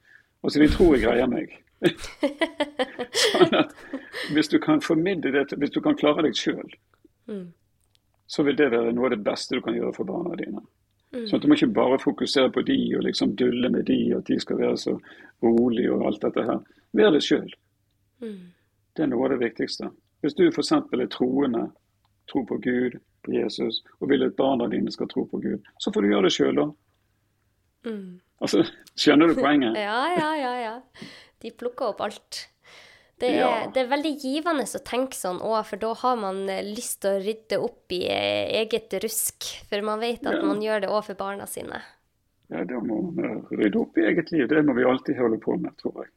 altså, 0.43 0.59
de 0.61 0.69
tror 0.73 0.95
jeg 0.95 1.05
greier 1.05 1.29
meg. 1.29 1.53
sånn 3.23 3.55
at 3.55 3.71
hvis 4.33 4.51
du 4.51 4.57
kan 4.63 4.81
formidle 4.83 5.31
det, 5.35 5.45
hvis 5.59 5.73
du 5.75 5.79
kan 5.83 5.97
klare 5.99 6.25
deg 6.25 6.35
sjøl, 6.35 6.75
mm. 7.29 7.45
så 8.27 8.43
vil 8.47 8.57
det 8.59 8.71
være 8.73 8.91
noe 8.95 9.09
av 9.09 9.15
det 9.15 9.23
beste 9.27 9.55
du 9.55 9.63
kan 9.65 9.77
gjøre 9.77 9.95
for 9.95 10.09
barna 10.09 10.35
dine. 10.39 10.63
Mm. 11.13 11.25
Sånn 11.25 11.39
at 11.39 11.45
Du 11.45 11.49
må 11.49 11.57
ikke 11.57 11.73
bare 11.73 12.01
fokusere 12.01 12.51
på 12.53 12.61
de 12.67 12.77
og 12.97 13.05
liksom 13.07 13.33
dulle 13.39 13.71
med 13.73 13.87
de, 13.89 13.99
og 14.13 14.21
at 14.21 14.29
de 14.29 14.39
skal 14.41 14.59
være 14.59 14.77
så 14.77 14.95
rolige 15.43 15.93
og 15.95 16.05
alt 16.09 16.21
dette 16.25 16.45
her. 16.45 16.59
Vær 16.97 17.13
det 17.15 17.23
sjøl. 17.25 17.49
Mm. 18.21 18.51
Det 18.95 19.05
er 19.05 19.11
noe 19.13 19.25
av 19.25 19.33
det 19.33 19.43
viktigste. 19.45 19.89
Hvis 20.21 20.35
du 20.35 20.45
f.eks. 20.49 20.73
er 20.75 21.07
troende, 21.13 21.69
tror 22.29 22.45
på 22.45 22.59
Gud, 22.61 22.99
på 23.25 23.33
Jesus, 23.35 23.81
og 23.99 24.11
vil 24.11 24.25
at 24.27 24.37
barna 24.37 24.69
dine 24.71 24.91
skal 24.93 25.09
tro 25.11 25.25
på 25.29 25.41
Gud, 25.43 25.65
så 25.81 25.93
får 25.93 26.05
du 26.05 26.11
gjøre 26.13 26.27
det 26.27 26.35
sjøl, 26.35 26.61
da. 26.61 26.67
Mm. 27.89 28.19
Altså, 28.43 28.63
skjønner 28.99 29.31
du 29.31 29.39
poenget? 29.39 29.75
ja, 29.79 29.99
ja, 30.15 30.29
ja, 30.39 30.53
ja. 30.63 30.77
De 31.39 31.51
plukker 31.55 31.93
opp 31.93 32.01
alt. 32.03 32.45
Det 33.19 33.27
er, 33.33 33.39
ja. 33.41 33.67
det 33.75 33.81
er 33.81 33.89
veldig 33.91 34.11
givende 34.21 34.63
å 34.63 34.79
tenke 34.87 35.17
sånn 35.17 35.41
òg, 35.43 35.57
for 35.67 35.81
da 35.81 35.91
har 36.01 36.19
man 36.21 36.45
eh, 36.47 36.63
lyst 36.63 37.01
til 37.03 37.17
å 37.17 37.23
rydde 37.23 37.57
opp 37.59 37.91
i 37.95 38.05
eh, 38.07 38.47
eget 38.61 38.95
rusk. 39.03 39.47
For 39.67 39.83
man 39.83 39.99
vet 39.99 40.23
at 40.23 40.37
ja. 40.39 40.45
man 40.47 40.61
gjør 40.63 40.85
det 40.85 40.91
òg 40.91 41.01
for 41.09 41.19
barna 41.19 41.47
sine. 41.51 41.81
Ja, 42.47 42.63
da 42.65 42.79
må 42.79 43.01
man 43.11 43.43
rydde 43.51 43.81
opp 43.81 43.99
i 43.99 44.05
eget 44.07 44.31
liv. 44.31 44.47
Det 44.47 44.63
må 44.63 44.75
vi 44.77 44.87
alltid 44.87 45.19
holde 45.19 45.39
på 45.43 45.57
med, 45.59 45.75
tror 45.81 46.05
jeg. 46.05 46.13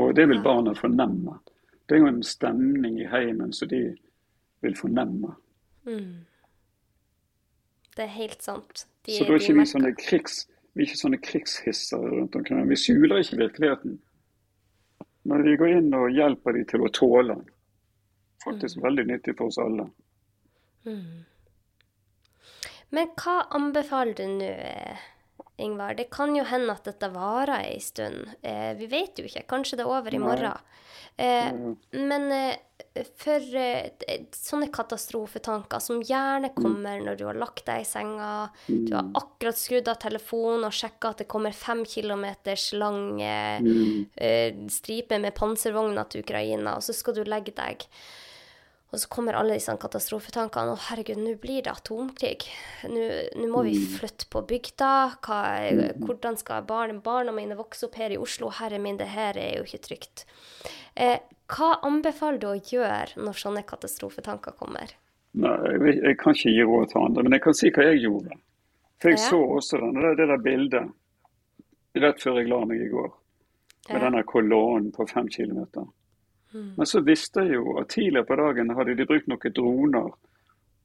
Og 0.00 0.10
det 0.18 0.26
vil 0.30 0.42
barna 0.42 0.74
fornemme. 0.74 1.38
Det 1.86 1.96
er 1.96 2.02
jo 2.02 2.10
en 2.10 2.22
stemning 2.26 2.98
i 3.02 3.06
heimen 3.10 3.54
som 3.54 3.70
de 3.70 3.84
vil 4.62 4.76
fornemme. 4.78 5.36
Mm. 5.90 6.26
Det 7.96 8.06
er 8.06 8.12
helt 8.14 8.42
sant. 8.42 8.86
De, 9.06 9.16
så 9.16 9.26
da 9.26 9.34
er 9.34 9.42
ikke 9.42 9.58
vi 9.58 9.66
sånne 9.68 9.90
krigs, 9.98 10.44
vi 10.72 10.84
er 10.84 10.88
ikke 10.88 11.00
sånne 11.00 11.20
krigshissere 11.24 12.12
rundt 12.14 12.36
omkring. 12.38 12.62
Vi 12.70 12.78
skjuler 12.78 13.24
ikke 13.24 13.40
virkeligheten. 13.42 13.98
Men 15.28 15.42
vi 15.44 15.56
går 15.60 15.74
inn 15.80 15.90
og 15.96 16.12
hjelper 16.14 16.56
dem 16.56 16.68
til 16.70 16.86
å 16.86 16.92
tåle 16.96 17.34
den. 17.34 17.48
Faktisk 18.44 18.78
mm. 18.78 18.84
veldig 18.86 19.06
nyttig 19.10 19.34
for 19.36 19.50
oss 19.50 19.58
alle. 19.60 19.90
Mm. 20.88 21.26
Men 22.96 23.10
hva 23.20 23.36
anbefaler 23.54 24.16
du 24.16 24.24
nå, 24.38 24.52
Ingvar? 25.62 25.96
Det 25.98 26.08
kan 26.12 26.34
jo 26.36 26.44
hende 26.48 26.74
at 26.74 26.88
dette 26.88 27.10
varer 27.14 27.60
ei 27.60 27.78
stund. 27.84 28.34
Eh, 28.42 28.72
vi 28.78 28.88
vet 28.90 29.18
jo 29.20 29.28
ikke. 29.28 29.46
Kanskje 29.50 29.80
det 29.80 29.86
er 29.86 29.92
over 29.92 30.14
i 30.14 30.22
morgen. 30.22 30.70
Eh, 31.16 31.52
mm. 31.52 31.76
Men 32.08 32.32
eh, 32.32 33.04
for 33.20 33.56
eh, 33.60 33.90
sånne 34.34 34.70
katastrofetanker 34.72 35.82
som 35.84 36.00
gjerne 36.00 36.48
mm. 36.52 36.56
kommer 36.56 37.02
når 37.04 37.18
du 37.20 37.26
har 37.28 37.38
lagt 37.38 37.66
deg 37.68 37.84
i 37.84 37.88
senga, 37.88 38.30
du 38.66 38.94
har 38.94 39.04
mm. 39.10 39.12
akkurat 39.20 39.60
skrudd 39.60 39.90
av 39.92 40.00
telefonen 40.00 40.64
og 40.68 40.74
sjekka 40.74 41.12
at 41.12 41.22
det 41.22 41.28
kommer 41.30 41.56
fem 41.56 41.84
kilometers 41.84 42.70
lang 42.78 43.20
eh, 43.20 43.60
mm. 43.60 44.66
stripe 44.72 45.20
med 45.20 45.36
panservogner 45.36 46.08
til 46.08 46.24
Ukraina, 46.24 46.78
og 46.78 46.86
så 46.86 46.96
skal 46.96 47.18
du 47.18 47.24
legge 47.28 47.54
deg. 47.58 47.84
Og 48.90 48.98
så 48.98 49.08
kommer 49.08 49.36
alle 49.38 49.54
disse 49.54 49.74
katastrofetankene. 49.78 50.74
Å, 50.74 50.80
herregud, 50.88 51.20
nå 51.22 51.36
blir 51.38 51.62
det 51.62 51.70
atomkrig. 51.70 52.48
Nå 52.90 53.50
må 53.52 53.62
vi 53.68 53.76
flytte 53.92 54.26
på 54.32 54.42
bygda. 54.50 54.92
Hva, 55.22 55.40
hvordan 56.02 56.38
skal 56.40 56.66
barn, 56.66 56.98
barna 57.04 57.34
mine 57.34 57.58
vokse 57.58 57.86
opp 57.86 58.00
her 58.00 58.10
i 58.10 58.18
Oslo? 58.18 58.50
Herre 58.58 58.80
min, 58.82 58.98
det 58.98 59.12
her 59.12 59.38
er 59.38 59.60
jo 59.60 59.68
ikke 59.68 59.84
trygt. 59.86 60.24
Eh, 60.98 61.22
hva 61.50 61.76
anbefaler 61.86 62.42
du 62.42 62.48
å 62.50 62.56
gjøre 62.58 63.22
når 63.22 63.38
sånne 63.38 63.62
katastrofetanker 63.68 64.58
kommer? 64.58 64.96
Nei, 65.38 65.54
jeg, 65.70 66.00
jeg, 66.00 66.18
kan 66.18 66.34
ikke 66.34 66.56
gi 66.56 66.66
råd 66.66 66.90
til 66.90 67.04
andre, 67.04 67.22
men 67.26 67.36
jeg 67.36 67.44
kan 67.46 67.58
si 67.60 67.70
hva 67.70 67.86
jeg 67.86 68.02
gjorde. 68.02 68.40
For 69.00 69.12
jeg 69.12 69.20
ja. 69.20 69.28
så 69.30 69.40
også 69.60 69.80
den, 69.84 70.02
det, 70.02 70.12
det 70.18 70.28
der 70.32 70.42
bildet 70.42 72.02
rett 72.02 72.22
før 72.22 72.42
jeg 72.42 72.50
la 72.50 72.60
meg 72.66 72.82
i 72.82 72.90
går. 72.90 73.08
Med 73.88 73.96
Ja. 73.96 74.04
denne 74.04 74.26
kolonnen 74.26 74.90
på 74.94 75.06
fem 75.08 75.30
kilometer. 75.30 75.86
Mm. 76.52 76.72
Men 76.76 76.86
så 76.86 77.00
visste 77.06 77.44
jeg 77.46 77.60
jo 77.60 77.76
at 77.78 77.88
tidligere 77.88 78.26
på 78.26 78.36
dagen 78.40 78.74
hadde 78.74 78.96
de 78.98 79.06
brukt 79.06 79.28
noen 79.30 79.54
droner 79.54 80.10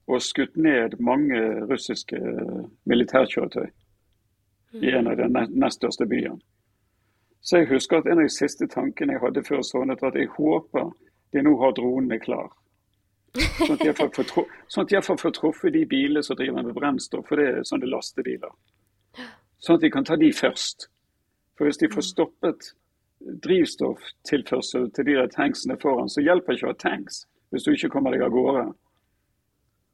og 0.06 0.22
skutt 0.22 0.54
ned 0.56 0.94
mange 1.02 1.40
russiske 1.66 2.20
militærkjøretøy 2.86 3.66
i 4.82 4.92
en 4.94 5.10
av 5.10 5.16
de 5.18 5.26
nest 5.32 5.80
største 5.80 6.06
byene. 6.06 6.38
Så 7.42 7.60
jeg 7.60 7.70
husker 7.70 7.98
at 7.98 8.06
en 8.10 8.20
av 8.20 8.26
de 8.26 8.34
siste 8.34 8.66
tankene 8.70 9.14
jeg 9.14 9.22
hadde 9.22 9.42
før 9.46 9.62
sovnet, 9.62 10.00
var 10.02 10.14
at 10.14 10.18
jeg 10.18 10.32
håper 10.34 10.88
de 11.34 11.42
nå 11.42 11.52
har 11.60 11.74
dronene 11.76 12.18
klar. 12.22 12.48
Sånn 13.36 13.76
at 13.76 13.84
de 13.84 13.92
får 13.94 14.10
sånn 14.72 14.88
får 15.04 15.20
får 15.20 15.34
truffet 15.36 15.74
de 15.74 15.84
bilene 15.86 16.22
som 16.24 16.38
driver 16.38 16.64
med 16.64 16.74
brennstoff, 16.74 17.26
for 17.28 17.38
det 17.38 17.46
er 17.46 17.68
sånne 17.68 17.90
lastebiler. 17.90 18.52
Sånn 19.62 19.78
at 19.78 19.84
de 19.84 19.90
kan 19.90 20.04
ta 20.04 20.16
de 20.16 20.32
først. 20.32 20.88
For 21.56 21.68
hvis 21.68 21.80
de 21.80 21.90
får 21.92 22.04
stoppet 22.04 22.72
drivstofftilførsel 23.44 24.90
til 24.94 25.08
de 25.08 25.16
der 25.18 25.30
tanksene 25.32 25.78
foran, 25.82 26.10
så 26.12 26.24
hjelper 26.24 26.56
ikke 26.56 26.68
å 26.68 26.74
ha 26.74 26.78
tanks 26.80 27.24
hvis 27.50 27.64
du 27.66 27.72
ikke 27.72 27.90
kommer 27.92 28.14
deg 28.14 28.24
av 28.26 28.34
gårde. 28.34 28.64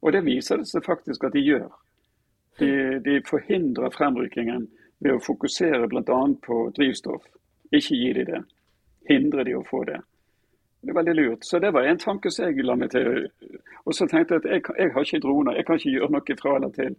Og 0.03 0.13
det 0.13 0.23
viser 0.25 0.59
det 0.59 0.67
seg 0.67 0.85
faktisk 0.85 1.23
at 1.23 1.35
de 1.35 1.43
gjør. 1.43 1.69
De, 2.59 2.71
de 3.05 3.19
forhindrer 3.27 3.93
fremrykkingen 3.93 4.65
ved 5.03 5.15
å 5.15 5.21
fokusere 5.23 5.87
bl.a. 5.89 6.19
på 6.45 6.57
drivstoff. 6.75 7.23
Ikke 7.71 7.97
gi 7.97 8.11
de 8.17 8.25
det. 8.27 8.41
Hindre 9.09 9.45
de 9.47 9.55
å 9.57 9.63
få 9.67 9.83
det. 9.89 9.99
Det 10.83 10.91
er 10.91 10.97
veldig 10.97 11.15
lurt. 11.15 11.45
Så 11.45 11.59
det 11.63 11.71
var 11.71 11.87
en 11.87 11.99
tanke 11.99 12.31
som 12.31 12.49
jeg 12.49 12.65
la 12.65 12.75
meg 12.75 12.91
til. 12.91 13.29
Og 13.85 13.95
så 13.95 14.07
tenkte 14.07 14.35
jeg 14.35 14.43
at 14.43 14.49
jeg, 14.51 14.65
jeg 14.79 14.93
har 14.95 15.07
ikke 15.07 15.23
droner, 15.23 15.57
jeg 15.57 15.67
kan 15.67 15.79
ikke 15.79 15.93
gjøre 15.95 16.11
noe 16.11 16.37
fra 16.41 16.55
eller 16.57 16.73
til. 16.75 16.97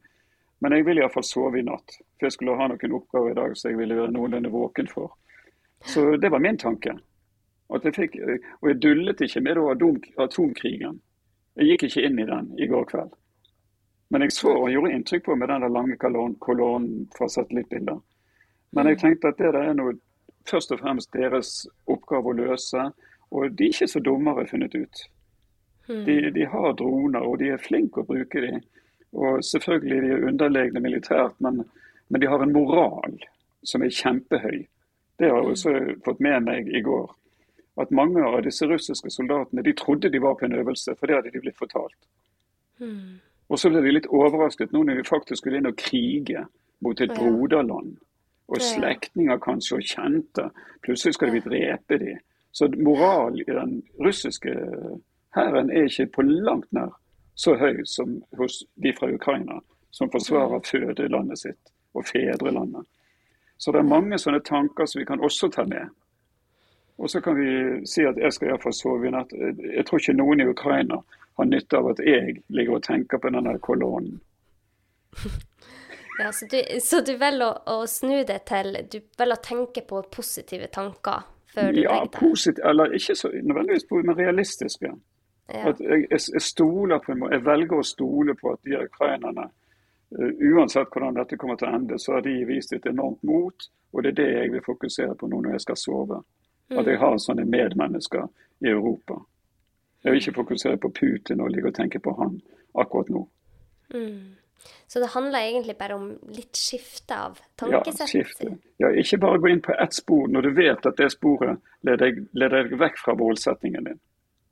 Men 0.64 0.72
jeg 0.72 0.86
vil 0.86 1.02
iallfall 1.02 1.26
sove 1.28 1.60
i 1.60 1.66
natt. 1.66 1.98
For 2.16 2.28
jeg 2.28 2.36
skulle 2.38 2.56
ha 2.56 2.70
noen 2.70 2.96
oppgaver 2.96 3.34
i 3.34 3.36
dag 3.36 3.56
som 3.58 3.70
jeg 3.70 3.80
ville 3.82 3.98
være 4.00 4.14
noenlunde 4.14 4.52
våken 4.54 4.88
for. 4.88 5.12
Så 5.86 6.16
det 6.16 6.30
var 6.32 6.40
min 6.40 6.58
tanke. 6.58 6.96
Jeg 7.74 7.94
fikk, 7.96 8.16
og 8.62 8.68
jeg 8.68 8.80
dullet 8.82 9.20
ikke 9.20 9.40
med 9.40 9.58
atomkrigen. 10.18 11.00
Jeg 11.56 11.66
gikk 11.66 11.82
ikke 11.88 12.04
inn 12.06 12.18
i 12.18 12.26
den 12.28 12.50
i 12.58 12.66
går 12.70 12.84
kveld. 12.90 13.12
Men 14.10 14.22
jeg 14.22 14.32
så 14.32 14.52
og 14.52 14.70
gjorde 14.70 14.92
inntrykk 14.94 15.24
på 15.24 15.36
med 15.36 15.48
den 15.48 15.64
lange 15.72 15.96
kolon- 15.96 16.36
kolonnen 16.38 17.08
fra 17.16 17.28
satellittbilder. 17.28 17.98
Men 18.72 18.86
jeg 18.86 18.98
tenkte 18.98 19.28
at 19.28 19.38
det 19.38 19.52
der 19.54 19.70
er 19.70 19.74
noe 19.74 19.96
først 20.46 20.72
og 20.74 20.80
fremst 20.80 21.12
deres 21.12 21.66
oppgave 21.86 22.30
å 22.30 22.36
løse. 22.36 22.90
Og 23.30 23.50
de 23.50 23.64
er 23.64 23.74
ikke 23.74 23.88
så 23.90 24.00
dumme, 24.00 24.30
har 24.30 24.44
jeg 24.44 24.50
funnet 24.50 24.74
ut. 24.74 25.04
De, 26.06 26.30
de 26.30 26.46
har 26.46 26.76
droner, 26.78 27.22
og 27.22 27.38
de 27.38 27.50
er 27.54 27.60
flinke 27.62 28.02
å 28.02 28.08
bruke 28.08 28.40
de. 28.40 28.60
Og 29.14 29.42
selvfølgelig 29.44 30.00
de 30.02 30.12
er 30.14 30.28
underlegne 30.28 30.80
militært, 30.80 31.34
men, 31.44 31.64
men 32.08 32.20
de 32.22 32.30
har 32.30 32.42
en 32.42 32.54
moral 32.54 33.18
som 33.66 33.82
er 33.82 33.94
kjempehøy. 33.94 34.64
Det 35.18 35.30
har 35.30 35.38
jeg 35.38 35.52
også 35.54 35.74
fått 36.04 36.22
med 36.24 36.46
meg 36.48 36.68
i 36.68 36.82
går. 36.82 37.12
At 37.80 37.90
mange 37.90 38.22
av 38.22 38.40
disse 38.46 38.66
russiske 38.70 39.10
soldatene 39.10 39.62
de 39.66 39.74
trodde 39.78 40.10
de 40.10 40.20
var 40.22 40.36
på 40.38 40.46
en 40.46 40.56
øvelse, 40.58 40.94
for 40.98 41.06
det 41.06 41.16
hadde 41.16 41.32
de 41.34 41.42
blitt 41.42 41.58
fortalt. 41.58 41.98
Mm. 42.78 43.20
Og 43.48 43.58
så 43.58 43.70
ble 43.70 43.82
de 43.84 43.94
litt 43.94 44.10
overrasket 44.10 44.72
nå 44.72 44.82
når 44.82 45.00
de 45.00 45.08
faktisk 45.08 45.42
skulle 45.42 45.60
inn 45.60 45.70
og 45.70 45.78
krige 45.78 46.46
mot 46.84 47.00
et 47.00 47.14
broderland. 47.14 47.96
Og 48.48 48.60
slektninger 48.60 49.38
kanskje, 49.40 49.78
og 49.78 49.88
kjente. 49.88 50.50
Plutselig 50.84 51.16
skal 51.16 51.32
vi 51.32 51.42
drepe 51.42 51.98
de. 51.98 52.18
Så 52.54 52.68
moral 52.76 53.40
i 53.40 53.46
den 53.48 53.80
russiske 53.98 54.52
hæren 55.34 55.70
er 55.70 55.88
ikke 55.88 56.10
på 56.18 56.26
langt 56.28 56.70
nær 56.72 56.92
så 57.34 57.56
høy 57.58 57.82
som 57.84 58.20
hos 58.38 58.62
de 58.74 58.92
fra 58.94 59.10
Ukraina, 59.10 59.58
som 59.90 60.10
forsvarer 60.10 60.62
fødelandet 60.66 61.40
sitt 61.40 61.72
og 61.94 62.06
fedrelandet. 62.06 62.86
Så 63.64 63.72
det 63.72 63.80
er 63.80 63.88
mange 63.88 64.18
sånne 64.20 64.42
tanker 64.44 64.84
som 64.84 65.00
vi 65.00 65.06
kan 65.08 65.22
også 65.24 65.48
ta 65.48 65.62
med. 65.64 65.88
Og 67.00 67.08
så 67.10 67.22
kan 67.24 67.38
vi 67.38 67.46
si 67.88 68.04
at 68.04 68.18
jeg 68.20 68.32
skal 68.36 68.50
iallfall 68.50 68.74
sove 68.76 69.08
i 69.08 69.12
natt. 69.14 69.32
Jeg 69.32 69.86
tror 69.88 70.02
ikke 70.02 70.14
noen 70.18 70.42
i 70.44 70.46
Ukraina 70.50 70.98
har 71.38 71.48
nytte 71.48 71.80
av 71.80 71.88
at 71.94 72.02
jeg 72.04 72.42
ligger 72.52 72.76
og 72.76 72.84
tenker 72.84 73.22
på 73.22 73.32
denne 73.32 73.56
kolonnen. 73.64 74.20
Ja, 76.18 76.28
så 76.32 76.46
du, 76.46 76.60
så 76.78 77.00
du 77.02 77.16
velger 77.18 77.48
å, 77.48 77.80
å 77.80 77.86
snu 77.90 78.20
det 78.22 78.36
til 78.46 78.76
Du 78.86 79.00
velger 79.18 79.34
å 79.34 79.42
tenke 79.42 79.82
på 79.82 79.98
positive 80.14 80.68
tanker 80.70 81.24
før 81.50 81.72
du 81.74 81.80
Ja, 81.80 81.96
legger 82.04 82.36
deg? 82.52 82.60
eller 82.70 82.94
ikke 82.94 83.16
så 83.18 83.32
nødvendigvis 83.34 83.88
på, 83.88 83.98
men 84.06 84.20
realistiske. 84.20 84.92
Ja. 85.48 85.64
At 85.72 85.82
jeg, 85.82 86.04
jeg, 86.12 86.20
jeg 86.36 86.44
stoler 86.46 87.02
på 87.02 87.16
en 87.16 87.18
måte, 87.24 87.34
jeg 87.34 87.44
velger 87.48 87.82
å 87.82 87.88
stole 87.88 88.36
på 88.38 88.54
at 88.54 88.62
de 88.62 88.78
ukrainerne, 88.84 89.48
uansett 90.18 90.90
hvordan 90.92 91.16
dette 91.18 91.38
kommer 91.40 91.58
til 91.58 91.68
å 91.68 91.74
ende, 91.78 91.98
så 91.98 92.16
har 92.16 92.24
de 92.26 92.36
vist 92.48 92.72
et 92.72 92.86
enormt 92.86 93.22
mot. 93.26 93.68
Og 93.94 94.02
det 94.02 94.14
er 94.14 94.18
det 94.20 94.30
jeg 94.32 94.52
vil 94.54 94.64
fokusere 94.66 95.14
på 95.18 95.28
nå 95.30 95.40
når 95.42 95.56
jeg 95.56 95.66
skal 95.66 95.78
sove. 95.78 96.22
At 96.74 96.88
jeg 96.88 96.98
har 96.98 97.18
sånne 97.20 97.44
medmennesker 97.46 98.26
i 98.64 98.70
Europa. 98.72 99.20
Jeg 100.04 100.12
vil 100.12 100.22
ikke 100.22 100.38
fokusere 100.40 100.80
på 100.80 100.90
Putin 100.96 101.40
og 101.40 101.52
ligge 101.52 101.70
og 101.70 101.76
tenke 101.76 102.00
på 102.02 102.14
han 102.18 102.40
akkurat 102.80 103.12
nå. 103.12 103.22
Mm. 103.94 104.34
Så 104.86 105.00
det 105.00 105.06
handler 105.12 105.38
egentlig 105.38 105.76
bare 105.78 105.94
om 105.94 106.06
litt 106.32 106.56
skifte 106.56 107.16
av 107.16 107.38
Ja, 107.70 107.82
skifte. 108.06 108.56
Ja, 108.80 108.90
ikke 108.90 109.18
bare 109.18 109.38
gå 109.38 109.48
inn 109.52 109.62
på 109.64 109.74
ett 109.80 109.94
spor 109.94 110.28
når 110.28 110.48
du 110.48 110.50
vet 110.56 110.86
at 110.86 110.96
det 110.96 111.10
sporet 111.12 111.60
leder 111.84 112.60
deg 112.62 112.76
vekk 112.80 113.00
fra 113.04 113.14
målsettingen 113.18 113.90
din. 113.90 114.00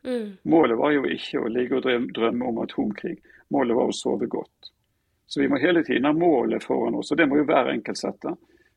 Mm. 0.04 0.28
Målet 0.42 0.78
var 0.78 0.92
jo 0.92 1.04
ikke 1.06 1.40
å 1.40 1.50
ligge 1.52 1.78
og 1.78 2.12
drømme 2.16 2.48
om 2.48 2.60
atomkrig. 2.64 3.18
Målet 3.54 3.76
var 3.78 3.92
å 3.92 3.96
sove 3.96 4.26
godt. 4.26 4.72
Så 5.32 5.40
vi 5.40 5.48
må 5.48 5.56
hele 5.56 5.84
tiden 5.84 6.04
ha 6.04 6.12
målet 6.12 6.64
foran 6.64 6.94
oss, 6.94 7.10
og 7.10 7.16
det 7.16 7.24
må 7.26 7.38
jo 7.38 7.46
hver 7.48 7.70
enkelt 7.72 7.96
sette. 7.96 8.34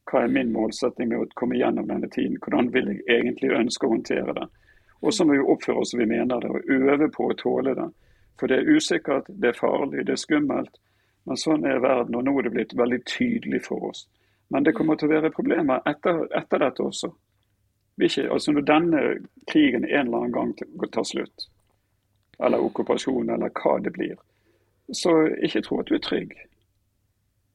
Hva 0.07 0.21
er 0.23 0.29
min 0.31 0.53
målsetting 0.53 1.09
med 1.11 1.19
å 1.19 1.25
komme 1.35 1.57
gjennom 1.59 1.89
denne 1.89 2.07
tiden? 2.07 2.37
Hvordan 2.39 2.69
vil 2.71 2.91
jeg 2.93 3.01
egentlig 3.11 3.49
ønske 3.57 3.83
å 3.83 3.89
håndtere 3.91 4.35
det? 4.37 4.45
Og 5.01 5.11
så 5.13 5.25
må 5.27 5.35
vi 5.35 5.41
oppføre 5.43 5.81
oss 5.81 5.89
som 5.91 5.99
vi 5.99 6.07
mener 6.07 6.39
det, 6.39 6.51
og 6.55 6.69
øve 6.71 7.09
på 7.11 7.25
å 7.27 7.35
tåle 7.41 7.73
det. 7.75 7.89
For 8.39 8.47
det 8.47 8.59
er 8.61 8.69
usikkert, 8.71 9.27
det 9.27 9.49
er 9.49 9.57
farlig, 9.57 10.05
det 10.07 10.13
er 10.15 10.21
skummelt. 10.21 10.79
Men 11.27 11.41
sånn 11.41 11.67
er 11.67 11.81
verden, 11.83 12.15
og 12.15 12.23
nå 12.23 12.37
er 12.39 12.47
det 12.47 12.53
blitt 12.53 12.75
veldig 12.79 13.01
tydelig 13.09 13.59
for 13.65 13.89
oss. 13.89 14.05
Men 14.47 14.63
det 14.63 14.77
kommer 14.77 14.95
til 14.95 15.09
å 15.09 15.15
være 15.17 15.33
problemer 15.35 15.83
etter, 15.91 16.21
etter 16.39 16.63
dette 16.63 16.85
også. 16.85 17.09
Ikke, 17.99 18.29
altså 18.31 18.55
Når 18.55 18.67
denne 18.69 19.03
krigen 19.51 19.83
en 19.83 20.05
eller 20.05 20.29
annen 20.29 20.37
gang 20.39 20.87
tar 20.95 21.03
slutt, 21.03 21.49
eller 22.39 22.63
okkupasjon, 22.63 23.35
eller 23.35 23.51
hva 23.59 23.75
det 23.83 23.91
blir, 23.99 24.15
så 24.93 25.13
ikke 25.43 25.61
tro 25.61 25.79
at 25.79 25.88
du 25.89 25.95
er 25.95 26.03
trygg. 26.03 26.33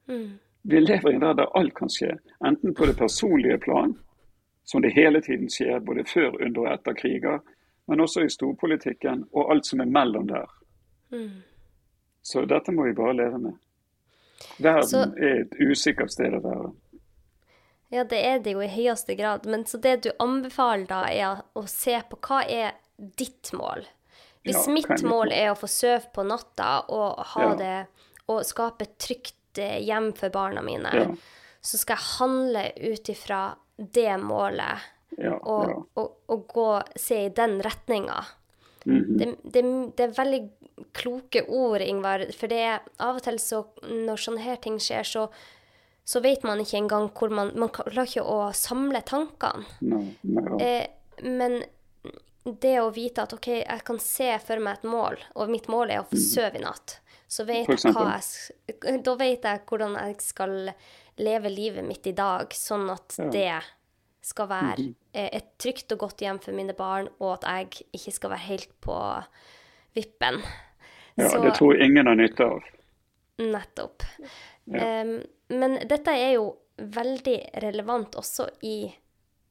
Mm. 0.06 0.38
Vi 0.62 0.80
lever 0.80 1.10
i 1.10 1.14
en 1.14 1.20
der 1.36 1.56
alt 1.56 1.74
kan 1.74 1.88
skje, 1.88 2.18
enten 2.44 2.74
på 2.74 2.86
det 2.86 2.96
personlige 2.98 3.58
plan, 3.58 3.94
som 4.64 4.82
det 4.82 4.92
hele 4.92 5.20
tiden 5.20 5.50
skjer, 5.50 5.80
både 5.80 6.04
før, 6.04 6.36
under 6.44 6.60
og 6.66 6.72
etter 6.74 6.94
kriger, 6.94 7.38
men 7.88 8.00
også 8.00 8.24
i 8.26 8.30
storpolitikken 8.30 9.24
og 9.32 9.50
alt 9.50 9.66
som 9.66 9.80
er 9.80 9.88
mellom 9.90 10.28
der. 10.28 10.50
Mm. 11.10 11.42
Så 12.22 12.44
dette 12.44 12.72
må 12.72 12.84
vi 12.86 12.92
bare 12.92 13.16
leve 13.16 13.38
med. 13.38 13.56
Verden 14.58 14.88
Så- 14.88 15.14
er 15.18 15.40
et 15.40 15.56
usikkert 15.60 16.12
sted 16.12 16.34
å 16.34 16.40
være. 16.44 16.72
Ja, 17.90 18.04
det 18.04 18.18
er 18.26 18.38
det 18.38 18.52
jo 18.52 18.60
i 18.60 18.68
høyeste 18.68 19.16
grad. 19.16 19.46
Men 19.46 19.64
så 19.64 19.78
det 19.78 20.02
du 20.04 20.10
anbefaler 20.20 20.86
da, 20.86 21.00
er 21.10 21.42
å 21.56 21.66
se 21.66 22.00
på 22.10 22.16
hva 22.16 22.44
er 22.48 22.72
ditt 23.18 23.50
mål. 23.52 23.86
Hvis 24.44 24.66
Ja, 24.66 24.72
mitt 24.72 25.02
mål 25.04 25.32
er 25.36 25.50
å 25.52 25.58
få 25.58 25.68
sove 25.68 26.06
på 26.14 26.24
natta 26.26 26.84
og 26.88 27.18
ha 27.34 27.42
Ja. 27.50 27.54
det 27.54 27.86
og 28.28 28.44
skape 28.46 28.82
et 28.86 28.98
trygt 28.98 29.58
eh, 29.58 29.80
hjem 29.84 30.12
for 30.16 30.30
barna 30.30 30.62
mine, 30.62 30.90
Ja. 30.94 31.06
så 31.60 31.76
skal 31.78 31.96
jeg 31.96 32.06
handle 32.18 32.62
ut 32.94 33.08
ifra 33.08 33.56
det 33.76 34.16
målet 34.22 34.78
og, 35.42 35.86
og, 35.96 36.12
og 36.28 36.46
gå 36.48 36.82
se 36.96 37.24
i 37.26 37.28
den 37.34 37.60
retninga. 37.60 38.24
Mhm. 38.86 39.18
det, 39.18 39.26
det, 39.52 39.62
det 39.96 40.04
er 40.06 40.14
veldig 40.24 40.50
kloke 40.96 41.42
ord, 41.48 41.82
Ingvar. 41.84 42.22
For 42.32 42.46
det 42.48 42.58
er 42.64 42.80
av 42.98 43.16
og 43.18 43.22
til 43.26 43.36
så 43.42 43.64
når 43.84 44.16
sånne 44.22 44.40
her 44.40 44.56
ting 44.56 44.78
skjer, 44.80 45.04
så, 45.04 45.26
så 46.06 46.22
vet 46.24 46.42
man 46.48 46.62
ikke 46.62 46.78
engang 46.78 47.10
hvor 47.12 47.28
man 47.30 47.52
Man 47.58 47.68
klarer 47.68 48.06
ikke 48.06 48.24
å 48.24 48.52
samle 48.56 49.02
tankene. 49.04 49.66
Nei, 49.82 50.16
nei, 50.22 50.46
ja. 50.46 50.56
Eh, 50.64 50.86
men 51.28 51.62
det 52.44 52.76
å 52.80 52.90
vite 52.94 53.22
at 53.22 53.32
OK, 53.36 53.48
jeg 53.66 53.84
kan 53.84 53.98
se 53.98 54.30
for 54.44 54.60
meg 54.64 54.78
et 54.78 54.82
mål, 54.88 55.18
og 55.36 55.50
mitt 55.52 55.68
mål 55.68 55.90
er 55.90 56.00
å 56.00 56.06
få 56.08 56.16
sove 56.20 56.56
i 56.56 56.62
natt, 56.64 56.98
så 57.28 57.44
vet. 57.46 57.68
Jeg 57.68 59.02
Da 59.04 59.14
vet 59.16 59.42
jeg 59.42 59.66
hvordan 59.66 59.94
jeg 59.98 60.16
skal 60.24 60.72
leve 61.20 61.50
livet 61.52 61.84
mitt 61.84 62.06
i 62.06 62.12
dag, 62.16 62.48
sånn 62.50 62.88
at 62.90 63.16
Ja. 63.18 63.24
Mhm. 63.24 63.30
det 63.32 63.62
skal 64.22 64.46
være 64.48 64.94
eh, 65.14 65.28
et 65.32 65.58
trygt 65.58 65.92
og 65.92 65.98
godt 65.98 66.18
hjem 66.20 66.38
for 66.40 66.52
mine 66.52 66.72
barn, 66.76 67.08
og 67.20 67.42
at 67.42 67.70
jeg 67.70 67.84
ikke 67.94 68.12
skal 68.12 68.30
være 68.30 68.46
helt 68.48 68.80
på 68.80 69.24
vippen. 69.96 70.42
ja, 71.18 71.28
Så- 71.28 71.42
det 71.42 71.54
tror 71.54 71.74
jeg 71.76 71.90
ingen 71.90 72.06
har 72.06 72.14
nytte 72.16 72.40
av. 72.40 72.62
Nettopp. 73.38 74.02
Ja. 74.66 75.02
Um, 75.02 75.22
men 75.48 75.78
dette 75.88 76.08
er 76.08 76.34
jo 76.34 76.56
veldig 76.78 77.62
relevant 77.62 78.12
også 78.14 78.48
i 78.62 78.94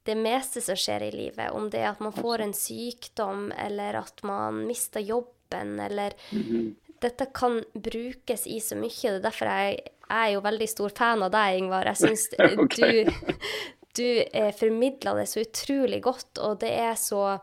det 0.06 0.16
meste 0.18 0.62
som 0.62 0.76
skjer 0.80 1.08
i 1.08 1.12
livet. 1.12 1.52
Om 1.52 1.70
det 1.70 1.80
er 1.84 1.90
at 1.92 2.00
man 2.00 2.14
får 2.16 2.42
en 2.46 2.54
sykdom, 2.54 3.52
eller 3.52 4.00
at 4.00 4.24
man 4.24 4.64
mister 4.68 5.00
jobben, 5.04 5.80
eller 5.80 6.14
Mhm. 6.32 6.76
Dette 7.00 7.30
kan 7.32 7.62
brukes 7.74 8.42
i 8.48 8.58
så 8.60 8.76
mye. 8.76 8.92
Det 8.92 9.20
er 9.22 9.24
derfor 9.24 9.48
jeg 9.48 9.80
jeg 10.10 10.26
er 10.26 10.34
jo 10.34 10.42
veldig 10.42 10.68
stor 10.70 10.90
fan 10.90 11.22
av 11.24 11.32
deg, 11.32 11.58
Ingvar. 11.60 11.86
Jeg 11.86 11.96
syns 11.96 12.30
du, 12.76 13.12
du 13.94 14.24
eh, 14.34 14.52
formidler 14.58 15.16
det 15.22 15.28
så 15.30 15.44
utrolig 15.46 16.02
godt, 16.02 16.40
og 16.42 16.60
det 16.60 16.72
er 16.74 16.96
så 16.98 17.40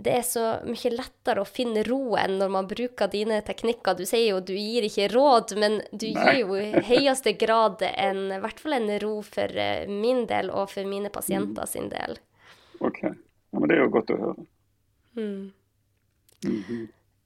det 0.00 0.12
er 0.18 0.22
så 0.24 0.42
mye 0.64 0.90
lettere 0.94 1.42
å 1.42 1.48
finne 1.48 1.82
roen 1.86 2.38
når 2.40 2.50
man 2.54 2.68
bruker 2.70 3.10
dine 3.12 3.42
teknikker. 3.46 3.96
Du 3.98 4.04
sier 4.08 4.30
jo 4.30 4.40
du 4.40 4.54
gir 4.56 4.86
ikke 4.88 5.08
råd, 5.12 5.54
men 5.60 5.80
du 5.92 6.06
Nei. 6.10 6.24
gir 6.24 6.38
jo 6.44 6.56
i 6.56 6.82
høyeste 6.88 7.34
grad 7.40 7.82
en, 7.90 8.22
i 8.32 8.40
hvert 8.42 8.60
fall 8.62 8.78
en 8.78 8.88
ro 9.02 9.16
for 9.26 9.52
eh, 9.60 9.84
min 9.90 10.24
del 10.30 10.48
og 10.50 10.70
for 10.72 10.88
mine 10.88 11.10
pasienter 11.12 11.66
sin 11.68 11.88
del. 11.92 12.16
Ok. 12.80 13.02
Ja, 13.04 13.58
men 13.58 13.68
det 13.68 13.76
er 13.76 13.82
jo 13.84 13.90
godt 13.98 14.14
å 14.14 14.20
høre. 14.24 14.46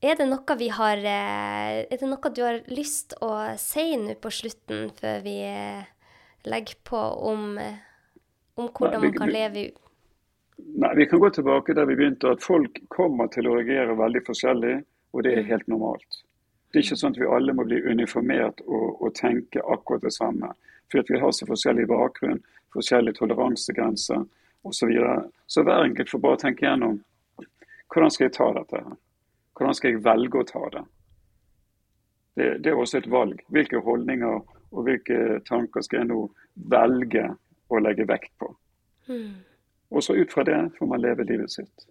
Er 0.05 0.19
det 0.19 0.27
noe 0.29 0.57
vi 0.61 0.69
har 0.75 0.99
eh, 1.01 1.85
Er 1.87 1.97
det 2.01 2.09
noe 2.11 2.31
du 2.35 2.43
har 2.45 2.59
lyst 2.73 3.15
å 3.25 3.31
si 3.61 3.95
nå 4.01 4.17
på 4.21 4.33
slutten, 4.35 4.91
før 4.99 5.23
vi 5.25 5.37
eh, 5.49 5.85
legger 6.49 6.77
på 6.85 7.01
om, 7.31 7.55
om 8.61 8.69
hvordan 8.69 9.01
vi- 9.01 9.09
man 9.13 9.19
kan 9.19 9.33
leve 9.33 9.63
u- 9.71 9.81
Nei, 10.57 10.95
Vi 10.97 11.07
kan 11.07 11.21
gå 11.21 11.31
tilbake 11.31 11.75
der 11.75 11.87
vi 11.87 11.97
begynte, 11.97 12.31
at 12.35 12.43
folk 12.43 12.79
kommer 12.89 13.27
til 13.33 13.49
å 13.49 13.57
reagere 13.57 13.97
veldig 13.99 14.23
forskjellig, 14.27 14.77
og 15.15 15.23
det 15.27 15.35
er 15.35 15.49
helt 15.49 15.67
normalt. 15.71 16.23
Det 16.71 16.81
er 16.81 16.87
ikke 16.87 16.99
sånn 16.99 17.15
at 17.15 17.21
vi 17.23 17.31
alle 17.31 17.55
må 17.55 17.65
bli 17.67 17.81
uniformert 17.87 18.63
og, 18.67 19.03
og 19.03 19.15
tenke 19.15 19.63
akkurat 19.63 20.03
det 20.03 20.15
samme. 20.15 20.51
For 20.91 21.07
vi 21.07 21.21
har 21.23 21.33
så 21.35 21.47
forskjellig 21.47 21.87
bakgrunn, 21.91 22.43
forskjellige 22.75 23.21
toleransegrenser 23.21 24.25
osv. 24.65 24.79
Så, 24.79 24.87
videre. 24.91 25.17
så 25.47 25.63
hver 25.63 25.85
enkelt 25.85 26.11
får 26.11 26.23
bare 26.25 26.41
tenke 26.41 26.67
gjennom 26.67 26.99
hvordan 27.95 28.11
skal 28.11 28.27
jeg 28.27 28.35
ta 28.35 28.51
dette 28.57 28.81
her? 28.81 28.97
Hvordan 29.55 29.77
skal 29.79 29.93
jeg 29.93 30.03
velge 30.03 30.41
å 30.41 30.47
ta 30.49 30.63
det? 30.75 30.85
Det, 32.35 32.47
det 32.65 32.73
er 32.73 32.81
også 32.81 32.99
et 32.99 33.11
valg. 33.11 33.43
Hvilke 33.55 33.83
holdninger 33.87 34.41
og 34.75 34.87
hvilke 34.89 35.39
tanker 35.47 35.85
skal 35.87 36.03
jeg 36.03 36.11
nå 36.11 36.25
velge 36.75 37.29
å 37.71 37.83
legge 37.83 38.09
vekt 38.11 38.33
på? 38.43 38.51
Og 39.95 40.03
så 40.03 40.17
ut 40.19 40.33
fra 40.35 40.43
det 40.47 40.59
får 40.79 40.89
man 40.91 41.03
leve 41.03 41.27
livet 41.29 41.53
sitt. 41.55 41.85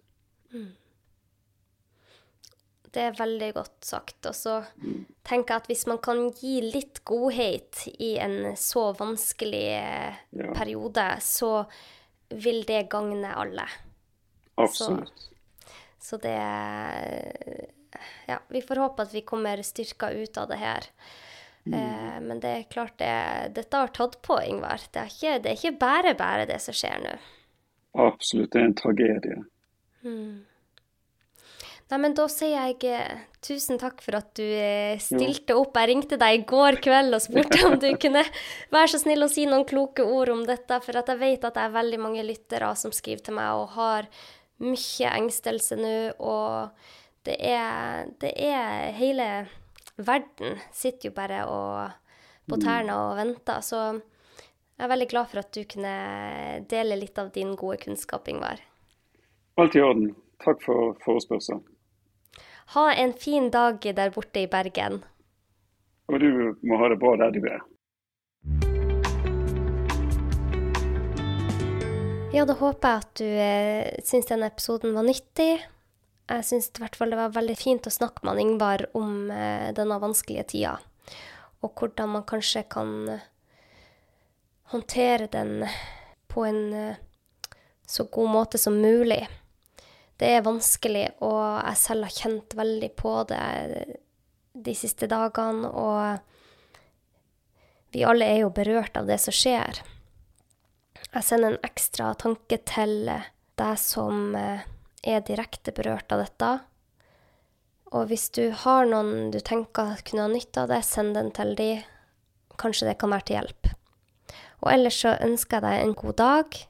Det 2.94 3.02
er 3.02 3.16
veldig 3.18 3.48
godt 3.56 3.86
sagt. 3.88 4.20
Og 4.28 4.36
så 4.38 4.58
tenker 5.26 5.54
jeg 5.56 5.62
at 5.64 5.70
hvis 5.70 5.86
man 5.90 5.98
kan 6.04 6.28
gi 6.36 6.60
litt 6.62 7.00
godhet 7.08 7.86
i 7.96 8.12
en 8.22 8.54
så 8.60 8.90
vanskelig 8.98 9.64
eh, 9.80 10.20
Ja. 10.36 10.52
periode, 10.54 11.08
så 11.24 11.64
vil 12.30 12.62
det 12.68 12.84
gagne 12.92 13.32
alle. 13.34 13.66
Absolutt. 14.56 15.30
Så 15.98 16.20
det 16.22 16.38
Ja, 18.26 18.38
vi 18.48 18.60
får 18.62 18.76
håpe 18.82 19.02
at 19.02 19.14
vi 19.14 19.20
kommer 19.22 19.62
styrka 19.62 20.10
ut 20.10 20.36
av 20.38 20.48
det 20.48 20.56
her. 20.62 20.90
Mm. 21.66 22.26
men 22.28 22.40
det 22.40 22.50
er 22.52 22.64
klart 22.68 22.98
det, 23.00 23.54
dette 23.56 23.78
har 23.80 23.88
tatt 23.88 24.18
på, 24.20 24.36
Ingvar. 24.44 24.82
Det 24.92 25.00
er 25.00 25.06
ikke, 25.08 25.38
det 25.40 25.50
er 25.50 25.56
ikke 25.56 25.78
bare 25.80 26.14
bare, 26.14 26.44
det 26.44 26.58
som 26.60 26.76
skjer 26.76 26.98
nå. 27.00 27.14
Absolutt. 27.94 28.56
Er 28.58 28.68
en 28.68 28.76
tragedie. 28.78 29.38
Nei, 31.92 31.98
men 32.00 32.14
da 32.16 32.24
sier 32.32 32.54
jeg 32.54 32.88
eh, 32.88 33.24
tusen 33.44 33.78
takk 33.78 34.00
for 34.02 34.16
at 34.18 34.30
du 34.38 34.44
eh, 34.44 34.96
stilte 35.02 35.56
opp. 35.58 35.76
Jeg 35.78 35.90
ringte 35.92 36.18
deg 36.20 36.38
i 36.40 36.44
går 36.48 36.80
kveld 36.84 37.14
og 37.14 37.22
spurte 37.22 37.60
om 37.68 37.76
du 37.80 37.90
kunne 38.02 38.24
være 38.72 38.92
så 38.94 39.02
snill 39.02 39.26
å 39.26 39.30
si 39.30 39.44
noen 39.48 39.66
kloke 39.68 40.06
ord 40.06 40.32
om 40.32 40.42
dette, 40.48 40.80
for 40.82 40.96
jeg 40.96 41.20
vet 41.20 41.44
at 41.44 41.58
det 41.58 41.66
er 41.66 41.76
veldig 41.76 42.00
mange 42.00 42.24
lyttere 42.26 42.72
som 42.80 42.94
skriver 42.94 43.26
til 43.28 43.38
meg 43.38 43.60
og 43.60 43.76
har 43.76 44.08
mye 44.64 45.12
engstelse 45.18 45.76
nå, 45.78 45.94
og 46.22 46.72
det 47.26 47.36
er, 47.42 48.10
det 48.22 48.30
er 48.38 48.92
Hele 48.94 49.28
verden 49.96 50.58
sitter 50.74 51.10
jo 51.10 51.14
bare 51.16 51.44
og, 51.50 51.94
på 52.50 52.58
tærne 52.62 52.96
og 52.96 53.18
venter, 53.18 53.60
så 53.64 53.86
jeg 54.74 54.86
er 54.86 54.90
veldig 54.90 55.06
glad 55.10 55.30
for 55.30 55.42
at 55.44 55.52
du 55.54 55.62
kunne 55.70 55.94
dele 56.70 56.98
litt 56.98 57.18
av 57.20 57.30
din 57.34 57.54
gode 57.58 57.78
kunnskap, 57.84 58.26
Ingvar. 58.28 58.58
Alt 59.60 59.76
i 59.78 59.82
orden. 59.84 60.14
Takk 60.42 60.62
for 60.64 60.96
forespørselen. 61.04 61.62
Ha 62.74 62.88
en 62.98 63.12
fin 63.12 63.50
dag 63.54 63.78
der 63.84 64.10
borte 64.10 64.42
i 64.42 64.48
Bergen. 64.50 65.04
Og 66.10 66.18
du 66.20 66.56
må 66.66 66.78
ha 66.80 66.88
det 66.90 66.98
bra 67.00 67.14
der 67.20 67.30
du 67.36 67.44
er. 67.46 67.62
Ja, 72.34 72.42
da 72.42 72.56
håper 72.58 72.96
jeg 72.96 73.04
at 73.04 73.12
du 73.20 73.28
eh, 73.30 74.02
syns 74.02 74.26
denne 74.26 74.48
episoden 74.50 74.96
var 74.96 75.06
nyttig. 75.06 75.52
Jeg 76.24 76.46
syns 76.48 76.72
i 76.72 76.82
hvert 76.82 76.96
fall 76.98 77.14
det 77.14 77.20
var 77.20 77.36
veldig 77.36 77.54
fint 77.60 77.86
å 77.86 77.94
snakke 77.94 78.26
med 78.26 78.42
Ingvar 78.42 78.88
om 78.98 79.30
eh, 79.30 79.70
denne 79.76 80.00
vanskelige 80.02 80.48
tida. 80.50 80.74
Og 81.62 81.78
hvordan 81.78 82.10
man 82.16 82.26
kanskje 82.26 82.64
kan 82.74 82.90
håndtere 84.72 85.26
den 85.26 85.66
på 86.26 86.44
en 86.44 86.72
eh, 86.72 86.96
så 87.86 88.04
god 88.04 88.28
måte 88.30 88.58
som 88.58 88.80
mulig. 88.80 89.28
Det 90.16 90.30
er 90.30 90.46
vanskelig, 90.46 91.08
og 91.26 91.60
jeg 91.60 91.76
selv 91.78 92.06
har 92.06 92.14
kjent 92.14 92.54
veldig 92.56 92.90
på 92.96 93.16
det 93.28 93.40
eh, 93.40 93.96
de 94.54 94.74
siste 94.78 95.06
dagene. 95.10 95.68
Og 95.68 96.18
vi 97.94 98.04
alle 98.06 98.26
er 98.30 98.44
jo 98.44 98.54
berørt 98.54 98.96
av 98.96 99.06
det 99.10 99.18
som 99.22 99.34
skjer. 99.34 99.82
Jeg 101.04 101.22
sender 101.26 101.52
en 101.52 101.66
ekstra 101.66 102.14
tanke 102.18 102.58
til 102.66 103.08
eh, 103.12 103.30
deg 103.58 103.78
som 103.78 104.34
er 104.34 105.20
direkte 105.28 105.70
berørt 105.76 106.10
av 106.14 106.24
dette. 106.24 106.50
Og 107.94 108.08
hvis 108.10 108.26
du 108.34 108.48
har 108.64 108.88
noen 108.90 109.30
du 109.30 109.38
tenker 109.38 109.94
kunne 110.02 110.26
ha 110.26 110.30
nytte 110.32 110.64
av 110.64 110.72
det, 110.72 110.82
send 110.82 111.14
den 111.14 111.30
til 111.36 111.54
de. 111.58 111.70
Kanskje 112.58 112.88
det 112.90 112.98
kan 112.98 113.12
være 113.14 113.28
til 113.28 113.38
hjelp. 113.38 113.74
Og 114.64 114.72
ellers 114.72 114.96
så 115.04 115.16
ønsker 115.20 115.60
jeg 115.60 115.66
deg 115.66 115.84
en 115.84 115.96
god 115.98 116.18
dag. 116.20 116.60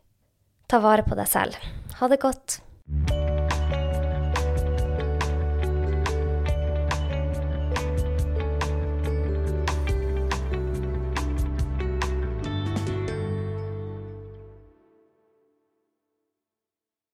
Ta 0.69 0.83
vare 0.83 1.07
på 1.07 1.15
deg 1.19 1.31
selv. 1.31 1.59
Ha 2.01 2.11
det 2.11 2.19
godt. 2.23 2.59